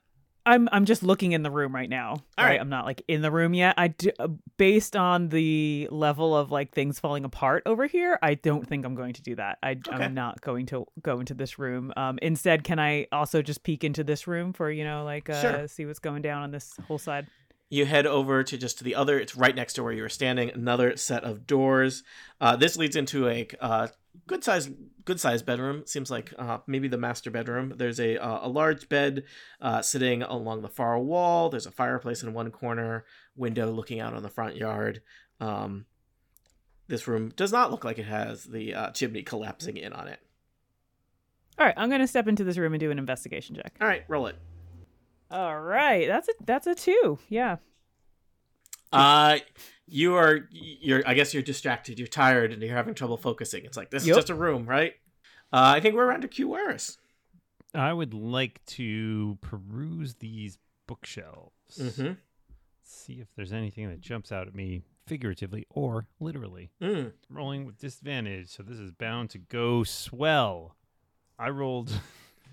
I'm, 0.47 0.69
I'm 0.73 0.85
just 0.85 1.03
looking 1.03 1.33
in 1.33 1.43
the 1.43 1.51
room 1.51 1.75
right 1.75 1.89
now. 1.89 2.17
All 2.39 2.45
right. 2.45 2.61
I'm 2.61 2.71
not 2.71 2.85
like 2.87 3.03
in 3.07 3.21
the 3.23 3.31
room 3.31 3.55
yet. 3.55 3.75
I 3.77 3.89
do, 3.89 4.11
uh, 4.19 4.29
based 4.57 4.97
on 4.97 5.29
the 5.29 5.87
level 5.91 6.37
of 6.37 6.51
like 6.51 6.73
things 6.73 6.99
falling 6.99 7.25
apart 7.25 7.63
over 7.67 7.87
here, 7.87 8.19
I 8.23 8.35
don't 8.35 8.67
think 8.67 8.85
I'm 8.85 8.95
going 8.95 9.13
to 9.15 9.23
do 9.23 9.37
that. 9.37 9.59
I, 9.63 9.73
Okay. 9.73 9.91
I'm 9.91 10.15
not 10.15 10.41
going 10.41 10.67
to 10.67 10.87
go 11.03 11.21
into 11.21 11.35
this 11.35 11.59
room. 11.59 11.93
Um, 11.97 12.19
instead, 12.23 12.65
can 12.65 12.79
I 12.79 13.07
also 13.13 13.43
just 13.43 13.63
peek 13.63 13.85
into 13.85 14.03
this 14.03 14.27
room 14.27 14.53
for 14.53 14.71
you 14.71 14.85
know 14.85 15.05
like 15.05 15.29
uh, 15.29 15.41
Sure. 15.41 15.69
see 15.69 15.87
what's 15.87 15.99
going 15.99 16.23
down 16.23 16.43
on 16.43 16.51
this 16.51 16.75
whole 16.89 16.99
side? 16.99 17.27
you 17.73 17.87
head 17.87 18.05
over 18.05 18.43
to 18.43 18.59
just 18.59 18.79
to 18.79 18.85
the 18.85 18.97
other 18.97 19.19
it's 19.21 19.37
right 19.37 19.55
next 19.55 19.75
to 19.75 19.83
where 19.85 19.93
you 19.93 20.03
were 20.03 20.09
standing 20.09 20.51
another 20.51 20.97
set 20.97 21.23
of 21.23 21.47
doors 21.47 22.03
uh, 22.41 22.57
this 22.57 22.77
leads 22.77 22.97
into 22.97 23.29
a 23.29 23.47
uh, 23.61 23.87
good 24.27 24.43
size 24.45 24.71
good 25.05 25.19
size 25.21 25.43
bedroom 25.43 25.83
seems 25.87 26.11
like 26.11 26.33
uh, 26.39 26.59
maybe 26.67 26.87
the 26.89 26.99
master 26.99 27.31
bedroom 27.31 27.73
there's 27.77 27.99
a, 27.99 28.17
uh, 28.19 28.47
a 28.47 28.49
large 28.49 28.89
bed 28.89 29.25
uh, 29.61 29.81
sitting 29.83 30.23
along 30.23 30.63
the 30.63 30.69
far 30.69 30.99
wall 30.99 31.49
there's 31.49 31.67
a 31.67 31.71
fireplace 31.71 32.23
in 32.23 32.33
one 32.33 32.51
corner 32.51 33.05
window 33.37 33.71
looking 33.71 33.99
out 34.01 34.15
on 34.15 34.23
the 34.23 34.29
front 34.29 34.57
yard 34.57 35.01
um, 35.41 35.87
this 36.89 37.09
room 37.09 37.31
does 37.37 37.51
not 37.53 37.71
look 37.71 37.85
like 37.85 37.99
it 37.99 38.05
has 38.07 38.45
the 38.45 38.75
uh, 38.75 38.91
chimney 38.91 39.23
collapsing 39.23 39.77
in 39.77 39.93
on 39.93 40.07
it 40.09 40.21
All 41.59 41.65
right, 41.67 41.75
I'm 41.77 41.91
gonna 41.91 42.07
step 42.07 42.29
into 42.29 42.45
this 42.45 42.59
room 42.59 42.73
and 42.75 42.81
do 42.81 42.91
an 42.91 42.99
investigation 42.99 43.57
check. 43.57 43.75
all 43.81 43.87
right 43.89 44.05
roll 44.09 44.27
it 44.27 44.37
All 45.31 45.61
right, 45.61 46.07
that's 46.09 46.29
a 46.29 46.33
that's 46.45 46.67
a 46.67 46.75
two. 46.75 47.19
Yeah. 47.29 47.57
Uh, 48.93 49.39
you 49.91 50.15
are 50.17 50.49
you're. 50.51 51.03
I 51.07 51.15
guess 51.15 51.35
you're 51.35 51.43
distracted. 51.43 51.99
You're 51.99 52.09
tired, 52.09 52.53
and 52.53 52.63
you're 52.63 52.75
having 52.77 52.95
trouble 52.95 53.17
focusing. 53.17 53.65
It's 53.65 53.77
like 53.77 53.91
this 53.91 54.07
Yep. 54.07 54.13
is 54.13 54.17
just 54.19 54.31
a 54.31 54.35
room, 54.35 54.67
right? 54.67 54.95
Uh, 55.53 55.75
I 55.77 55.81
think 55.81 55.95
we're 55.97 56.05
around 56.07 56.23
to 56.23 56.29
Q 56.29 56.49
Waris. 56.49 56.97
I 57.75 57.93
would 57.93 58.15
like 58.15 58.65
to 58.67 59.39
peruse 59.41 60.15
these 60.15 60.59
bookshelves. 60.87 61.79
Mm-hmm. 61.79 62.13
See 62.83 63.15
if 63.21 63.29
there's 63.37 63.53
anything 63.53 63.89
that 63.89 64.01
jumps 64.01 64.33
out 64.33 64.49
at 64.49 64.55
me 64.55 64.83
figuratively 65.07 65.67
or 65.71 66.07
literally. 66.19 66.71
Mm. 66.83 67.13
Rolling 67.29 67.65
with 67.67 67.79
disadvantage, 67.79 68.49
so 68.49 68.63
this 68.63 68.79
is 68.79 68.91
bound 68.93 69.31
to 69.31 69.39
go 69.39 69.85
swell. 69.85 70.77
I 71.39 71.51
rolled. 71.51 71.93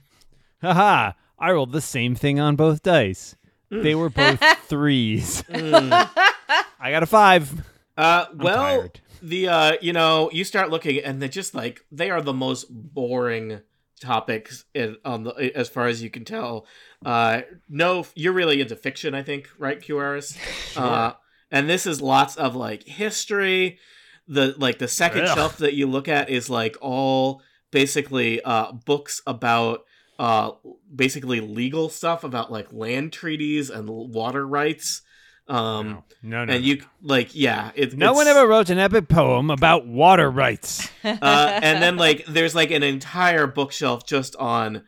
Haha! 0.62 1.13
I 1.39 1.52
rolled 1.52 1.71
the 1.71 1.82
same 1.82 2.15
thing 2.15 2.39
on 2.39 2.56
both 2.56 2.82
dice. 2.82 3.36
They 3.69 3.95
were 3.95 4.10
both 4.10 4.39
threes. 4.63 5.43
Mm. 5.43 6.10
I 6.80 6.92
got 6.92 7.04
a 7.04 7.08
five. 7.08 7.66
Uh, 7.98 8.26
well, 8.36 8.90
the 9.22 9.48
uh, 9.48 9.74
you 9.82 9.94
know, 9.94 10.30
you 10.32 10.44
start 10.44 10.70
looking, 10.70 11.00
and 11.00 11.22
they're 11.22 11.30
just 11.30 11.56
like 11.56 11.86
they 11.92 12.10
are 12.10 12.22
the 12.22 12.34
most 12.34 12.68
boring 12.70 13.62
topics 14.00 14.66
in, 14.74 14.98
on 15.04 15.24
the 15.24 15.52
as 15.56 15.70
far 15.70 15.88
as 15.88 16.02
you 16.02 16.10
can 16.10 16.26
tell. 16.26 16.66
Uh, 17.06 17.42
no, 17.70 18.06
you're 18.16 18.34
really 18.34 18.62
into 18.62 18.76
fiction, 18.76 19.14
I 19.14 19.24
think, 19.24 19.50
right, 19.58 19.80
QRS? 19.80 20.38
Uh, 20.78 21.14
and 21.50 21.68
this 21.68 21.88
is 21.88 22.02
lots 22.02 22.36
of 22.36 22.56
like 22.56 22.84
history. 22.84 23.80
The 24.28 24.54
like 24.60 24.78
the 24.78 24.88
second 24.88 25.24
Ugh. 25.24 25.36
shelf 25.36 25.58
that 25.58 25.74
you 25.74 25.88
look 25.88 26.08
at 26.08 26.30
is 26.30 26.52
like 26.52 26.78
all 26.82 27.41
basically 27.72 28.41
uh 28.43 28.74
books 28.74 29.22
about 29.26 29.86
uh 30.20 30.52
basically 30.93 31.39
legal 31.39 31.89
stuff 31.89 32.24
about 32.24 32.52
like 32.52 32.72
land 32.72 33.12
treaties 33.12 33.72
and 33.72 33.89
water 33.89 34.45
rights. 34.45 35.02
Um 35.48 35.88
no, 35.88 36.04
no, 36.24 36.41
and 36.41 36.50
no, 36.52 36.58
you 36.58 36.84
like 37.02 37.34
yeah, 37.34 37.72
it, 37.76 37.98
No 37.98 38.14
one 38.14 38.28
ever 38.28 38.48
wrote 38.48 38.70
an 38.70 38.80
epic 38.80 39.08
poem 39.08 39.50
about 39.50 39.88
water 39.88 40.30
rights. 40.30 40.89
uh, 41.04 41.60
and 41.64 41.82
then 41.82 41.95
like 41.95 42.26
there's 42.26 42.54
like 42.56 42.72
an 42.72 42.84
entire 42.84 43.48
bookshelf 43.48 44.06
just 44.06 44.36
on 44.36 44.84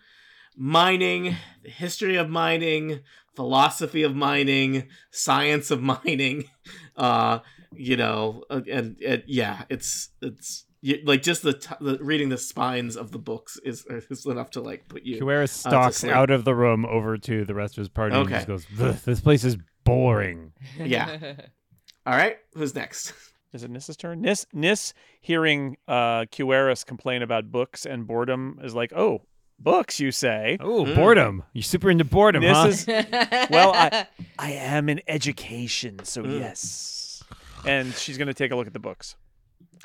mining, 0.57 1.36
the 1.64 1.70
history 1.70 2.18
of 2.18 2.30
mining, 2.30 2.99
philosophy 3.36 4.03
of 4.03 4.16
mining, 4.16 4.88
science 5.12 5.72
of 5.72 5.82
mining. 5.82 6.45
Uh, 6.95 7.39
you 7.74 7.95
know, 7.95 8.43
uh, 8.49 8.60
and, 8.70 8.97
and 9.01 9.24
yeah, 9.26 9.64
it's 9.70 10.10
it's 10.22 10.66
you, 10.82 10.99
like 11.05 11.22
just 11.22 11.43
the, 11.43 11.53
t- 11.53 11.74
the 11.80 11.97
reading 12.01 12.28
the 12.28 12.38
spines 12.38 12.97
of 12.97 13.12
the 13.14 13.18
books 13.18 13.57
is 13.64 13.86
is 13.88 14.26
enough 14.26 14.49
to 14.51 14.62
like 14.62 14.88
put 14.89 15.03
you. 15.03 15.22
Kuera 15.22 15.47
stalks 15.47 15.97
sleep. 15.97 16.12
out 16.12 16.30
of 16.30 16.43
the 16.43 16.53
room 16.53 16.86
over 16.86 17.18
to 17.18 17.45
the 17.45 17.53
rest 17.55 17.78
of 17.78 17.82
his 17.84 17.88
party 17.89 18.16
and 18.18 18.26
Okay. 18.26 18.43
just 18.45 18.47
goes, 18.47 19.01
"This 19.05 19.22
place 19.22 19.45
is 19.45 19.55
boring. 19.89 20.53
Yeah. 20.77 21.33
All 22.05 22.15
right, 22.15 22.37
who's 22.53 22.73
next? 22.75 23.13
Is 23.53 23.63
it 23.63 23.71
Nis's 23.71 23.97
turn? 23.97 24.21
Nis 24.21 24.45
Nis 24.53 24.93
hearing 25.21 25.75
uh 25.87 26.25
Cueris 26.31 26.83
complain 26.85 27.21
about 27.23 27.51
books 27.51 27.85
and 27.85 28.05
boredom 28.05 28.59
is 28.63 28.75
like, 28.75 28.93
oh, 28.93 29.23
books, 29.57 29.99
you 29.99 30.11
say? 30.11 30.57
Oh, 30.59 30.85
Mm. 30.85 30.95
boredom. 30.95 31.43
You're 31.53 31.63
super 31.63 31.89
into 31.89 32.05
boredom, 32.05 32.43
This 32.43 32.85
huh? 32.85 32.93
is 32.93 33.49
well, 33.49 33.73
I 33.73 34.05
I 34.37 34.51
am 34.51 34.87
in 34.89 35.01
education, 35.07 36.03
so 36.03 36.21
Mm. 36.23 36.39
yes. 36.39 37.23
And 37.65 37.93
she's 37.95 38.17
gonna 38.19 38.33
take 38.35 38.51
a 38.51 38.55
look 38.55 38.67
at 38.67 38.73
the 38.73 38.79
books. 38.79 39.15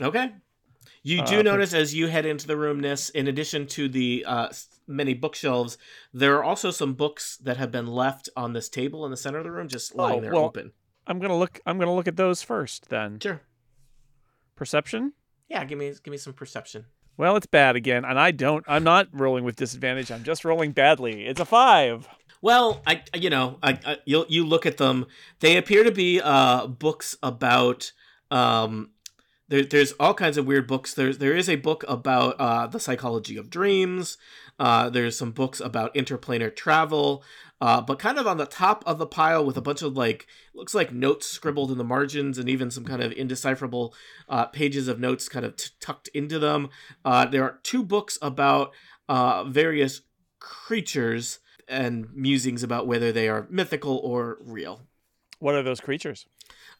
Okay. 0.00 0.30
You 1.02 1.20
Uh, 1.22 1.26
do 1.26 1.36
per- 1.38 1.42
notice 1.42 1.72
as 1.74 1.94
you 1.94 2.06
head 2.08 2.26
into 2.26 2.46
the 2.46 2.56
room, 2.56 2.80
Nis, 2.80 3.08
in 3.10 3.28
addition 3.28 3.66
to 3.68 3.88
the 3.88 4.24
uh, 4.26 4.46
s- 4.48 4.68
many 4.86 5.14
bookshelves, 5.14 5.78
there 6.12 6.36
are 6.36 6.44
also 6.44 6.70
some 6.70 6.94
books 6.94 7.36
that 7.38 7.56
have 7.56 7.70
been 7.70 7.86
left 7.86 8.28
on 8.36 8.52
this 8.52 8.68
table 8.68 9.04
in 9.04 9.10
the 9.10 9.16
center 9.16 9.38
of 9.38 9.44
the 9.44 9.50
room, 9.50 9.68
just 9.68 9.94
lying 9.94 10.18
Oh, 10.18 10.20
there 10.20 10.32
well- 10.32 10.44
open. 10.44 10.72
I'm 11.06 11.18
gonna 11.18 11.36
look 11.38 11.60
I'm 11.66 11.78
gonna 11.78 11.94
look 11.94 12.08
at 12.08 12.16
those 12.16 12.42
first 12.42 12.88
then. 12.88 13.20
Sure. 13.20 13.42
Perception? 14.56 15.12
Yeah, 15.48 15.64
give 15.64 15.78
me 15.78 15.92
give 16.02 16.10
me 16.12 16.16
some 16.16 16.32
perception. 16.32 16.86
Well, 17.16 17.36
it's 17.36 17.46
bad 17.46 17.76
again, 17.76 18.04
and 18.04 18.18
I 18.18 18.30
don't 18.30 18.64
I'm 18.66 18.84
not 18.84 19.08
rolling 19.12 19.44
with 19.44 19.56
disadvantage, 19.56 20.10
I'm 20.10 20.24
just 20.24 20.44
rolling 20.44 20.72
badly. 20.72 21.26
It's 21.26 21.40
a 21.40 21.44
five. 21.44 22.08
Well, 22.40 22.82
I 22.86 23.02
you 23.14 23.30
know, 23.30 23.58
I, 23.62 23.78
I 23.84 23.98
you 24.04 24.24
you 24.28 24.44
look 24.46 24.64
at 24.66 24.76
them. 24.78 25.06
They 25.40 25.56
appear 25.56 25.84
to 25.84 25.92
be 25.92 26.20
uh 26.22 26.66
books 26.68 27.16
about 27.22 27.92
um 28.30 28.90
there, 29.48 29.62
there's 29.64 29.92
all 30.00 30.14
kinds 30.14 30.38
of 30.38 30.46
weird 30.46 30.66
books. 30.66 30.94
There's 30.94 31.18
there 31.18 31.36
is 31.36 31.48
a 31.50 31.56
book 31.56 31.84
about 31.86 32.36
uh, 32.40 32.66
the 32.66 32.80
psychology 32.80 33.36
of 33.36 33.50
dreams. 33.50 34.16
Uh, 34.58 34.88
there's 34.90 35.16
some 35.16 35.32
books 35.32 35.60
about 35.60 35.94
interplanar 35.94 36.54
travel. 36.54 37.22
Uh, 37.60 37.80
but 37.80 37.98
kind 37.98 38.18
of 38.18 38.26
on 38.26 38.36
the 38.36 38.46
top 38.46 38.82
of 38.86 38.98
the 38.98 39.06
pile 39.06 39.44
with 39.44 39.56
a 39.56 39.62
bunch 39.62 39.80
of 39.80 39.96
like 39.96 40.26
looks 40.54 40.74
like 40.74 40.92
notes 40.92 41.26
scribbled 41.26 41.70
in 41.70 41.78
the 41.78 41.84
margins 41.84 42.36
and 42.36 42.48
even 42.48 42.70
some 42.70 42.84
kind 42.84 43.02
of 43.02 43.12
indecipherable 43.12 43.94
uh, 44.28 44.44
pages 44.46 44.88
of 44.88 45.00
notes 45.00 45.28
kind 45.28 45.46
of 45.46 45.56
t- 45.56 45.70
tucked 45.80 46.08
into 46.08 46.38
them. 46.38 46.68
Uh, 47.04 47.24
there 47.24 47.42
are 47.42 47.60
two 47.62 47.82
books 47.82 48.18
about 48.20 48.72
uh, 49.08 49.44
various 49.44 50.02
creatures 50.40 51.38
and 51.66 52.06
musings 52.14 52.62
about 52.62 52.86
whether 52.86 53.12
they 53.12 53.28
are 53.28 53.46
mythical 53.48 53.96
or 53.98 54.36
real. 54.40 54.82
What 55.38 55.54
are 55.54 55.62
those 55.62 55.80
creatures? 55.80 56.26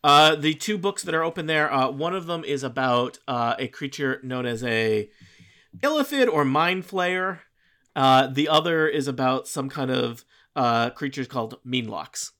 Uh, 0.02 0.34
the 0.34 0.54
two 0.54 0.76
books 0.76 1.02
that 1.02 1.14
are 1.14 1.24
open 1.24 1.46
there, 1.46 1.72
uh, 1.72 1.90
one 1.90 2.14
of 2.14 2.26
them 2.26 2.44
is 2.44 2.62
about 2.62 3.18
uh, 3.26 3.54
a 3.58 3.68
creature 3.68 4.20
known 4.22 4.44
as 4.44 4.62
a 4.62 5.08
illithid 5.80 6.30
or 6.30 6.44
mind 6.44 6.86
flayer. 6.86 7.40
Uh, 7.96 8.26
the 8.26 8.48
other 8.48 8.88
is 8.88 9.06
about 9.08 9.46
some 9.46 9.68
kind 9.68 9.90
of 9.90 10.24
uh, 10.56 10.90
creatures 10.90 11.26
called 11.28 11.58
meenlocks. 11.66 12.32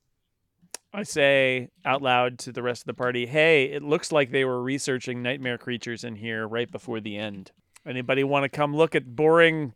I 0.92 1.02
say 1.02 1.70
out 1.84 2.02
loud 2.02 2.38
to 2.40 2.52
the 2.52 2.62
rest 2.62 2.82
of 2.82 2.86
the 2.86 2.94
party, 2.94 3.26
"Hey, 3.26 3.64
it 3.64 3.82
looks 3.82 4.12
like 4.12 4.30
they 4.30 4.44
were 4.44 4.62
researching 4.62 5.22
nightmare 5.22 5.58
creatures 5.58 6.04
in 6.04 6.16
here 6.16 6.46
right 6.46 6.70
before 6.70 7.00
the 7.00 7.16
end. 7.16 7.50
Anybody 7.86 8.22
want 8.24 8.44
to 8.44 8.48
come 8.48 8.74
look 8.74 8.94
at 8.94 9.16
boring 9.16 9.74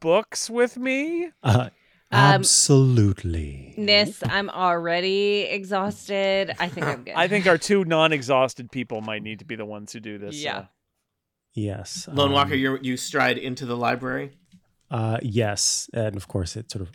books 0.00 0.48
with 0.48 0.76
me?" 0.76 1.30
Uh, 1.42 1.70
Um, 2.14 2.18
absolutely. 2.18 3.74
Nis, 3.78 4.22
I'm 4.22 4.50
already 4.50 5.44
exhausted. 5.50 6.52
I 6.60 6.68
think 6.68 6.86
I'm 6.86 7.04
good. 7.04 7.14
I 7.16 7.26
think 7.26 7.46
our 7.46 7.56
two 7.56 7.84
non-exhausted 7.86 8.70
people 8.70 9.00
might 9.00 9.22
need 9.22 9.38
to 9.38 9.46
be 9.46 9.56
the 9.56 9.64
ones 9.64 9.94
who 9.94 10.00
do 10.00 10.18
this. 10.18 10.36
Yeah. 10.36 10.58
uh, 10.58 10.64
Yes. 11.54 12.08
Lone 12.12 12.28
um, 12.28 12.32
Walker, 12.34 12.54
you 12.54 12.78
you 12.82 12.96
stride 12.96 13.36
into 13.38 13.66
the 13.66 13.76
library. 13.76 14.32
Uh, 14.92 15.18
yes, 15.22 15.88
and 15.94 16.16
of 16.16 16.28
course 16.28 16.54
it 16.56 16.70
sort 16.70 16.86
of 16.86 16.90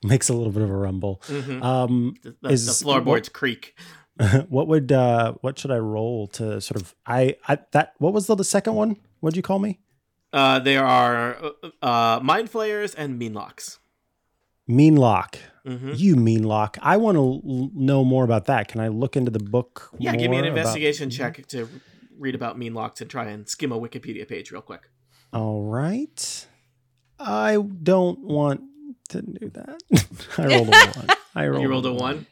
makes 0.04 0.28
a 0.28 0.32
little 0.34 0.52
bit 0.52 0.62
of 0.62 0.70
a 0.70 0.76
rumble. 0.76 1.20
Mm-hmm. 1.26 1.62
Um, 1.62 2.14
the, 2.22 2.36
the, 2.40 2.48
is- 2.50 2.66
the 2.78 2.84
floorboards 2.84 3.28
creak. 3.28 3.74
what 4.48 4.66
would 4.68 4.92
uh, 4.92 5.34
what 5.42 5.58
should 5.58 5.70
I 5.70 5.76
roll 5.78 6.26
to 6.28 6.60
sort 6.62 6.80
of 6.80 6.94
I, 7.04 7.36
I 7.48 7.58
that 7.72 7.92
what 7.98 8.14
was 8.14 8.26
the, 8.28 8.34
the 8.34 8.44
second 8.44 8.74
one? 8.74 8.96
What'd 9.20 9.36
you 9.36 9.42
call 9.42 9.58
me? 9.58 9.80
Uh, 10.32 10.58
there 10.58 10.84
are 10.84 11.36
uh, 11.62 11.84
uh, 11.86 12.20
mind 12.22 12.48
flayers 12.50 12.94
and 12.94 13.20
meenlocks. 13.20 13.78
Mean 14.68 14.96
lock. 14.96 15.38
Mm-hmm. 15.66 15.92
You 15.96 16.16
mean 16.16 16.42
lock. 16.44 16.78
I 16.82 16.96
want 16.96 17.16
to 17.16 17.20
l- 17.20 17.70
know 17.74 18.04
more 18.04 18.24
about 18.24 18.46
that. 18.46 18.68
Can 18.68 18.80
I 18.80 18.88
look 18.88 19.16
into 19.16 19.30
the 19.30 19.38
book? 19.38 19.90
Yeah, 19.98 20.12
give 20.16 20.30
me 20.30 20.38
an 20.38 20.44
more 20.44 20.52
about- 20.52 20.58
investigation 20.58 21.10
check 21.10 21.46
to 21.48 21.68
read 22.18 22.34
about 22.34 22.58
meenlocks 22.58 23.00
and 23.00 23.10
try 23.10 23.26
and 23.26 23.46
skim 23.48 23.70
a 23.70 23.78
Wikipedia 23.78 24.26
page 24.26 24.50
real 24.50 24.62
quick. 24.62 24.88
All 25.36 25.62
right. 25.64 26.46
I 27.20 27.56
don't 27.82 28.20
want 28.20 28.62
to 29.10 29.20
do 29.22 29.50
that. 29.50 29.82
I 30.38 30.46
rolled 30.46 30.68
a 30.68 30.72
one. 30.98 31.06
I 31.34 31.46
rolled, 31.48 31.62
You 31.62 31.68
rolled 31.68 31.86
a 31.86 31.92
one. 31.92 32.26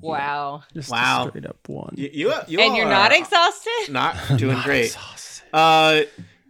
wow. 0.00 0.62
Just 0.74 0.90
Wow. 0.90 1.26
a 1.26 1.28
straight 1.30 1.46
up 1.46 1.66
one. 1.68 1.94
You, 1.96 2.10
you, 2.12 2.32
you 2.48 2.60
and 2.60 2.76
you're 2.76 2.84
not 2.88 3.12
exhausted? 3.12 3.70
Not 3.90 4.14
doing 4.36 4.56
Not 4.56 4.64
great. 4.66 4.86
exhausted. 4.86 5.44
Uh, 5.54 6.02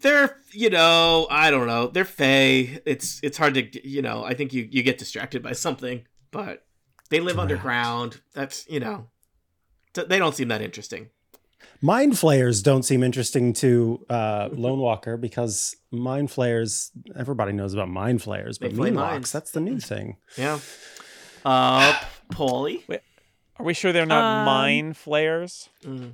they're 0.02 0.36
you 0.52 0.68
know 0.70 1.26
I 1.30 1.50
don't 1.50 1.66
know 1.66 1.86
they're 1.86 2.04
fey. 2.04 2.80
It's 2.84 3.20
it's 3.22 3.38
hard 3.38 3.54
to 3.54 3.88
you 3.88 4.02
know 4.02 4.24
I 4.24 4.34
think 4.34 4.52
you 4.52 4.66
you 4.70 4.82
get 4.82 4.98
distracted 4.98 5.42
by 5.42 5.52
something, 5.52 6.02
but 6.32 6.64
they 7.10 7.20
live 7.20 7.36
Correct. 7.36 7.50
underground. 7.52 8.20
That's 8.34 8.66
you 8.68 8.80
know 8.80 9.06
th- 9.94 10.08
they 10.08 10.18
don't 10.18 10.34
seem 10.34 10.48
that 10.48 10.60
interesting. 10.62 11.10
Mind 11.82 12.18
flayers 12.18 12.62
don't 12.62 12.82
seem 12.82 13.02
interesting 13.02 13.52
to 13.54 14.04
uh, 14.10 14.48
Lone 14.52 14.78
Walker 14.80 15.16
because 15.16 15.76
mind 15.90 16.30
flayers. 16.30 16.90
Everybody 17.16 17.52
knows 17.52 17.72
about 17.74 17.88
mind 17.88 18.22
flayers, 18.22 18.58
They 18.58 18.68
but 18.68 18.76
flay 18.76 18.90
meenlocks. 18.90 19.32
That's 19.32 19.50
the 19.52 19.60
new 19.60 19.78
thing. 19.80 20.16
Yeah. 20.36 20.58
Uh, 21.44 21.98
Polly. 22.32 22.84
Are 23.56 23.64
we 23.64 23.74
sure 23.74 23.92
they're 23.92 24.06
not 24.06 24.40
Um, 24.40 24.44
mine 24.46 24.92
flares? 24.94 25.68
Mm. 25.84 26.12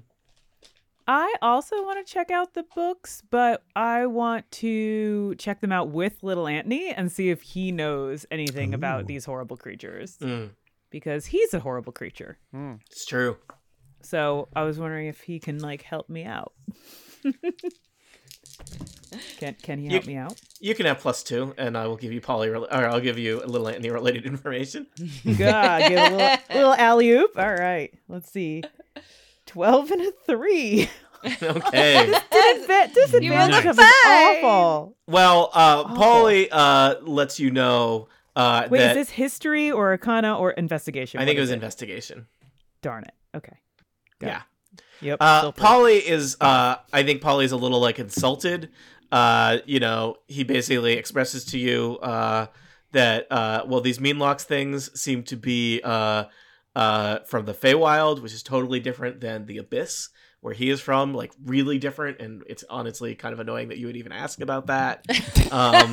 I 1.09 1.34
also 1.40 1.84
want 1.84 2.05
to 2.05 2.12
check 2.12 2.32
out 2.32 2.55
the 2.55 2.64
books, 2.74 3.22
but 3.30 3.62
I 3.76 4.07
want 4.07 4.51
to 4.53 5.36
check 5.36 5.61
them 5.61 5.70
out 5.70 5.90
with 5.90 6.22
little 6.24 6.49
Anthony 6.49 6.88
and 6.90 7.12
see 7.12 7.30
if 7.30 7.42
he 7.42 7.70
knows 7.70 8.26
anything 8.30 8.72
Ooh. 8.72 8.76
about 8.76 9.07
these 9.07 9.24
horrible 9.24 9.57
creatures 9.57 10.16
Mm. 10.20 10.51
because 10.90 11.26
he's 11.26 11.55
a 11.55 11.61
horrible 11.61 11.92
creature. 11.92 12.38
Hmm. 12.53 12.74
It's 12.90 13.07
true. 13.07 13.36
So 14.07 14.48
I 14.54 14.62
was 14.62 14.78
wondering 14.78 15.09
if 15.09 15.20
he 15.20 15.38
can 15.40 15.59
like 15.59 15.82
help 15.82 16.09
me 16.09 16.24
out. 16.24 16.52
can 19.38 19.54
can 19.62 19.78
he 19.78 19.84
You- 19.86 19.90
help 19.90 20.07
me 20.07 20.16
out? 20.16 20.40
You 20.61 20.74
can 20.74 20.86
have 20.86 21.00
plus 21.00 21.22
two, 21.22 21.54
and 21.59 21.76
I 21.76 21.86
will 21.86 21.96
give 21.96 22.12
you 22.12 22.20
Polly, 22.20 22.48
rela- 22.48 22.70
or 22.70 22.86
I'll 22.88 23.00
give 23.00 23.18
you 23.18 23.42
a 23.42 23.46
little 23.46 23.68
Anthony 23.68 23.90
related 23.90 24.24
information. 24.32 24.86
God, 25.38 25.88
give 25.88 25.98
a 25.98 26.11
little, 26.11 26.36
little 26.54 26.74
alley 26.74 27.11
oop. 27.11 27.32
All 27.38 27.54
right, 27.54 27.92
let's 28.09 28.30
see. 28.30 28.62
Twelve 29.44 29.90
and 29.90 30.00
a 30.02 30.12
three. 30.26 30.88
okay. 31.24 32.12
Disadva- 32.30 32.94
disadvantage 32.94 33.30
rolled 33.30 33.50
a 33.50 33.57
because 33.57 33.78
it's 33.78 34.02
five. 34.04 34.44
awful. 34.44 34.96
Well, 35.09 35.50
uh, 35.52 35.82
Awful. 35.84 35.96
Polly 35.96 36.48
uh, 36.50 37.00
lets 37.02 37.38
you 37.40 37.50
know 37.50 38.09
uh, 38.36 38.68
Wait, 38.70 38.78
that 38.78 38.96
is 38.96 39.09
this 39.09 39.11
history 39.11 39.70
or 39.70 39.88
arcana 39.90 40.36
or 40.38 40.52
investigation? 40.52 41.18
I 41.18 41.22
What 41.22 41.26
think 41.26 41.38
it 41.38 41.40
was 41.40 41.50
investigation. 41.50 42.26
Darn 42.82 43.04
it. 43.04 43.14
Okay. 43.36 43.57
Got 44.20 44.26
Yeah. 44.26 44.36
it. 44.72 44.82
Yep. 45.02 45.18
Uh. 45.20 45.52
Polly 45.52 45.96
is, 45.98 46.36
uh, 46.40 46.76
I 46.92 47.02
think 47.02 47.20
Polly's 47.20 47.52
a 47.52 47.56
little 47.56 47.80
like 47.80 47.98
insulted. 47.98 48.70
Uh, 49.12 49.58
you 49.66 49.78
know, 49.78 50.16
he 50.26 50.42
basically 50.42 50.94
expresses 50.94 51.44
to 51.46 51.58
you 51.58 51.98
uh, 52.02 52.46
that, 52.92 53.30
uh, 53.30 53.62
well, 53.66 53.80
these 53.80 53.98
meenlocks 53.98 54.42
things 54.42 54.98
seem 55.00 55.22
to 55.24 55.36
be 55.36 55.80
uh, 55.84 56.24
uh, 56.74 57.18
from 57.26 57.44
the 57.46 57.54
Feywild, 57.54 58.22
which 58.22 58.32
is 58.32 58.42
totally 58.42 58.80
different 58.80 59.20
than 59.20 59.46
the 59.46 59.58
Abyss, 59.58 60.08
where 60.40 60.54
he 60.54 60.70
is 60.70 60.80
from, 60.80 61.14
like 61.14 61.32
really 61.44 61.78
different. 61.78 62.20
And 62.20 62.42
it's 62.48 62.64
honestly 62.68 63.14
kind 63.14 63.32
of 63.32 63.38
annoying 63.40 63.68
that 63.68 63.78
you 63.78 63.86
would 63.86 63.96
even 63.96 64.12
ask 64.12 64.40
about 64.40 64.66
that. 64.68 65.04
Um, 65.52 65.92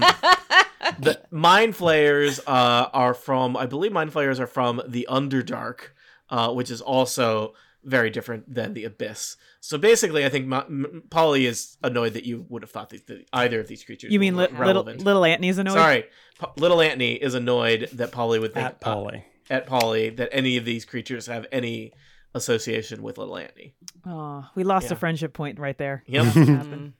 the 0.99 1.21
Mind 1.29 1.75
Flayers 1.75 2.39
uh, 2.47 2.87
are 2.91 3.13
from, 3.13 3.55
I 3.55 3.67
believe, 3.67 3.91
Mind 3.91 4.11
Flayers 4.11 4.39
are 4.39 4.47
from 4.47 4.81
the 4.87 5.07
Underdark, 5.09 5.89
uh, 6.29 6.51
which 6.53 6.71
is 6.71 6.81
also 6.81 7.53
very 7.85 8.09
different 8.09 8.53
than 8.53 8.73
the 8.73 8.85
Abyss. 8.85 9.35
So 9.59 9.77
basically, 9.77 10.25
I 10.25 10.29
think 10.29 10.47
Ma- 10.47 10.63
M- 10.67 11.03
Polly 11.09 11.45
is 11.45 11.77
annoyed 11.83 12.13
that 12.13 12.25
you 12.25 12.45
would 12.49 12.61
have 12.61 12.71
thought 12.71 12.89
that, 12.91 13.07
that 13.07 13.25
either 13.33 13.59
of 13.59 13.67
these 13.67 13.83
creatures 13.83 14.11
You 14.11 14.19
mean 14.19 14.35
were 14.35 14.43
li- 14.43 14.47
little 14.49 14.61
relevant. 14.61 15.01
little 15.03 15.25
Anthony's 15.25 15.57
annoyed? 15.57 15.73
Sorry, 15.73 16.05
P- 16.39 16.45
little 16.57 16.81
Anthony 16.81 17.13
is 17.13 17.33
annoyed 17.33 17.89
that 17.93 18.11
Polly 18.11 18.39
would 18.39 18.53
think 18.53 18.65
At 18.65 18.79
Polly. 18.81 19.25
uh, 19.49 19.53
at 19.53 19.65
Polly 19.67 20.09
that 20.11 20.29
any 20.31 20.57
of 20.57 20.65
these 20.65 20.85
creatures 20.85 21.27
have 21.27 21.45
any 21.51 21.91
association 22.33 23.03
with 23.03 23.17
little 23.17 23.37
Anthony. 23.37 23.75
Oh, 24.05 24.45
we 24.55 24.63
lost 24.63 24.87
Yeah. 24.87 24.93
a 24.93 24.95
friendship 24.95 25.33
point 25.33 25.59
right 25.59 25.77
there. 25.77 26.03
Yep. 26.07 26.33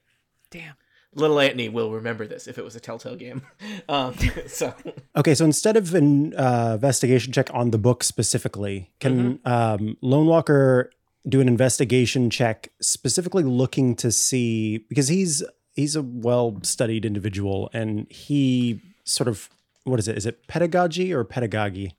Damn. 0.52 0.74
Little 1.16 1.40
Anthony 1.40 1.70
will 1.70 1.92
remember 1.92 2.28
this 2.28 2.48
if 2.48 2.58
it 2.58 2.64
was 2.64 2.76
a 2.76 2.80
Telltale 2.80 3.16
game. 3.16 3.42
Um, 3.90 4.16
so 4.48 4.74
Okay, 5.16 5.36
so 5.36 5.44
instead 5.44 5.76
of 5.76 5.94
an 5.94 6.34
uh, 6.36 6.72
investigation 6.76 7.34
check 7.34 7.50
on 7.54 7.72
the 7.72 7.78
book 7.78 8.04
specifically, 8.04 8.92
can 9.00 9.40
um, 9.46 9.98
Lone 10.02 10.26
Walker 10.26 10.90
do 11.28 11.42
an 11.42 11.48
investigation 11.48 12.30
check 12.30 12.70
specifically 12.82 13.44
looking 13.44 13.96
to 13.96 14.12
see 14.12 14.80
because 14.90 15.08
he's 15.08 15.44
he's 15.74 15.96
a 15.96 16.02
well-studied 16.02 17.04
individual 17.04 17.70
and 17.74 18.10
he 18.10 18.80
sort 19.04 19.28
of 19.28 19.50
what 19.84 20.00
is 20.00 20.08
it? 20.08 20.18
Is 20.18 20.26
it 20.26 20.48
pedagogy 20.48 21.14
or 21.14 21.24
pedagogy? 21.24 21.96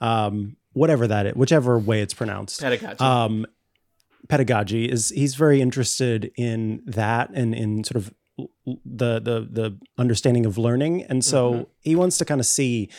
Um, 0.00 0.56
whatever 0.72 1.06
that 1.06 1.26
is, 1.26 1.34
whichever 1.34 1.78
way 1.78 2.00
it's 2.00 2.14
pronounced. 2.14 2.60
Pedagogy. 2.60 3.00
Um, 3.00 3.46
pedagogy 4.28 4.90
is 4.90 5.10
he's 5.10 5.34
very 5.34 5.60
interested 5.60 6.30
in 6.36 6.82
that 6.86 7.30
and 7.30 7.54
in 7.54 7.84
sort 7.84 7.96
of 7.96 8.14
the 8.66 9.20
the 9.20 9.48
the 9.50 9.78
understanding 9.98 10.44
of 10.46 10.58
learning, 10.58 11.02
and 11.04 11.24
so 11.24 11.52
Mhm. 11.52 11.66
he 11.80 11.94
wants 11.96 12.18
to 12.18 12.24
kind 12.24 12.40
of 12.40 12.46
see 12.46 12.90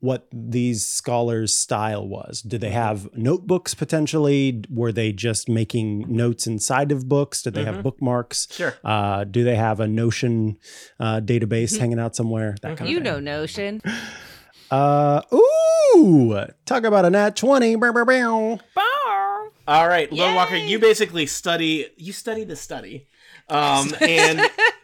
what 0.00 0.26
these 0.32 0.84
scholars' 0.84 1.54
style 1.56 2.06
was. 2.06 2.42
Did 2.42 2.60
they 2.60 2.70
have 2.70 3.08
notebooks 3.16 3.72
potentially? 3.72 4.62
Were 4.68 4.90
they 4.90 5.12
just 5.12 5.48
making 5.48 6.06
notes 6.08 6.44
inside 6.46 6.90
of 6.90 7.08
books? 7.08 7.40
Did 7.42 7.54
they 7.54 7.62
Mhm. 7.62 7.66
have 7.74 7.82
bookmarks? 7.84 8.48
sure. 8.50 8.74
Uh, 8.84 9.22
do 9.22 9.44
they 9.44 9.54
have 9.54 9.78
a 9.78 9.86
Notion 9.86 10.56
uh, 10.98 11.20
database 11.20 11.78
hanging 11.78 12.00
out 12.00 12.16
somewhere? 12.16 12.56
That 12.62 12.76
kind 12.76 12.90
You 12.90 12.98
of 12.98 13.04
you 13.04 13.10
know. 13.12 13.20
Notion. 13.20 13.80
Uh, 14.70 15.20
ooh, 15.34 16.46
talk 16.64 16.84
about 16.84 17.04
a 17.04 17.10
nat 17.10 17.36
twenty. 17.36 17.76
Bow, 17.76 17.92
bow, 17.92 18.58
bow. 18.74 19.48
All 19.68 19.86
right, 19.86 20.10
Lone 20.10 20.34
Walker, 20.34 20.56
you 20.56 20.78
basically 20.78 21.26
study 21.26 21.88
you 21.98 22.12
study 22.14 22.44
the 22.44 22.56
study. 22.56 23.06
Um 23.50 23.92
and 24.00 24.40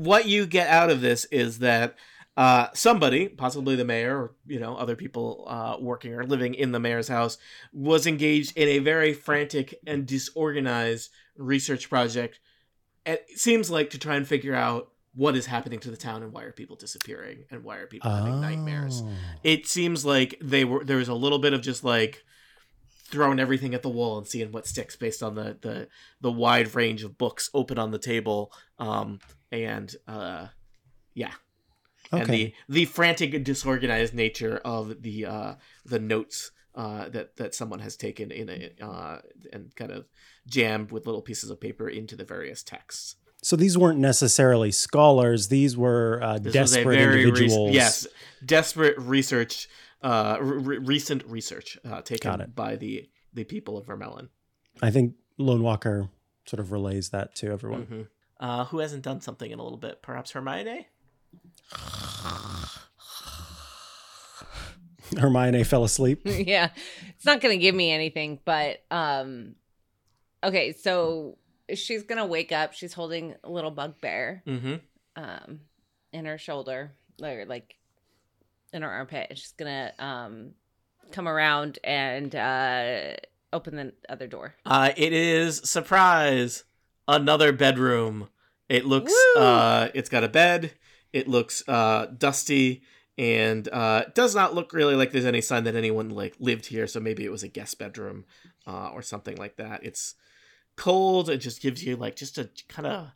what 0.00 0.26
you 0.26 0.46
get 0.46 0.68
out 0.68 0.88
of 0.88 1.02
this 1.02 1.26
is 1.26 1.58
that 1.58 1.94
uh, 2.36 2.68
somebody, 2.72 3.28
possibly 3.28 3.76
the 3.76 3.84
mayor, 3.84 4.16
or 4.16 4.34
you 4.46 4.58
know, 4.58 4.74
other 4.76 4.96
people 4.96 5.44
uh, 5.46 5.76
working 5.78 6.14
or 6.14 6.24
living 6.24 6.54
in 6.54 6.72
the 6.72 6.80
mayor's 6.80 7.08
house, 7.08 7.36
was 7.72 8.06
engaged 8.06 8.56
in 8.56 8.66
a 8.66 8.78
very 8.78 9.12
frantic 9.12 9.74
and 9.86 10.06
disorganized 10.06 11.10
research 11.36 11.90
project. 11.90 12.40
It 13.04 13.26
seems 13.36 13.70
like 13.70 13.90
to 13.90 13.98
try 13.98 14.16
and 14.16 14.26
figure 14.26 14.54
out 14.54 14.90
what 15.14 15.36
is 15.36 15.44
happening 15.44 15.80
to 15.80 15.90
the 15.90 15.98
town 15.98 16.22
and 16.22 16.32
why 16.32 16.44
are 16.44 16.52
people 16.52 16.76
disappearing 16.76 17.44
and 17.50 17.62
why 17.62 17.76
are 17.76 17.86
people 17.86 18.10
having 18.10 18.40
nightmares. 18.40 19.02
Oh. 19.04 19.10
It 19.44 19.66
seems 19.66 20.06
like 20.06 20.38
they 20.40 20.64
were 20.64 20.82
there 20.82 20.96
was 20.96 21.08
a 21.08 21.14
little 21.14 21.40
bit 21.40 21.52
of 21.52 21.60
just 21.60 21.84
like 21.84 22.24
throwing 23.04 23.40
everything 23.40 23.74
at 23.74 23.82
the 23.82 23.88
wall 23.90 24.16
and 24.16 24.26
seeing 24.26 24.50
what 24.50 24.66
sticks 24.66 24.96
based 24.96 25.22
on 25.22 25.34
the 25.34 25.58
the 25.60 25.88
the 26.22 26.32
wide 26.32 26.74
range 26.74 27.02
of 27.02 27.18
books 27.18 27.50
open 27.52 27.76
on 27.76 27.90
the 27.90 27.98
table 27.98 28.52
um 28.78 29.18
and 29.52 29.96
uh 30.06 30.46
yeah 31.14 31.32
and 32.12 32.26
the 32.28 32.54
the 32.68 32.84
frantic 32.84 33.42
disorganized 33.44 34.14
nature 34.14 34.60
of 34.64 35.02
the 35.02 35.26
uh 35.26 35.54
the 35.84 35.98
notes 35.98 36.50
uh 36.74 37.08
that 37.08 37.36
that 37.36 37.54
someone 37.54 37.80
has 37.80 37.96
taken 37.96 38.30
in 38.30 38.48
a 38.48 38.70
uh 38.84 39.18
and 39.52 39.74
kind 39.76 39.90
of 39.90 40.06
jammed 40.46 40.92
with 40.92 41.06
little 41.06 41.22
pieces 41.22 41.50
of 41.50 41.60
paper 41.60 41.88
into 41.88 42.14
the 42.16 42.24
various 42.24 42.62
texts 42.62 43.16
So 43.42 43.56
these 43.56 43.76
weren't 43.78 43.98
necessarily 43.98 44.70
scholars; 44.70 45.48
these 45.48 45.74
were 45.76 46.20
uh, 46.22 46.38
desperate 46.38 46.62
was 46.62 46.76
a 46.76 46.84
rec- 46.84 46.98
individuals. 46.98 47.72
yes 47.74 48.06
desperate 48.44 48.96
research 48.98 49.68
uh 50.02 50.36
re- 50.40 50.78
recent 50.78 51.24
research 51.26 51.78
uh 51.84 52.02
taken 52.02 52.52
by 52.54 52.76
the 52.76 53.08
the 53.34 53.44
people 53.44 53.76
of 53.78 53.86
Vermeillon 53.86 54.28
I 54.82 54.90
think 54.90 55.14
Lone 55.38 55.62
Walker 55.62 56.08
sort 56.46 56.60
of 56.60 56.70
relays 56.72 57.10
that 57.10 57.34
to 57.36 57.50
everyone. 57.50 57.86
Mhm. 57.86 58.06
Uh 58.40 58.64
who 58.64 58.78
hasn't 58.78 59.02
done 59.02 59.20
something 59.20 59.50
in 59.50 59.58
a 59.58 59.62
little 59.62 59.78
bit 59.78 60.02
perhaps 60.02 60.32
hermione 60.32 60.86
Hermione 65.18 65.64
fell 65.64 65.84
asleep. 65.84 66.22
yeah. 66.24 66.70
It's 67.16 67.24
not 67.24 67.40
going 67.40 67.56
to 67.56 67.60
give 67.60 67.74
me 67.74 67.90
anything, 67.90 68.38
but 68.44 68.82
um 68.90 69.54
okay, 70.42 70.72
so 70.72 71.36
she's 71.74 72.02
going 72.04 72.18
to 72.18 72.26
wake 72.26 72.52
up. 72.52 72.72
She's 72.72 72.92
holding 72.92 73.34
a 73.44 73.50
little 73.50 73.70
bugbear 73.70 74.42
mm-hmm 74.46 74.76
um 75.16 75.60
in 76.12 76.24
her 76.24 76.38
shoulder 76.38 76.92
or 77.22 77.44
like 77.46 77.74
in 78.72 78.82
her 78.82 78.90
armpit. 78.90 79.32
She's 79.34 79.52
going 79.52 79.70
to 79.70 80.04
um 80.04 80.50
come 81.10 81.26
around 81.26 81.78
and 81.82 82.34
uh 82.34 83.14
open 83.52 83.74
the 83.74 83.92
other 84.08 84.28
door. 84.28 84.54
Uh, 84.64 84.92
it 84.96 85.12
is 85.12 85.60
surprise 85.68 86.62
another 87.14 87.52
bedroom. 87.52 88.28
It 88.68 88.84
looks 88.86 89.12
uh, 89.36 89.88
it's 89.94 90.08
got 90.08 90.24
a 90.24 90.28
bed. 90.28 90.72
It 91.12 91.26
looks 91.28 91.62
uh, 91.68 92.06
dusty 92.06 92.82
and 93.18 93.68
uh, 93.68 94.04
does 94.14 94.34
not 94.34 94.54
look 94.54 94.72
really 94.72 94.94
like 94.94 95.10
there's 95.12 95.24
any 95.24 95.40
sign 95.40 95.64
that 95.64 95.74
anyone 95.74 96.10
like 96.10 96.36
lived 96.38 96.66
here. 96.66 96.86
So 96.86 97.00
maybe 97.00 97.24
it 97.24 97.32
was 97.32 97.42
a 97.42 97.48
guest 97.48 97.78
bedroom 97.78 98.24
uh, 98.66 98.90
or 98.94 99.02
something 99.02 99.36
like 99.36 99.56
that. 99.56 99.84
It's 99.84 100.14
cold. 100.76 101.28
It 101.28 101.38
just 101.38 101.60
gives 101.60 101.84
you 101.84 101.96
like 101.96 102.16
just 102.16 102.38
a 102.38 102.48
kind 102.68 102.86
of 102.86 103.10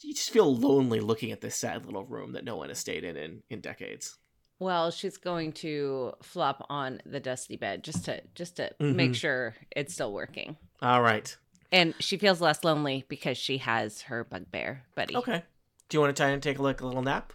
you 0.00 0.12
just 0.14 0.30
feel 0.30 0.52
lonely 0.56 0.98
looking 0.98 1.30
at 1.30 1.40
this 1.40 1.54
sad 1.54 1.86
little 1.86 2.04
room 2.04 2.32
that 2.32 2.44
no 2.44 2.56
one 2.56 2.68
has 2.70 2.78
stayed 2.78 3.04
in 3.04 3.16
in, 3.16 3.42
in 3.48 3.60
decades. 3.60 4.18
Well, 4.58 4.90
she's 4.90 5.16
going 5.16 5.52
to 5.54 6.12
flop 6.22 6.66
on 6.68 7.00
the 7.06 7.20
dusty 7.20 7.56
bed 7.56 7.84
just 7.84 8.04
to 8.06 8.20
just 8.34 8.56
to 8.56 8.72
make 8.80 9.12
Mhm. 9.12 9.16
sure 9.16 9.54
it's 9.76 9.94
still 9.94 10.12
working. 10.12 10.56
All 10.80 11.02
right. 11.02 11.36
And 11.72 11.94
she 11.98 12.18
feels 12.18 12.40
less 12.40 12.62
lonely 12.62 13.04
because 13.08 13.36
she 13.38 13.58
has 13.58 14.02
her 14.02 14.24
bugbear 14.24 14.84
buddy. 14.94 15.16
Okay. 15.16 15.42
Do 15.88 15.96
you 15.96 16.00
want 16.00 16.14
to 16.14 16.22
try 16.22 16.30
and 16.30 16.42
take 16.42 16.58
a 16.58 16.62
look, 16.62 16.80
a 16.82 16.86
little 16.86 17.02
nap? 17.02 17.32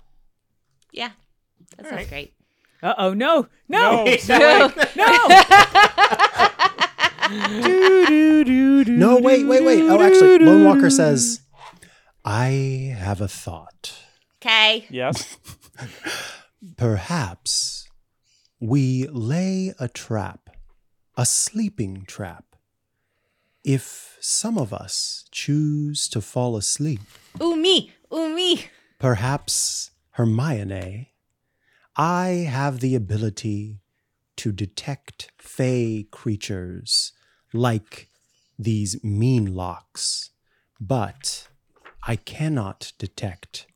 Yeah. 0.92 1.10
That 1.76 1.86
All 1.86 1.90
sounds 1.92 2.00
right. 2.02 2.10
great. 2.10 2.34
Uh 2.84 2.94
oh, 3.00 3.14
no, 3.16 3.48
no, 3.68 4.06
No. 4.30 4.72
no. 4.96 5.34
No, 8.88 9.20
wait, 9.20 9.46
wait, 9.46 9.64
wait. 9.64 9.82
Oh, 9.84 10.02
actually, 10.02 10.40
Lone 10.40 10.64
Walker 10.64 10.90
says, 10.90 11.42
"I 12.24 12.96
have 12.98 13.20
a 13.22 13.28
thought. 13.28 13.94
Okay. 14.42 14.86
Yes. 14.90 15.38
Perhaps 16.78 17.88
we 18.60 19.08
lay 19.08 19.74
a 19.80 19.88
trap, 19.88 20.50
a 21.18 21.26
sleeping 21.26 22.06
trap. 22.08 22.47
If 23.68 24.18
some 24.22 24.58
of 24.58 24.72
us 24.72 25.26
choose 25.30 26.08
to 26.10 26.22
fall 26.22 26.56
asleep." 26.56 27.02
Ooh 27.42 27.58
me. 27.58 27.92
Ooh 28.14 28.34
me. 28.34 28.68
Perhaps 28.98 29.92
Hermione, 30.12 31.12
I 31.98 32.28
have 32.50 32.80
the 32.80 32.96
ability 32.96 33.82
to 34.38 34.54
detect 34.54 35.32
fey 35.38 36.08
creatures 36.10 37.12
like 37.52 38.08
these 38.58 38.96
meenlocks, 39.04 40.30
but 40.80 41.50
I 42.04 42.16
cannot 42.16 42.94
detect 42.98 43.68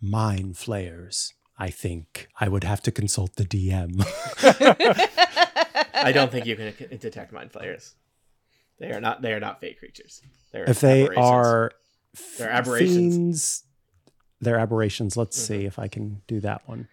mind 0.00 0.56
flayers. 0.58 1.34
I 1.58 1.70
think 1.70 2.28
I 2.38 2.48
would 2.48 2.64
have 2.64 2.82
to 2.82 2.92
consult 2.92 3.34
the 3.34 3.44
DM. 3.44 4.00
I 5.92 6.12
don't 6.12 6.30
think 6.30 6.46
you 6.46 6.56
can 6.56 6.72
detect 6.98 7.32
mind 7.32 7.50
flayers. 7.52 7.96
They 8.80 8.90
are 8.90 9.00
not. 9.00 9.22
They 9.22 9.32
are 9.32 9.40
not 9.40 9.60
fake 9.60 9.78
creatures. 9.78 10.22
They're 10.52 10.64
if 10.68 10.80
they 10.80 11.02
aberrations. 11.04 11.18
are 11.26 11.72
They're 12.38 12.50
aberrations. 12.50 12.96
fiends, 13.14 13.64
they're 14.40 14.58
aberrations. 14.58 15.16
Let's 15.16 15.36
see 15.36 15.66
if 15.66 15.78
I 15.78 15.86
can 15.86 16.22
do 16.26 16.40
that 16.40 16.62
one. 16.66 16.88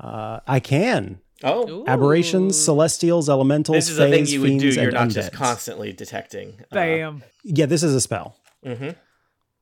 Uh, 0.00 0.40
I 0.46 0.60
can. 0.60 1.20
Oh, 1.44 1.84
aberrations, 1.86 2.58
celestials, 2.58 3.28
elementals, 3.28 3.76
this 3.76 3.90
is 3.90 3.98
a 3.98 4.08
thing 4.10 4.26
you 4.26 4.40
would 4.40 4.46
do. 4.58 4.58
fiends, 4.60 4.76
You're 4.76 4.84
and 4.86 4.94
not 4.94 5.08
just 5.10 5.32
constantly 5.32 5.92
detecting. 5.92 6.60
Bam. 6.72 7.22
Yeah, 7.44 7.66
this 7.66 7.82
is 7.82 7.94
a 7.94 8.00
spell. 8.00 8.36
hmm 8.64 8.90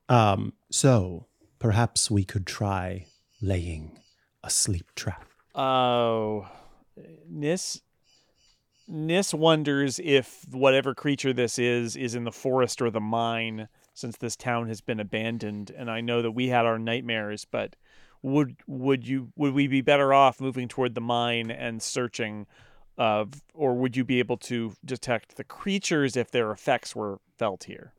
Um, 0.09 0.53
so 0.71 1.27
perhaps 1.59 2.09
we 2.09 2.23
could 2.23 2.47
try 2.47 3.05
laying 3.41 3.99
a 4.43 4.49
sleep 4.49 4.87
trap. 4.95 5.25
Oh, 5.53 6.47
Nis. 7.29 7.81
Nis 8.87 9.33
wonders 9.33 9.99
if 10.03 10.45
whatever 10.51 10.95
creature 10.95 11.33
this 11.33 11.59
is 11.59 11.95
is 11.95 12.15
in 12.15 12.23
the 12.23 12.31
forest 12.31 12.81
or 12.81 12.89
the 12.89 13.01
mine, 13.01 13.67
since 13.93 14.17
this 14.17 14.35
town 14.35 14.67
has 14.67 14.79
been 14.81 14.99
abandoned. 14.99 15.71
And 15.75 15.91
I 15.91 16.01
know 16.01 16.21
that 16.21 16.31
we 16.31 16.47
had 16.47 16.65
our 16.65 16.79
nightmares, 16.79 17.45
but 17.45 17.75
would 18.21 18.57
would 18.65 19.07
you 19.07 19.31
would 19.35 19.53
we 19.53 19.67
be 19.67 19.81
better 19.81 20.13
off 20.13 20.39
moving 20.39 20.67
toward 20.67 20.95
the 20.95 21.01
mine 21.01 21.51
and 21.51 21.81
searching, 21.81 22.47
uh, 22.97 23.25
or 23.53 23.75
would 23.75 23.97
you 23.97 24.05
be 24.05 24.19
able 24.19 24.37
to 24.37 24.73
detect 24.85 25.35
the 25.35 25.43
creatures 25.43 26.15
if 26.15 26.31
their 26.31 26.51
effects 26.51 26.95
were 26.95 27.19
felt 27.37 27.65
here? 27.65 27.93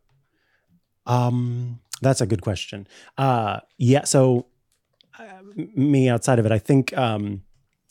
Um, 1.06 1.80
that's 2.00 2.20
a 2.20 2.26
good 2.26 2.42
question. 2.42 2.86
Uh, 3.16 3.60
yeah. 3.76 4.04
So 4.04 4.46
uh, 5.18 5.24
me 5.54 6.08
outside 6.08 6.38
of 6.38 6.46
it, 6.46 6.52
I 6.52 6.58
think 6.58 6.96
um, 6.96 7.42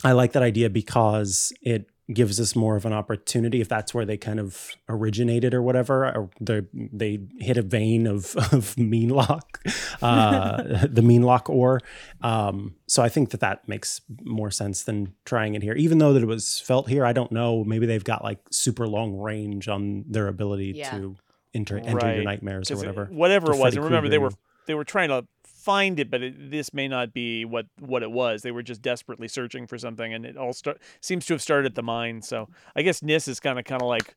I 0.03 0.13
like 0.13 0.33
that 0.33 0.43
idea 0.43 0.69
because 0.69 1.51
it 1.61 1.89
gives 2.13 2.39
us 2.39 2.55
more 2.55 2.77
of 2.77 2.85
an 2.85 2.93
opportunity 2.93 3.59
if 3.59 3.67
that's 3.67 3.93
where 3.93 4.05
they 4.05 4.15
kind 4.15 4.39
of 4.39 4.71
originated 4.87 5.53
or 5.53 5.61
whatever 5.61 6.05
or 6.15 6.29
they 6.39 6.61
they 6.73 7.19
hit 7.39 7.57
a 7.57 7.61
vein 7.61 8.07
of 8.07 8.33
of 8.53 8.77
mean 8.77 9.09
lock 9.09 9.59
uh 10.01 10.85
the 10.89 11.01
mean 11.01 11.21
lock 11.23 11.49
ore 11.49 11.81
um 12.21 12.73
so 12.87 13.03
i 13.03 13.09
think 13.09 13.31
that 13.31 13.41
that 13.41 13.67
makes 13.67 13.99
more 14.23 14.49
sense 14.49 14.83
than 14.83 15.13
trying 15.25 15.53
it 15.55 15.61
here 15.61 15.73
even 15.75 15.97
though 15.97 16.13
that 16.13 16.23
it 16.23 16.27
was 16.27 16.59
felt 16.61 16.87
here 16.87 17.05
i 17.05 17.11
don't 17.11 17.31
know 17.31 17.63
maybe 17.65 17.85
they've 17.85 18.05
got 18.05 18.23
like 18.23 18.39
super 18.51 18.87
long 18.87 19.17
range 19.17 19.67
on 19.67 20.05
their 20.07 20.27
ability 20.29 20.73
Yeah. 20.75 20.91
to 20.91 21.15
enter 21.53 21.77
enter 21.77 21.89
your 22.07 22.15
Right. 22.17 22.23
nightmares 22.23 22.71
or 22.71 22.75
'Cause 22.75 22.83
it- 22.83 22.87
whatever 22.87 23.05
whatever 23.11 23.53
it 23.53 23.57
was. 23.59 23.75
And 23.75 23.83
remember, 23.83 24.09
they 24.09 24.17
were 24.17 24.31
they 24.67 24.73
were 24.75 24.83
trying 24.83 25.09
to 25.09 25.25
find 25.67 25.99
it, 25.99 26.09
but 26.09 26.23
it, 26.23 26.49
this 26.49 26.73
may 26.73 26.87
not 26.87 27.13
be 27.13 27.43
what 27.43 27.65
what 27.79 28.01
it 28.03 28.09
was. 28.09 28.41
They 28.41 28.51
were 28.51 28.63
just 28.63 28.81
desperately 28.81 29.27
searching 29.27 29.67
for 29.67 29.77
something, 29.77 30.13
and 30.13 30.25
it 30.25 30.37
all 30.37 30.53
start 30.53 30.79
seems 31.01 31.25
to 31.25 31.33
have 31.33 31.41
started 31.41 31.65
at 31.65 31.75
the 31.75 31.83
mine. 31.83 32.21
So 32.21 32.47
I 32.73 32.83
guess 32.83 33.03
Nis 33.03 33.27
is 33.27 33.41
kind 33.41 33.59
of 33.59 33.65
kind 33.65 33.81
of 33.81 33.89
like, 33.89 34.15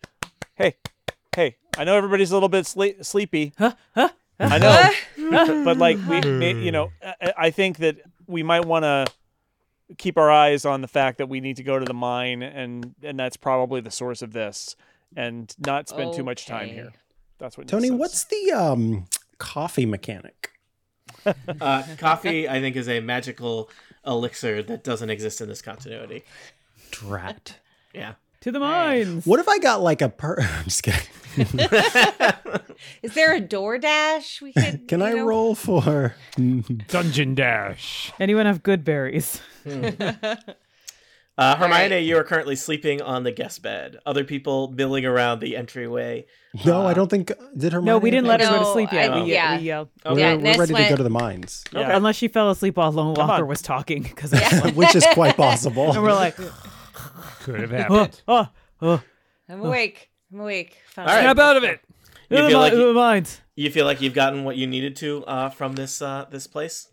hey, 0.55 0.77
hey, 1.35 1.57
I 1.77 1.83
know 1.83 1.97
everybody's 1.97 2.31
a 2.31 2.35
little 2.35 2.49
bit 2.49 2.67
sle- 2.67 3.05
sleepy. 3.05 3.53
Huh? 3.59 3.75
Huh? 3.97 4.11
I 4.39 4.59
know, 4.59 5.65
but 5.65 5.77
like 5.77 5.99
we, 6.09 6.21
may, 6.21 6.55
you 6.55 6.71
know, 6.71 6.93
I, 7.21 7.33
I 7.37 7.51
think 7.51 7.79
that 7.79 7.97
we 8.29 8.45
might 8.45 8.65
want 8.65 8.85
to 8.85 9.07
keep 9.99 10.17
our 10.17 10.31
eyes 10.31 10.65
on 10.65 10.83
the 10.83 10.89
fact 10.89 11.19
that 11.19 11.29
we 11.29 11.41
need 11.41 11.57
to 11.57 11.65
go 11.65 11.81
to 11.81 11.85
the 11.85 11.95
mine, 11.95 12.45
and 12.45 12.95
and 13.03 13.19
that's 13.19 13.37
probably 13.37 13.81
the 13.81 13.91
source 13.91 14.23
of 14.23 14.33
this, 14.33 14.77
and 15.17 15.53
not 15.59 15.89
spend 15.89 16.15
too 16.15 16.23
much 16.23 16.47
time 16.47 16.69
here. 16.69 16.93
That's 17.39 17.59
what 17.59 17.67
Tony, 17.67 17.91
what's 17.91 18.25
the 18.25 18.53
um 18.53 19.07
coffee 19.39 19.87
mechanic? 19.87 20.53
Uh, 21.61 21.83
coffee, 21.99 22.49
I 22.49 22.61
think, 22.61 22.77
is 22.77 22.89
a 22.89 23.01
magical 23.01 23.71
elixir 24.07 24.63
that 24.63 24.83
doesn't 24.83 25.11
exist 25.11 25.41
in 25.41 25.49
this 25.49 25.61
continuity. 25.61 26.23
Drat. 26.91 27.57
Yeah. 27.93 28.15
To 28.41 28.51
the 28.53 28.61
mines. 28.61 29.27
What 29.27 29.39
if 29.41 29.49
I 29.49 29.59
got 29.59 29.83
like 29.83 30.01
a 30.01 30.09
per? 30.09 30.37
I'm 30.41 30.65
just 30.65 30.83
kidding. 30.83 31.01
Is 33.03 33.13
there 33.15 33.35
a 33.37 33.41
DoorDash 33.41 34.41
we 34.41 34.53
could? 34.55 34.89
Can 34.89 35.03
I 35.03 35.13
know? 35.13 35.27
roll 35.27 35.55
for? 35.55 36.15
Dungeon 36.89 37.35
Dash. 37.35 38.11
Anyone 38.19 38.47
have 38.47 38.63
good 38.63 38.85
berries? 38.85 39.43
Uh, 41.41 41.57
Hermione, 41.57 41.95
right. 41.95 42.05
you 42.05 42.17
are 42.19 42.25
currently 42.25 42.55
sleeping 42.55 43.01
on 43.01 43.23
the 43.25 43.33
guest 43.33 43.63
bed. 43.63 43.97
Other 44.05 44.25
people 44.25 44.71
milling 44.73 45.07
around 45.07 45.41
the 45.41 45.57
entryway. 45.57 46.27
No, 46.67 46.83
I 46.87 46.91
Uh, 46.91 46.95
don't 46.95 47.09
think. 47.09 47.33
Did 47.57 47.73
Hermione. 47.73 47.87
No, 47.87 47.99
we 47.99 48.11
didn't 48.11 48.27
let 48.27 48.41
her 48.43 48.49
go 48.51 48.59
to 48.59 48.65
sleep 48.73 48.93
yet. 48.93 49.11
I- 49.11 49.23
we, 49.23 49.33
yeah. 49.33 49.59
we, 49.59 49.71
uh, 49.73 49.85
We're, 50.05 50.19
Yeah, 50.19 50.35
we're 50.35 50.41
Ness 50.43 50.59
ready 50.59 50.75
to 50.75 50.89
go 50.91 50.97
to 50.97 51.03
the 51.03 51.09
mines, 51.11 51.65
Okay. 51.75 51.91
Unless 51.93 52.17
she 52.17 52.29
fell 52.29 52.51
asleep 52.51 52.77
while 52.77 52.93
Lone 52.93 53.15
Walker 53.15 53.47
was 53.47 53.63
talking, 53.63 54.03
because 54.03 54.33
which 54.75 54.95
is 54.95 55.07
quite 55.15 55.37
possible. 55.39 55.93
and 55.93 56.03
we're 56.03 56.13
like, 56.13 56.37
Could 56.37 57.61
have 57.61 57.73
oh, 57.73 57.77
happened. 57.99 58.23
oh, 58.29 58.49
oh, 58.83 59.03
I'm 59.49 59.65
awake. 59.65 60.11
I'm 60.33 60.41
awake. 60.41 60.77
Found 60.91 61.09
All 61.09 61.15
right. 61.15 61.23
snap 61.23 61.39
out 61.39 61.57
of 61.57 61.65
it. 61.65 61.81
You 62.29 62.37
the 62.43 62.49
feel 62.49 62.59
like 62.59 62.73
you- 62.75 62.87
the 62.89 62.93
mines. 62.93 63.41
You 63.57 63.71
feel 63.71 63.85
like 63.87 64.01
you've 64.01 64.15
gotten 64.15 64.45
what 64.45 64.57
you 64.57 64.67
needed 64.67 64.95
to 64.97 65.25
uh, 65.27 65.49
from 65.51 65.75
this 65.75 66.01
uh, 66.03 66.27
this 66.31 66.47
place? 66.47 66.87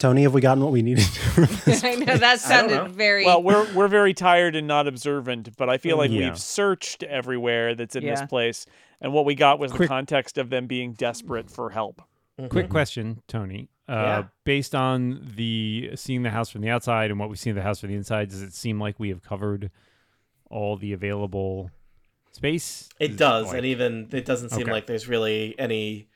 Tony, 0.00 0.22
have 0.22 0.32
we 0.34 0.40
gotten 0.40 0.64
what 0.64 0.72
we 0.72 0.80
needed? 0.82 1.04
I 1.36 1.94
know 1.94 2.16
that 2.16 2.40
sounded 2.40 2.74
know. 2.74 2.84
very. 2.86 3.24
Well, 3.24 3.42
we're 3.42 3.72
we're 3.74 3.86
very 3.86 4.14
tired 4.14 4.56
and 4.56 4.66
not 4.66 4.88
observant, 4.88 5.56
but 5.56 5.68
I 5.68 5.76
feel 5.78 5.96
like 5.98 6.10
Yeah. 6.10 6.30
we've 6.30 6.38
searched 6.38 7.02
everywhere 7.04 7.74
that's 7.74 7.94
in 7.94 8.04
this 8.04 8.22
place, 8.22 8.66
and 9.00 9.12
what 9.12 9.24
we 9.26 9.34
got 9.36 9.58
was 9.58 9.70
the 9.72 9.86
context 9.86 10.38
of 10.38 10.50
them 10.50 10.66
being 10.66 10.94
desperate 10.94 11.50
for 11.50 11.70
help. 11.70 12.02
Quick 12.48 12.70
question, 12.70 13.20
Tony. 13.28 13.68
Uh, 13.88 13.92
Yeah. 13.92 14.22
Based 14.44 14.74
on 14.74 15.32
the 15.36 15.90
seeing 15.96 16.22
the 16.22 16.30
house 16.30 16.48
from 16.48 16.62
the 16.62 16.70
outside 16.70 17.10
and 17.10 17.20
what 17.20 17.28
we 17.28 17.36
see 17.36 17.50
in 17.50 17.56
the 17.56 17.62
house 17.62 17.80
from 17.80 17.90
the 17.90 17.96
inside, 17.96 18.30
does 18.30 18.40
it 18.40 18.54
seem 18.54 18.80
like 18.80 18.98
we 18.98 19.10
have 19.10 19.22
covered 19.22 19.70
all 20.48 20.76
the 20.76 20.92
available 20.94 21.70
space? 22.32 22.88
It 22.98 23.16
does, 23.18 23.52
and 23.52 23.66
even 23.66 24.08
it 24.12 24.24
doesn't 24.24 24.48
seem 24.50 24.62
Okay. 24.62 24.72
like 24.72 24.86
there's 24.86 25.06
really 25.08 25.54
any 25.58 26.08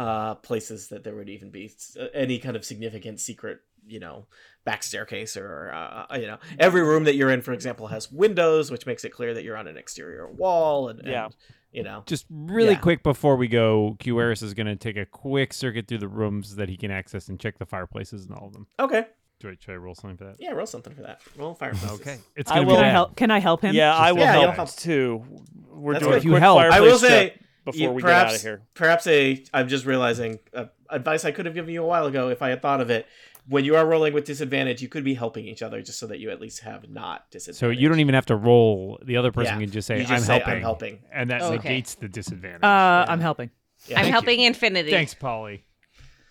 uh, 0.00 0.34
places 0.36 0.88
that 0.88 1.04
there 1.04 1.14
would 1.14 1.28
even 1.28 1.50
be 1.50 1.70
uh, 1.98 2.06
any 2.14 2.38
kind 2.38 2.56
of 2.56 2.64
significant 2.64 3.20
secret, 3.20 3.60
you 3.86 4.00
know, 4.00 4.26
back 4.64 4.82
staircase 4.82 5.36
or 5.36 5.72
uh, 5.72 6.16
you 6.16 6.26
know, 6.26 6.38
every 6.58 6.82
room 6.82 7.04
that 7.04 7.14
you're 7.16 7.30
in, 7.30 7.42
for 7.42 7.52
example, 7.52 7.86
has 7.88 8.10
windows, 8.10 8.70
which 8.70 8.86
makes 8.86 9.04
it 9.04 9.10
clear 9.10 9.34
that 9.34 9.44
you're 9.44 9.56
on 9.56 9.66
an 9.66 9.76
exterior 9.76 10.30
wall, 10.30 10.88
and, 10.88 11.00
and, 11.00 11.08
Yeah. 11.08 11.28
you 11.72 11.82
know, 11.82 12.02
Just 12.06 12.26
really 12.30 12.72
Yeah. 12.72 12.78
quick 12.80 13.02
before 13.02 13.36
we 13.36 13.46
go, 13.48 13.96
QRS 14.00 14.42
is 14.42 14.54
going 14.54 14.66
to 14.68 14.76
take 14.76 14.96
a 14.96 15.06
quick 15.06 15.52
circuit 15.52 15.86
through 15.88 15.98
the 15.98 16.08
rooms 16.08 16.56
that 16.56 16.68
he 16.68 16.76
can 16.76 16.90
access 16.90 17.28
and 17.28 17.38
check 17.38 17.58
the 17.58 17.66
fireplaces 17.66 18.24
and 18.26 18.34
all 18.34 18.46
of 18.48 18.52
them. 18.54 18.66
okay, 18.78 19.06
Do 19.40 19.48
I, 19.50 19.56
should 19.60 19.72
I 19.72 19.76
roll 19.76 19.94
something 19.94 20.16
for 20.16 20.24
that? 20.24 20.36
yeah, 20.38 20.52
roll 20.52 20.66
something 20.66 20.94
for 20.94 21.02
that. 21.02 21.20
Roll 21.36 21.54
fireplaces. 21.54 22.00
Okay. 22.00 22.18
It's 22.36 22.50
I 22.50 22.56
going 22.56 22.66
to 22.68 22.72
will- 22.72 22.78
be 22.78 22.82
Can 22.82 22.88
I 22.88 22.92
help? 22.92 23.16
Can 23.16 23.30
I 23.30 23.38
help 23.40 23.60
him? 23.62 23.74
Yeah, 23.74 23.94
I 23.94 24.12
will 24.12 24.20
Yeah, 24.20 24.32
help 24.32 24.54
help. 24.56 24.76
too. 24.76 25.24
We're 25.68 25.92
That's 25.94 26.04
doing 26.04 26.14
good. 26.16 26.22
a 26.22 26.24
You 26.24 26.30
quick 26.32 26.42
help. 26.42 26.58
fireplace 26.58 26.78
I 26.78 26.80
will 26.82 26.98
check 26.98 27.32
say 27.32 27.40
before 27.64 27.80
you- 27.80 27.90
we 27.90 28.02
perhaps, 28.02 28.24
get 28.24 28.28
out 28.32 28.34
of 28.36 28.40
here. 28.42 28.62
Perhaps 28.74 29.06
a 29.06 29.44
I'm 29.54 29.68
just 29.68 29.84
realizing 29.86 30.38
uh, 30.54 30.66
advice 30.88 31.24
I 31.24 31.30
could 31.32 31.46
have 31.46 31.54
given 31.54 31.72
you 31.74 31.82
a 31.82 31.86
while 31.86 32.06
ago 32.06 32.28
if 32.28 32.42
I 32.42 32.50
had 32.50 32.62
thought 32.62 32.80
of 32.80 32.90
it. 32.90 33.06
When 33.48 33.64
you 33.64 33.74
are 33.74 33.84
rolling 33.86 34.12
with 34.12 34.24
disadvantage, 34.26 34.80
you 34.82 34.88
could 34.88 35.02
be 35.02 35.14
helping 35.14 35.46
each 35.46 35.62
other 35.62 35.82
just 35.82 35.98
so 35.98 36.06
that 36.08 36.20
you 36.20 36.30
at 36.30 36.40
least 36.40 36.60
have 36.60 36.88
not 36.88 37.28
disadvantage. 37.30 37.58
So 37.58 37.70
you 37.70 37.88
don't 37.88 37.98
even 37.98 38.14
have 38.14 38.26
to 38.26 38.36
roll. 38.36 39.00
The 39.04 39.16
other 39.16 39.32
person 39.32 39.54
Yeah. 39.54 39.64
can 39.64 39.70
just 39.72 39.88
say, 39.88 40.00
just 40.00 40.12
I'm, 40.12 40.20
say, 40.20 40.34
helping, 40.34 40.54
"I'm 40.54 40.60
helping." 40.60 40.98
And 41.12 41.30
that 41.30 41.42
Okay. 41.42 41.56
negates 41.56 41.94
the 41.96 42.08
disadvantage. 42.08 42.62
Uh, 42.62 43.06
I'm 43.08 43.18
helping. 43.20 43.50
Yeah. 43.86 43.96
I'm 43.98 44.02
thank 44.04 44.12
helping 44.12 44.40
Infinity. 44.40 44.90
Thanks, 44.90 45.14
Polly. 45.14 45.64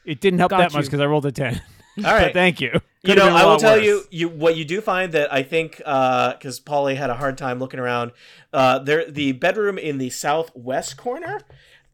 It 0.06 0.22
didn't 0.22 0.40
help 0.40 0.52
Got 0.52 0.60
that 0.60 0.74
much 0.74 0.86
because 0.86 1.02
I 1.02 1.06
rolled 1.08 1.26
a 1.26 1.32
10. 1.32 1.60
All 2.06 2.14
right. 2.14 2.26
but 2.26 2.34
thank 2.34 2.62
you. 2.62 2.72
you 2.74 2.80
Could've 3.06 3.18
know, 3.18 3.26
been 3.26 3.34
a 3.34 3.38
I 3.38 3.46
will 3.46 3.58
tell 3.58 3.76
worse. 3.76 3.86
you, 3.86 4.04
you 4.12 4.30
what 4.30 4.56
you 4.56 4.66
do 4.66 4.80
find 4.82 5.12
that 5.14 5.32
I 5.34 5.44
think 5.44 5.78
because 5.78 6.60
Polly 6.60 6.96
had 6.96 7.10
a 7.10 7.16
hard 7.16 7.38
time 7.38 7.60
looking 7.60 7.80
around. 7.80 8.12
Uh, 8.54 8.80
there, 8.80 9.10
the 9.10 9.32
bedroom 9.34 9.78
in 9.78 9.98
the 9.98 10.10
southwest 10.10 10.98
corner, 10.98 11.42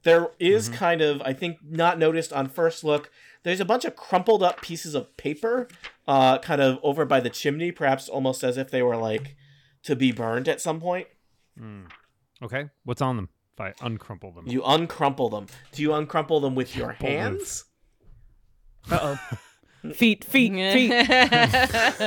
there 0.04 0.30
is 0.39 0.68
Mm-hmm. 0.70 0.78
kind 0.78 1.02
of 1.02 1.22
I 1.24 1.34
think 1.34 1.58
not 1.68 1.98
noticed 2.00 2.32
on 2.34 2.48
first 2.48 2.84
look. 2.84 3.10
There's 3.43 3.60
a 3.60 3.66
bunch 3.66 3.86
of 3.86 3.96
crumpled 3.96 4.41
up 4.41 4.62
pieces 4.62 4.96
of 4.96 5.16
paper, 5.18 5.68
uh, 6.08 6.39
kind 6.39 6.62
of 6.62 6.80
over 6.82 7.06
by 7.06 7.20
the 7.20 7.30
chimney, 7.30 7.72
perhaps 7.72 8.10
almost 8.10 8.43
as 8.43 8.58
if 8.58 8.72
they 8.72 8.82
were 8.82 8.98
like 8.98 9.36
to 9.84 9.96
be 9.96 10.12
burned 10.12 10.48
at 10.48 10.60
some 10.62 10.80
point. 10.82 11.08
Okay. 12.43 12.70
What's 12.84 13.02
on 13.02 13.16
them? 13.18 13.30
If 13.54 13.62
I 13.62 13.74
uncrumple 13.86 14.32
them. 14.34 14.48
You 14.48 14.62
uncrumple 14.64 15.30
them. 15.30 15.46
Do 15.72 15.82
you 15.84 15.93
uncrumple 15.93 16.41
them 16.41 16.56
with 16.56 16.76
your 16.76 16.91
hands? 16.93 17.66
Uh 18.91 19.00
oh. 19.32 19.38
feet, 19.94 20.24
feet, 20.24 20.52
feet. 20.54 20.92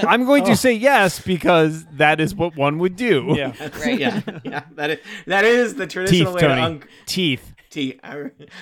I'm 0.07 0.25
going 0.25 0.45
to 0.45 0.57
say 0.57 0.73
yes 0.73 1.21
because 1.21 1.85
that 1.97 2.21
is 2.21 2.35
what 2.35 2.57
one 2.57 2.79
would 2.79 2.97
do. 2.97 3.35
Yeah. 3.37 3.53
Right. 3.79 3.99
yeah, 3.99 4.21
yeah. 4.45 4.63
That 4.75 4.91
is 4.91 4.99
that 5.27 5.45
is 5.45 5.75
the 5.75 5.87
traditional 5.87 6.33
Teeth, 6.33 6.43
way 6.43 6.49
Tony. 6.49 6.55
to 6.61 6.63
un- 6.67 6.83
Teeth. 7.07 7.55
Teeth. 7.71 8.01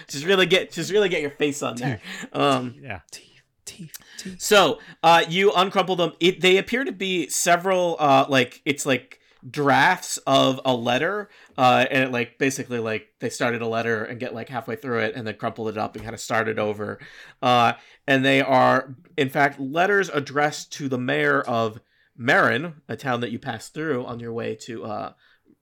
Just 0.09 0.25
really 0.27 0.47
get 0.47 0.73
just 0.73 0.91
really 0.93 1.09
get 1.09 1.21
your 1.23 1.31
face 1.31 1.63
on 1.63 1.77
there. 1.77 2.01
Um, 2.33 2.75
Yeah. 2.83 3.01
teeth, 3.11 3.43
teeth, 3.65 3.93
teeth. 4.19 4.41
so 4.41 4.81
uh, 5.03 5.25
you 5.29 5.53
uncrumple 5.53 5.97
them. 5.97 6.13
It, 6.21 6.41
they 6.41 6.57
appear 6.59 6.85
to 6.85 6.93
be 6.93 7.29
several. 7.29 7.97
Uh, 8.01 8.27
like 8.29 8.61
it's 8.65 8.85
like 8.85 9.21
drafts 9.49 10.19
of 10.27 10.61
a 10.65 10.75
letter, 10.75 11.29
uh, 11.57 11.87
and 11.91 12.05
it 12.05 12.13
like 12.13 12.39
basically 12.39 12.79
like 12.79 13.09
they 13.21 13.31
started 13.31 13.63
a 13.63 13.67
letter 13.67 14.05
and 14.05 14.21
get 14.21 14.35
like 14.35 14.49
halfway 14.49 14.77
through 14.77 15.01
it 15.01 15.15
and 15.15 15.27
then 15.27 15.37
crumpled 15.37 15.69
it 15.69 15.79
up 15.79 15.95
and 15.95 16.05
kind 16.05 16.15
of 16.15 16.21
started 16.21 16.59
over. 16.59 16.99
Uh, 17.43 17.75
and 18.07 18.25
they 18.25 18.41
are 18.41 18.95
in 19.17 19.29
fact 19.29 19.61
letters 19.61 20.09
addressed 20.09 20.73
to 20.73 20.89
the 20.89 20.99
mayor 20.99 21.43
of 21.43 21.81
Marin, 22.17 22.75
a 22.89 22.97
town 22.97 23.21
that 23.21 23.31
you 23.31 23.39
pass 23.39 23.69
through 23.69 24.05
on 24.07 24.21
your 24.21 24.33
way 24.33 24.55
to 24.63 24.85
uh, 24.85 25.13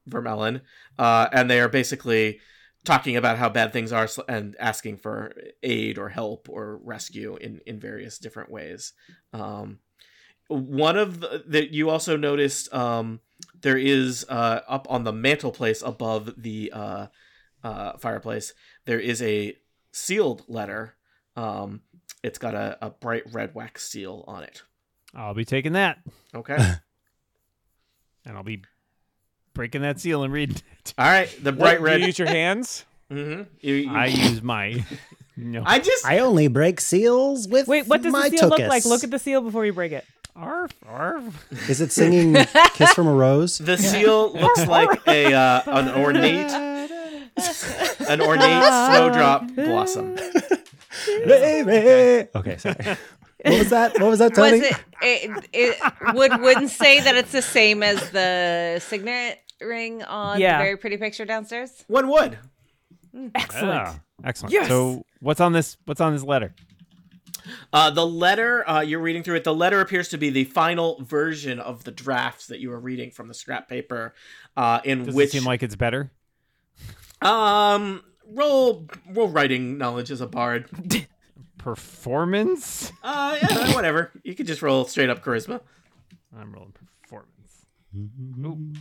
Vermeillon, 0.09 0.61
uh, 0.99 1.29
and 1.33 1.51
they 1.51 1.61
are 1.61 1.69
basically 1.69 2.41
talking 2.85 3.17
about 3.17 3.39
how 3.39 3.49
bad 3.49 3.73
things 3.73 3.93
are 3.93 4.09
and 4.29 4.55
asking 4.61 4.99
for 4.99 5.35
aid 5.63 5.99
or 5.99 6.11
help 6.11 6.49
or 6.49 6.79
rescue 6.85 7.37
in 7.37 7.61
in 7.67 7.81
various 7.81 8.19
different 8.19 8.51
ways. 8.51 8.93
Um, 9.33 9.79
one 10.49 10.97
of 10.97 11.21
that 11.21 11.71
you 11.71 11.91
also 11.91 12.17
noticed 12.17 12.73
um, 12.73 13.21
there 13.63 13.79
is 13.79 14.25
uh, 14.29 14.61
up 14.69 14.87
on 14.91 15.05
the 15.05 15.13
mantelpiece 15.13 15.83
above 15.83 16.35
the 16.37 16.71
uh, 16.75 17.07
uh, 17.63 17.97
fireplace 17.99 18.53
there 18.85 19.01
is 19.01 19.23
a 19.23 19.57
sealed 19.93 20.43
letter. 20.49 20.95
Um, 21.37 21.81
it's 22.23 22.39
got 22.39 22.55
a, 22.55 22.77
a 22.81 22.91
bright 22.91 23.23
red 23.33 23.55
wax 23.55 23.89
seal 23.89 24.25
on 24.27 24.43
it. 24.43 24.63
I'll 25.15 25.35
be 25.35 25.45
taking 25.45 25.73
that. 25.75 25.99
Okay. 26.35 26.59
And 28.27 28.37
I'll 28.37 28.43
be 28.43 28.63
breaking 29.53 29.83
that 29.83 30.01
seal 30.01 30.23
and 30.23 30.33
reading 30.33 30.57
it. 30.57 30.95
All 30.97 31.05
right. 31.07 31.29
The 31.43 31.53
What, 31.53 31.59
bright 31.59 31.79
do 31.79 31.85
red. 31.85 32.01
you 32.01 32.07
use 32.07 32.19
your 32.19 32.29
hands? 32.29 32.85
mm-hmm. 33.11 33.43
You, 33.61 33.75
you- 33.75 33.93
I 33.95 34.07
use 34.07 34.43
my. 34.43 34.85
No. 35.37 35.65
I 35.67 35.81
just. 35.81 36.07
I 36.07 36.21
only 36.21 36.47
break 36.47 36.81
seals 36.81 37.49
with 37.49 37.67
Wait, 37.67 37.89
what 37.89 38.03
does 38.03 38.13
my 38.13 38.29
the 38.29 38.37
seal 38.39 38.49
look 38.51 38.61
like? 38.61 38.85
Look 38.85 39.03
at 39.03 39.11
the 39.11 39.19
seal 39.19 39.41
before 39.41 39.67
you 39.67 39.73
break 39.73 39.91
it. 39.91 40.05
Arf, 40.37 40.73
arf. 40.89 41.47
Is 41.71 41.81
it 41.81 41.93
singing 41.93 42.35
"Kiss 42.75 42.93
from 42.93 43.07
a 43.07 43.13
Rose"? 43.15 43.59
the 43.59 43.77
seal 43.77 44.33
looks 44.41 44.67
like 44.67 45.01
a 45.07 45.33
uh, 45.33 45.63
an 45.67 45.89
ornate 45.91 46.51
an 48.09 48.21
ornate 48.21 48.63
snowdrop 48.65 49.47
blossom. 49.55 50.17
Baby. 51.07 52.29
Okay, 52.35 52.57
sorry. 52.57 52.77
What 53.45 53.59
was 53.59 53.71
that? 53.71 53.93
What 54.01 54.11
was 54.11 54.19
that, 54.19 54.35
Tony? 54.35 54.61
Was 54.61 54.63
it, 54.71 54.77
it, 55.03 55.49
it 55.53 56.15
would 56.15 56.41
wouldn't 56.41 56.71
say 56.71 57.01
that 57.01 57.15
it's 57.15 57.31
the 57.33 57.43
same 57.43 57.83
as 57.83 58.11
the 58.11 58.81
signet 58.85 59.39
ring 59.61 60.03
on 60.03 60.41
Yeah. 60.41 60.59
the 60.59 60.65
very 60.65 60.77
pretty 60.77 60.97
picture 60.97 61.25
downstairs? 61.25 61.85
One 61.87 62.09
would. 62.09 62.39
Excellent. 63.37 63.71
Ah, 63.89 64.01
excellent. 64.25 64.53
Yes! 64.53 64.67
So 64.69 65.05
what's 65.21 65.41
on 65.41 65.53
this? 65.53 65.77
What's 65.85 66.01
on 66.01 66.13
this 66.13 66.25
letter? 66.25 66.55
Uh, 67.73 67.91
the 67.91 68.07
letter 68.07 68.69
uh, 68.69 68.81
you're 68.81 69.01
reading 69.01 69.23
through 69.23 69.37
it. 69.37 69.45
The 69.45 69.55
letter 69.55 69.81
appears 69.81 70.09
to 70.11 70.19
be 70.19 70.31
the 70.31 70.45
final 70.45 71.03
version 71.03 71.59
of 71.61 71.85
the 71.85 71.91
drafts 71.91 72.47
that 72.47 72.61
you 72.61 72.71
were 72.71 72.81
reading 72.81 73.11
from 73.11 73.29
the 73.29 73.35
scrap 73.35 73.69
paper. 73.69 74.15
Uh, 74.57 74.81
in 74.85 75.05
Does 75.05 75.15
which 75.15 75.29
it 75.29 75.33
seem 75.33 75.45
like 75.45 75.63
it's 75.63 75.77
better? 75.77 76.11
um 77.23 78.03
roll 78.27 78.87
roll 79.11 79.29
writing 79.29 79.79
knowledge 79.79 80.11
as 80.11 80.21
a 80.21 80.27
bard. 80.27 80.69
performance. 81.59 82.93
Uh, 83.03 83.39
yeah, 83.41 83.75
whatever. 83.75 84.13
You 84.23 84.35
could 84.35 84.47
just 84.47 84.61
roll 84.61 84.85
straight 84.85 85.09
up 85.09 85.25
charisma. 85.25 85.61
I'm 86.39 86.53
rolling 86.53 86.75
performance. 87.03 87.65
Ooh. 87.97 88.73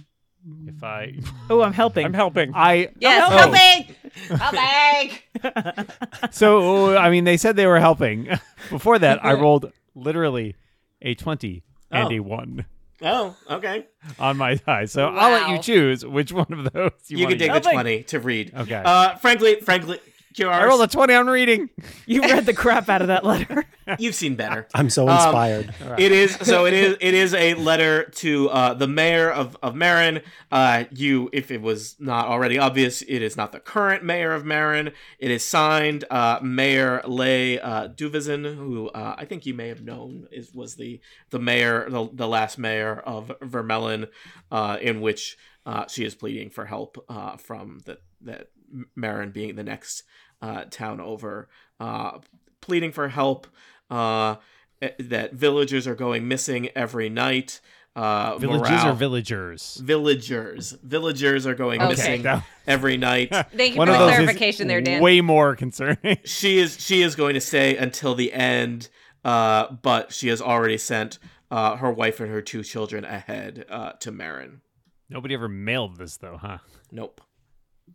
If 0.68 0.84
I, 0.84 1.14
Oh, 1.50 1.62
I'm 1.62 1.74
helping. 1.74 2.06
I'm 2.06 2.14
helping. 2.14 2.52
I 2.54 2.90
Yes, 3.00 3.30
Oh. 3.32 3.38
helping, 3.38 3.96
helping. 4.38 5.86
so 6.32 6.98
I 6.98 7.10
mean 7.10 7.24
they 7.24 7.38
said 7.38 7.56
they 7.56 7.68
were 7.68 7.80
helping. 7.80 8.28
Before 8.70 9.00
that, 9.00 9.24
I 9.24 9.34
rolled 9.34 9.72
literally 9.96 10.56
a 11.02 11.16
twenty 11.16 11.64
and 11.92 12.08
Oh. 12.12 12.16
a 12.16 12.20
one 12.20 12.66
Oh, 13.02 13.36
okay. 13.50 13.86
on 14.20 14.38
my 14.38 14.56
die. 14.56 14.86
So 14.86 15.08
I'll 15.08 15.32
let 15.32 15.48
you 15.50 15.56
Wow. 15.56 15.62
choose 15.62 16.06
which 16.06 16.32
one 16.32 16.48
of 16.52 16.72
those 16.74 16.92
you, 17.08 17.18
You, 17.18 17.26
want 17.26 17.32
can 17.32 17.40
take 17.40 17.48
the 17.48 17.54
Helping. 17.54 17.72
twenty 17.74 18.04
to 18.04 18.20
read. 18.20 18.54
Okay. 18.56 18.82
Uh, 18.86 19.16
frankly, 19.18 19.56
frankly, 19.62 20.00
QRs, 20.34 20.52
I 20.52 20.66
rolled 20.66 20.82
a 20.82 20.88
twenty 20.88 21.14
on 21.14 21.28
reading. 21.28 21.70
You 22.06 22.22
read 22.22 22.46
the 22.46 22.54
crap 22.54 22.90
out 22.90 23.02
of 23.02 23.08
that 23.08 23.24
letter. 23.24 23.64
you've 24.00 24.16
seen 24.16 24.36
better. 24.36 24.68
I'm 24.74 24.90
so 24.90 25.08
Um, 25.08 25.16
inspired. 25.16 25.74
It 25.98 26.12
is 26.12 26.36
so. 26.42 26.66
It 26.66 26.74
is. 26.74 26.98
It 27.00 27.14
is 27.14 27.34
a 27.34 27.54
letter 27.54 28.06
to 28.16 28.50
uh, 28.50 28.74
the 28.74 28.88
mayor 28.88 29.30
of 29.32 29.56
of 29.64 29.74
Marin. 29.74 30.22
Uh, 30.52 30.84
you, 30.92 31.30
if 31.32 31.50
it 31.50 31.62
was 31.62 31.96
not 32.00 32.28
already 32.28 32.58
obvious, 32.60 33.02
it 33.04 33.22
is 33.22 33.38
not 33.38 33.54
the 33.54 33.60
current 33.62 34.04
mayor 34.04 34.34
of 34.34 34.44
Marin. 34.44 34.92
It 35.18 35.32
is 35.32 35.44
signed 35.46 36.04
uh, 36.12 36.40
Mayor 36.42 37.02
Lay 37.06 37.58
uh, 37.60 37.88
Duvizin, 37.88 38.56
who 38.56 38.90
uh, 38.90 39.16
I 39.18 39.24
think 39.26 39.46
you 39.46 39.54
may 39.54 39.70
have 39.70 39.82
known 39.84 40.28
is 40.32 40.54
was 40.54 40.76
the 40.76 41.00
the 41.30 41.40
mayor, 41.40 41.90
the, 41.90 42.10
the 42.12 42.28
last 42.28 42.58
mayor 42.58 43.00
of 43.06 43.32
Vermeillon, 43.42 44.10
uh, 44.52 44.78
in 44.82 45.00
which 45.00 45.38
uh, 45.66 45.86
she 45.88 46.04
is 46.04 46.16
pleading 46.16 46.50
for 46.50 46.66
help 46.66 47.04
uh, 47.08 47.38
from 47.38 47.80
the 47.86 48.00
that 48.22 48.50
Marin 48.96 49.32
being 49.32 49.56
the 49.56 49.64
next 49.64 50.04
uh, 50.42 50.66
town 50.70 51.00
over, 51.00 51.48
uh, 51.80 52.20
pleading 52.62 52.92
for 52.92 53.08
help. 53.10 53.48
Uh, 53.90 54.36
eh, 54.82 54.90
that 55.00 55.34
villagers 55.34 55.86
are 55.88 55.96
going 55.96 56.28
missing 56.28 56.70
every 56.76 57.10
night. 57.10 57.62
Uh, 57.96 58.40
Villages 58.40 58.70
morale- 58.72 58.88
or 58.90 58.94
villagers? 58.94 59.76
villagers. 59.76 60.72
Villagers 60.84 61.46
are 61.46 61.54
going 61.54 61.80
Okay. 61.80 61.90
missing 61.90 62.22
That- 62.24 62.44
every 62.68 62.98
night. 62.98 63.30
Thank 63.56 63.74
you 63.74 63.78
One 63.78 63.88
for 63.88 63.94
of 63.94 64.00
the 64.00 64.06
those 64.06 64.10
is 64.14 64.16
clarification 64.18 64.68
there, 64.68 64.82
Dan. 64.82 65.00
Way 65.02 65.22
more 65.22 65.56
concerning. 65.56 66.18
she 66.26 66.58
is 66.58 66.84
she 66.84 67.04
is 67.04 67.16
going 67.16 67.36
to 67.36 67.42
stay 67.42 67.78
until 67.78 68.16
the 68.16 68.34
end, 68.34 68.90
uh, 69.24 69.72
but 69.84 70.12
she 70.12 70.30
has 70.30 70.42
already 70.42 70.80
sent 70.80 71.20
uh, 71.52 71.76
her 71.76 71.92
wife 71.92 72.20
and 72.20 72.32
her 72.32 72.42
two 72.42 72.64
children 72.64 73.06
ahead 73.06 73.66
uh, 73.70 73.92
to 74.00 74.12
Marin. 74.12 74.62
Nobody 75.08 75.36
ever 75.36 75.48
mailed 75.48 75.98
this 75.98 76.18
though, 76.18 76.38
huh? 76.38 76.58
Nope. 76.92 77.22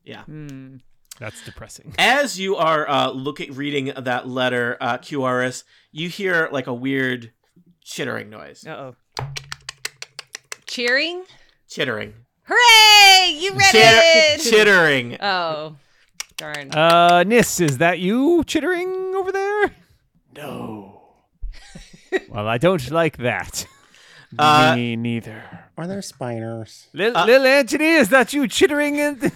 Yeah. 0.04 0.22
Hmm. 0.22 0.76
That's 1.18 1.42
depressing. 1.44 1.94
As 1.98 2.38
you 2.38 2.56
are 2.56 2.88
uh, 2.88 3.10
looking 3.10 3.54
reading 3.54 3.92
that 3.96 4.28
letter, 4.28 4.76
uh, 4.80 4.98
QRS, 4.98 5.64
you 5.92 6.08
hear 6.08 6.48
like 6.52 6.66
a 6.66 6.74
weird 6.74 7.32
chittering 7.82 8.30
noise. 8.30 8.66
Uh 8.66 8.92
oh. 9.20 9.26
Cheering. 10.66 11.24
Chittering. 11.68 12.14
Hooray! 12.44 13.32
You 13.38 13.52
read 13.52 13.70
Chitter- 13.72 14.00
it. 14.00 14.40
chittering. 14.40 15.16
Oh, 15.20 15.76
darn. 16.36 16.70
Uh, 16.72 17.24
Nis, 17.24 17.60
is 17.60 17.78
that 17.78 17.98
you 17.98 18.42
chittering 18.44 18.88
over 19.16 19.32
there? 19.32 19.70
No. 20.36 20.94
Well, 22.30 22.48
I 22.48 22.56
don't 22.58 22.90
like 22.90 23.18
that. 23.18 23.66
Uh, 24.38 24.74
Me 24.76 24.94
neither. 24.94 25.42
Are 25.78 25.86
there 25.86 26.02
spiders? 26.02 26.88
Lil, 26.92 27.16
Uh, 27.16 27.24
Lil 27.24 27.46
Anthony, 27.46 27.92
is 27.94 28.10
that 28.10 28.34
you 28.34 28.46
chittering? 28.46 28.96
In 28.96 29.32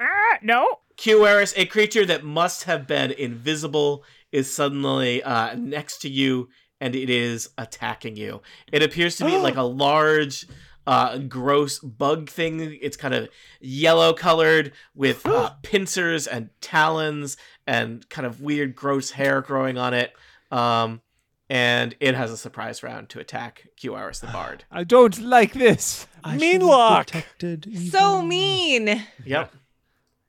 Ah, 0.00 0.38
no. 0.42 0.80
QRS, 0.96 1.54
a 1.56 1.66
creature 1.66 2.04
that 2.06 2.24
must 2.24 2.64
have 2.64 2.86
been 2.86 3.12
invisible, 3.12 4.04
is 4.32 4.52
suddenly 4.52 5.22
uh, 5.22 5.54
next 5.54 5.98
to 6.02 6.08
you 6.08 6.48
and 6.80 6.94
it 6.94 7.10
is 7.10 7.50
attacking 7.58 8.16
you. 8.16 8.40
It 8.72 8.82
appears 8.82 9.16
to 9.16 9.24
be 9.24 9.36
like 9.36 9.56
a 9.56 9.62
large, 9.62 10.46
uh, 10.86 11.18
gross 11.18 11.78
bug 11.80 12.30
thing. 12.30 12.78
It's 12.80 12.96
kind 12.96 13.14
of 13.14 13.28
yellow 13.60 14.12
colored 14.12 14.72
with 14.94 15.26
uh, 15.26 15.50
pincers 15.62 16.26
and 16.26 16.50
talons 16.60 17.36
and 17.66 18.08
kind 18.08 18.26
of 18.26 18.40
weird, 18.40 18.74
gross 18.74 19.10
hair 19.10 19.40
growing 19.42 19.76
on 19.76 19.92
it. 19.92 20.12
Um, 20.50 21.02
and 21.50 21.94
it 22.00 22.14
has 22.14 22.30
a 22.30 22.36
surprise 22.36 22.82
round 22.82 23.08
to 23.10 23.20
attack 23.20 23.68
QRS 23.80 24.20
the 24.20 24.26
Bard. 24.32 24.64
I 24.70 24.84
don't 24.84 25.20
like 25.20 25.52
this. 25.52 26.06
I 26.24 26.36
mean 26.36 26.52
should 26.52 26.60
have 26.62 26.70
lock. 26.70 27.06
protected 27.08 27.90
So 27.90 28.22
mean. 28.22 29.04
Yep. 29.24 29.54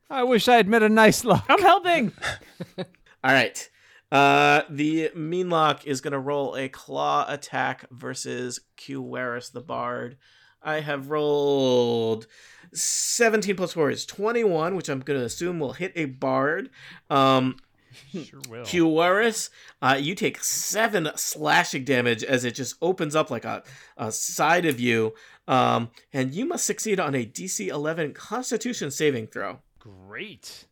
I 0.10 0.24
wish 0.24 0.48
I 0.48 0.56
had 0.56 0.68
met 0.68 0.84
a 0.84 0.90
nice 0.90 1.24
lock. 1.24 1.46
I'm 1.48 1.62
helping. 1.62 2.12
All 2.78 2.86
right. 3.24 3.70
Uh, 4.12 4.64
the 4.70 5.12
meenlock 5.16 5.86
is 5.86 6.02
going 6.02 6.14
to 6.14 6.20
roll 6.20 6.56
a 6.56 6.68
claw 6.68 7.26
attack 7.28 7.86
versus 7.92 8.60
QWaris 8.78 9.52
the 9.52 9.62
Bard. 9.62 10.18
I 10.64 10.80
have 10.80 11.12
rolled 11.12 12.26
17 12.74 13.56
plus 13.56 13.74
4 13.74 13.92
is 13.92 14.06
21, 14.06 14.76
which 14.76 14.90
I'm 14.90 15.00
going 15.00 15.20
to 15.20 15.26
assume 15.26 15.60
will 15.60 15.74
hit 15.74 15.94
a 15.96 16.06
Bard. 16.06 16.70
Um, 17.10 17.58
Sure 18.12 18.40
will. 18.50 18.64
QWaris, 18.64 19.50
uh, 19.82 19.98
you 20.00 20.16
take 20.16 20.44
7 20.44 21.10
slashing 21.16 21.84
damage 21.84 22.24
as 22.24 22.46
it 22.46 22.56
just 22.56 22.76
opens 22.82 23.16
up 23.16 23.30
like 23.30 23.46
a, 23.46 23.64
a 23.98 24.12
side 24.12 24.66
of 24.66 24.80
you. 24.80 25.14
Um, 25.48 25.92
and 26.14 26.34
you 26.34 26.46
must 26.46 26.66
succeed 26.66 27.00
on 27.00 27.16
a 27.16 27.26
DC 27.26 27.68
11 27.68 28.14
Constitution 28.14 28.92
saving 28.92 29.28
throw. 29.28 29.60
Great. 29.80 30.66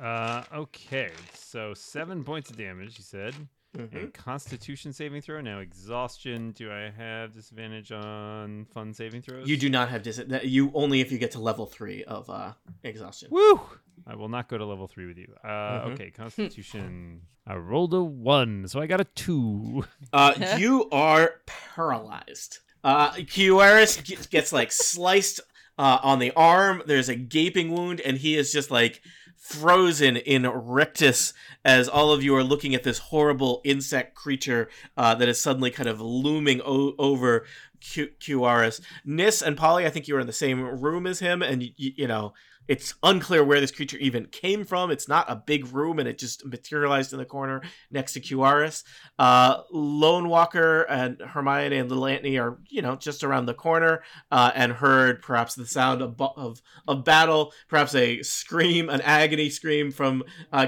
Uh, 0.00 0.42
okay, 0.52 1.10
so 1.34 1.72
seven 1.74 2.24
points 2.24 2.50
of 2.50 2.56
damage, 2.56 2.98
you 2.98 3.04
said. 3.04 3.34
Mhm. 3.76 3.92
And 4.02 4.14
Constitution 4.14 4.92
saving 4.92 5.20
throw. 5.20 5.40
Now 5.40 5.58
exhaustion. 5.58 6.52
Do 6.52 6.70
I 6.70 6.90
have 6.90 7.32
disadvantage 7.32 7.90
on 7.90 8.66
fun 8.66 8.94
saving 8.94 9.22
throws? 9.22 9.48
You 9.48 9.56
do 9.56 9.68
not 9.68 9.88
have 9.88 10.02
dis- 10.04 10.20
you 10.44 10.70
only 10.74 11.00
if 11.00 11.10
you 11.10 11.18
get 11.18 11.32
to 11.32 11.40
level 11.40 11.66
three 11.66 12.04
of 12.04 12.30
uh 12.30 12.52
exhaustion. 12.84 13.28
Woo! 13.32 13.60
I 14.06 14.14
will 14.14 14.28
not 14.28 14.48
go 14.48 14.58
to 14.58 14.64
level 14.64 14.86
three 14.86 15.06
with 15.06 15.18
you. 15.18 15.34
Uh, 15.42 15.48
Mhm. 15.48 15.92
Okay, 15.94 16.10
Constitution. 16.10 17.22
I 17.46 17.56
rolled 17.56 17.92
a 17.94 18.02
one, 18.02 18.68
so 18.68 18.80
I 18.80 18.86
got 18.86 19.00
a 19.00 19.04
two. 19.04 19.84
Uh, 20.12 20.56
you 20.58 20.88
are 20.90 21.40
paralyzed. 21.46 22.60
Uh, 22.84 23.10
Kiwaris 23.12 24.30
gets 24.30 24.52
like 24.52 24.70
sliced 24.70 25.40
uh, 25.78 25.98
on 26.02 26.18
the 26.18 26.32
arm. 26.36 26.82
There's 26.86 27.08
a 27.08 27.14
gaping 27.16 27.70
wound, 27.72 28.00
and 28.00 28.18
he 28.18 28.36
is 28.36 28.52
just 28.52 28.70
like 28.70 29.00
frozen 29.36 30.16
in 30.16 30.46
rictus 30.46 31.34
as 31.64 31.88
all 31.88 32.12
of 32.12 32.22
you 32.22 32.34
are 32.34 32.42
looking 32.44 32.74
at 32.74 32.82
this 32.82 32.98
horrible 32.98 33.60
insect 33.64 34.14
creature 34.14 34.68
uh, 34.96 35.14
that 35.16 35.28
is 35.28 35.40
suddenly 35.40 35.70
kind 35.70 35.88
of 35.88 36.00
looming 36.00 36.60
o- 36.64 36.94
over 36.98 37.44
Q- 37.80 38.12
Kiwaris. 38.18 38.80
Nis 39.04 39.42
and 39.42 39.56
Polly, 39.56 39.84
I 39.84 39.90
think 39.90 40.08
you 40.08 40.14
were 40.14 40.20
in 40.20 40.26
the 40.26 40.32
same 40.32 40.62
room 40.80 41.06
as 41.06 41.18
him, 41.18 41.42
and 41.42 41.60
y- 41.60 41.72
you 41.76 42.08
know 42.08 42.32
it's 42.66 42.94
unclear 43.02 43.44
where 43.44 43.60
this 43.60 43.70
creature 43.70 43.98
even 43.98 44.26
came 44.26 44.64
from. 44.64 44.90
It's 44.90 45.08
not 45.08 45.30
a 45.30 45.36
big 45.36 45.72
room, 45.72 45.98
and 45.98 46.08
it 46.08 46.18
just 46.18 46.46
materialized 46.46 47.12
in 47.12 47.18
the 47.18 47.24
corner 47.24 47.62
next 47.90 48.14
to 48.14 48.20
Kiwaris. 48.20 48.84
Uh, 49.18 49.62
Lone 49.70 50.28
Walker 50.28 50.82
and 50.82 51.20
Hermione 51.20 51.76
and 51.76 51.88
Little 51.88 52.06
Anthony 52.06 52.38
are, 52.38 52.58
you 52.68 52.82
know, 52.82 52.96
just 52.96 53.22
around 53.22 53.46
the 53.46 53.54
corner 53.54 54.02
uh, 54.30 54.50
and 54.54 54.72
heard 54.72 55.22
perhaps 55.22 55.54
the 55.54 55.66
sound 55.66 56.02
of, 56.02 56.20
of 56.20 56.62
of 56.88 57.04
battle, 57.04 57.52
perhaps 57.68 57.94
a 57.94 58.22
scream, 58.22 58.88
an 58.88 59.00
agony 59.02 59.50
scream 59.50 59.90
from 59.90 60.22
uh, 60.52 60.66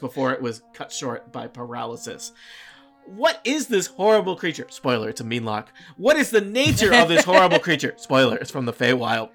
before 0.00 0.32
it 0.32 0.42
was 0.42 0.62
cut 0.72 0.92
short 0.92 1.32
by 1.32 1.46
paralysis. 1.46 2.32
What 3.04 3.40
is 3.44 3.68
this 3.68 3.86
horrible 3.86 4.34
creature? 4.34 4.66
Spoiler, 4.68 5.08
it's 5.08 5.20
a 5.20 5.24
meenlock. 5.24 5.66
What 5.96 6.16
is 6.16 6.30
the 6.30 6.40
nature 6.40 6.92
of 6.92 7.08
this 7.08 7.24
horrible 7.24 7.60
creature? 7.60 7.94
Spoiler, 7.96 8.36
it's 8.36 8.50
from 8.50 8.64
the 8.64 8.72
Feywild. 8.72 9.30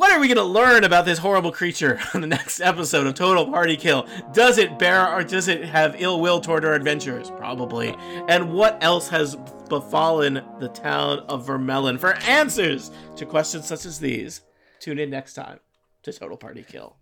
What 0.00 0.12
are 0.12 0.18
we 0.18 0.28
going 0.28 0.38
to 0.38 0.44
learn 0.44 0.84
about 0.84 1.04
this 1.04 1.18
horrible 1.18 1.52
creature 1.52 2.00
on 2.14 2.22
the 2.22 2.26
next 2.26 2.62
episode 2.62 3.06
of 3.06 3.12
Total 3.12 3.44
Party 3.44 3.76
Kill? 3.76 4.06
Does 4.32 4.56
it 4.56 4.78
bear 4.78 5.06
or 5.06 5.22
does 5.22 5.46
it 5.46 5.62
have 5.62 5.94
ill 5.98 6.22
will 6.22 6.40
toward 6.40 6.64
our 6.64 6.72
adventurers? 6.72 7.28
Probably. 7.28 7.94
And 8.26 8.54
what 8.54 8.82
else 8.82 9.10
has 9.10 9.36
befallen 9.68 10.42
the 10.58 10.68
town 10.68 11.18
of 11.28 11.46
Vermeillon? 11.46 12.00
For 12.00 12.14
answers 12.14 12.90
to 13.16 13.26
questions 13.26 13.66
such 13.66 13.84
as 13.84 14.00
these, 14.00 14.40
tune 14.78 14.98
in 14.98 15.10
next 15.10 15.34
time 15.34 15.60
to 16.04 16.14
Total 16.14 16.38
Party 16.38 16.64
Kill. 16.66 16.96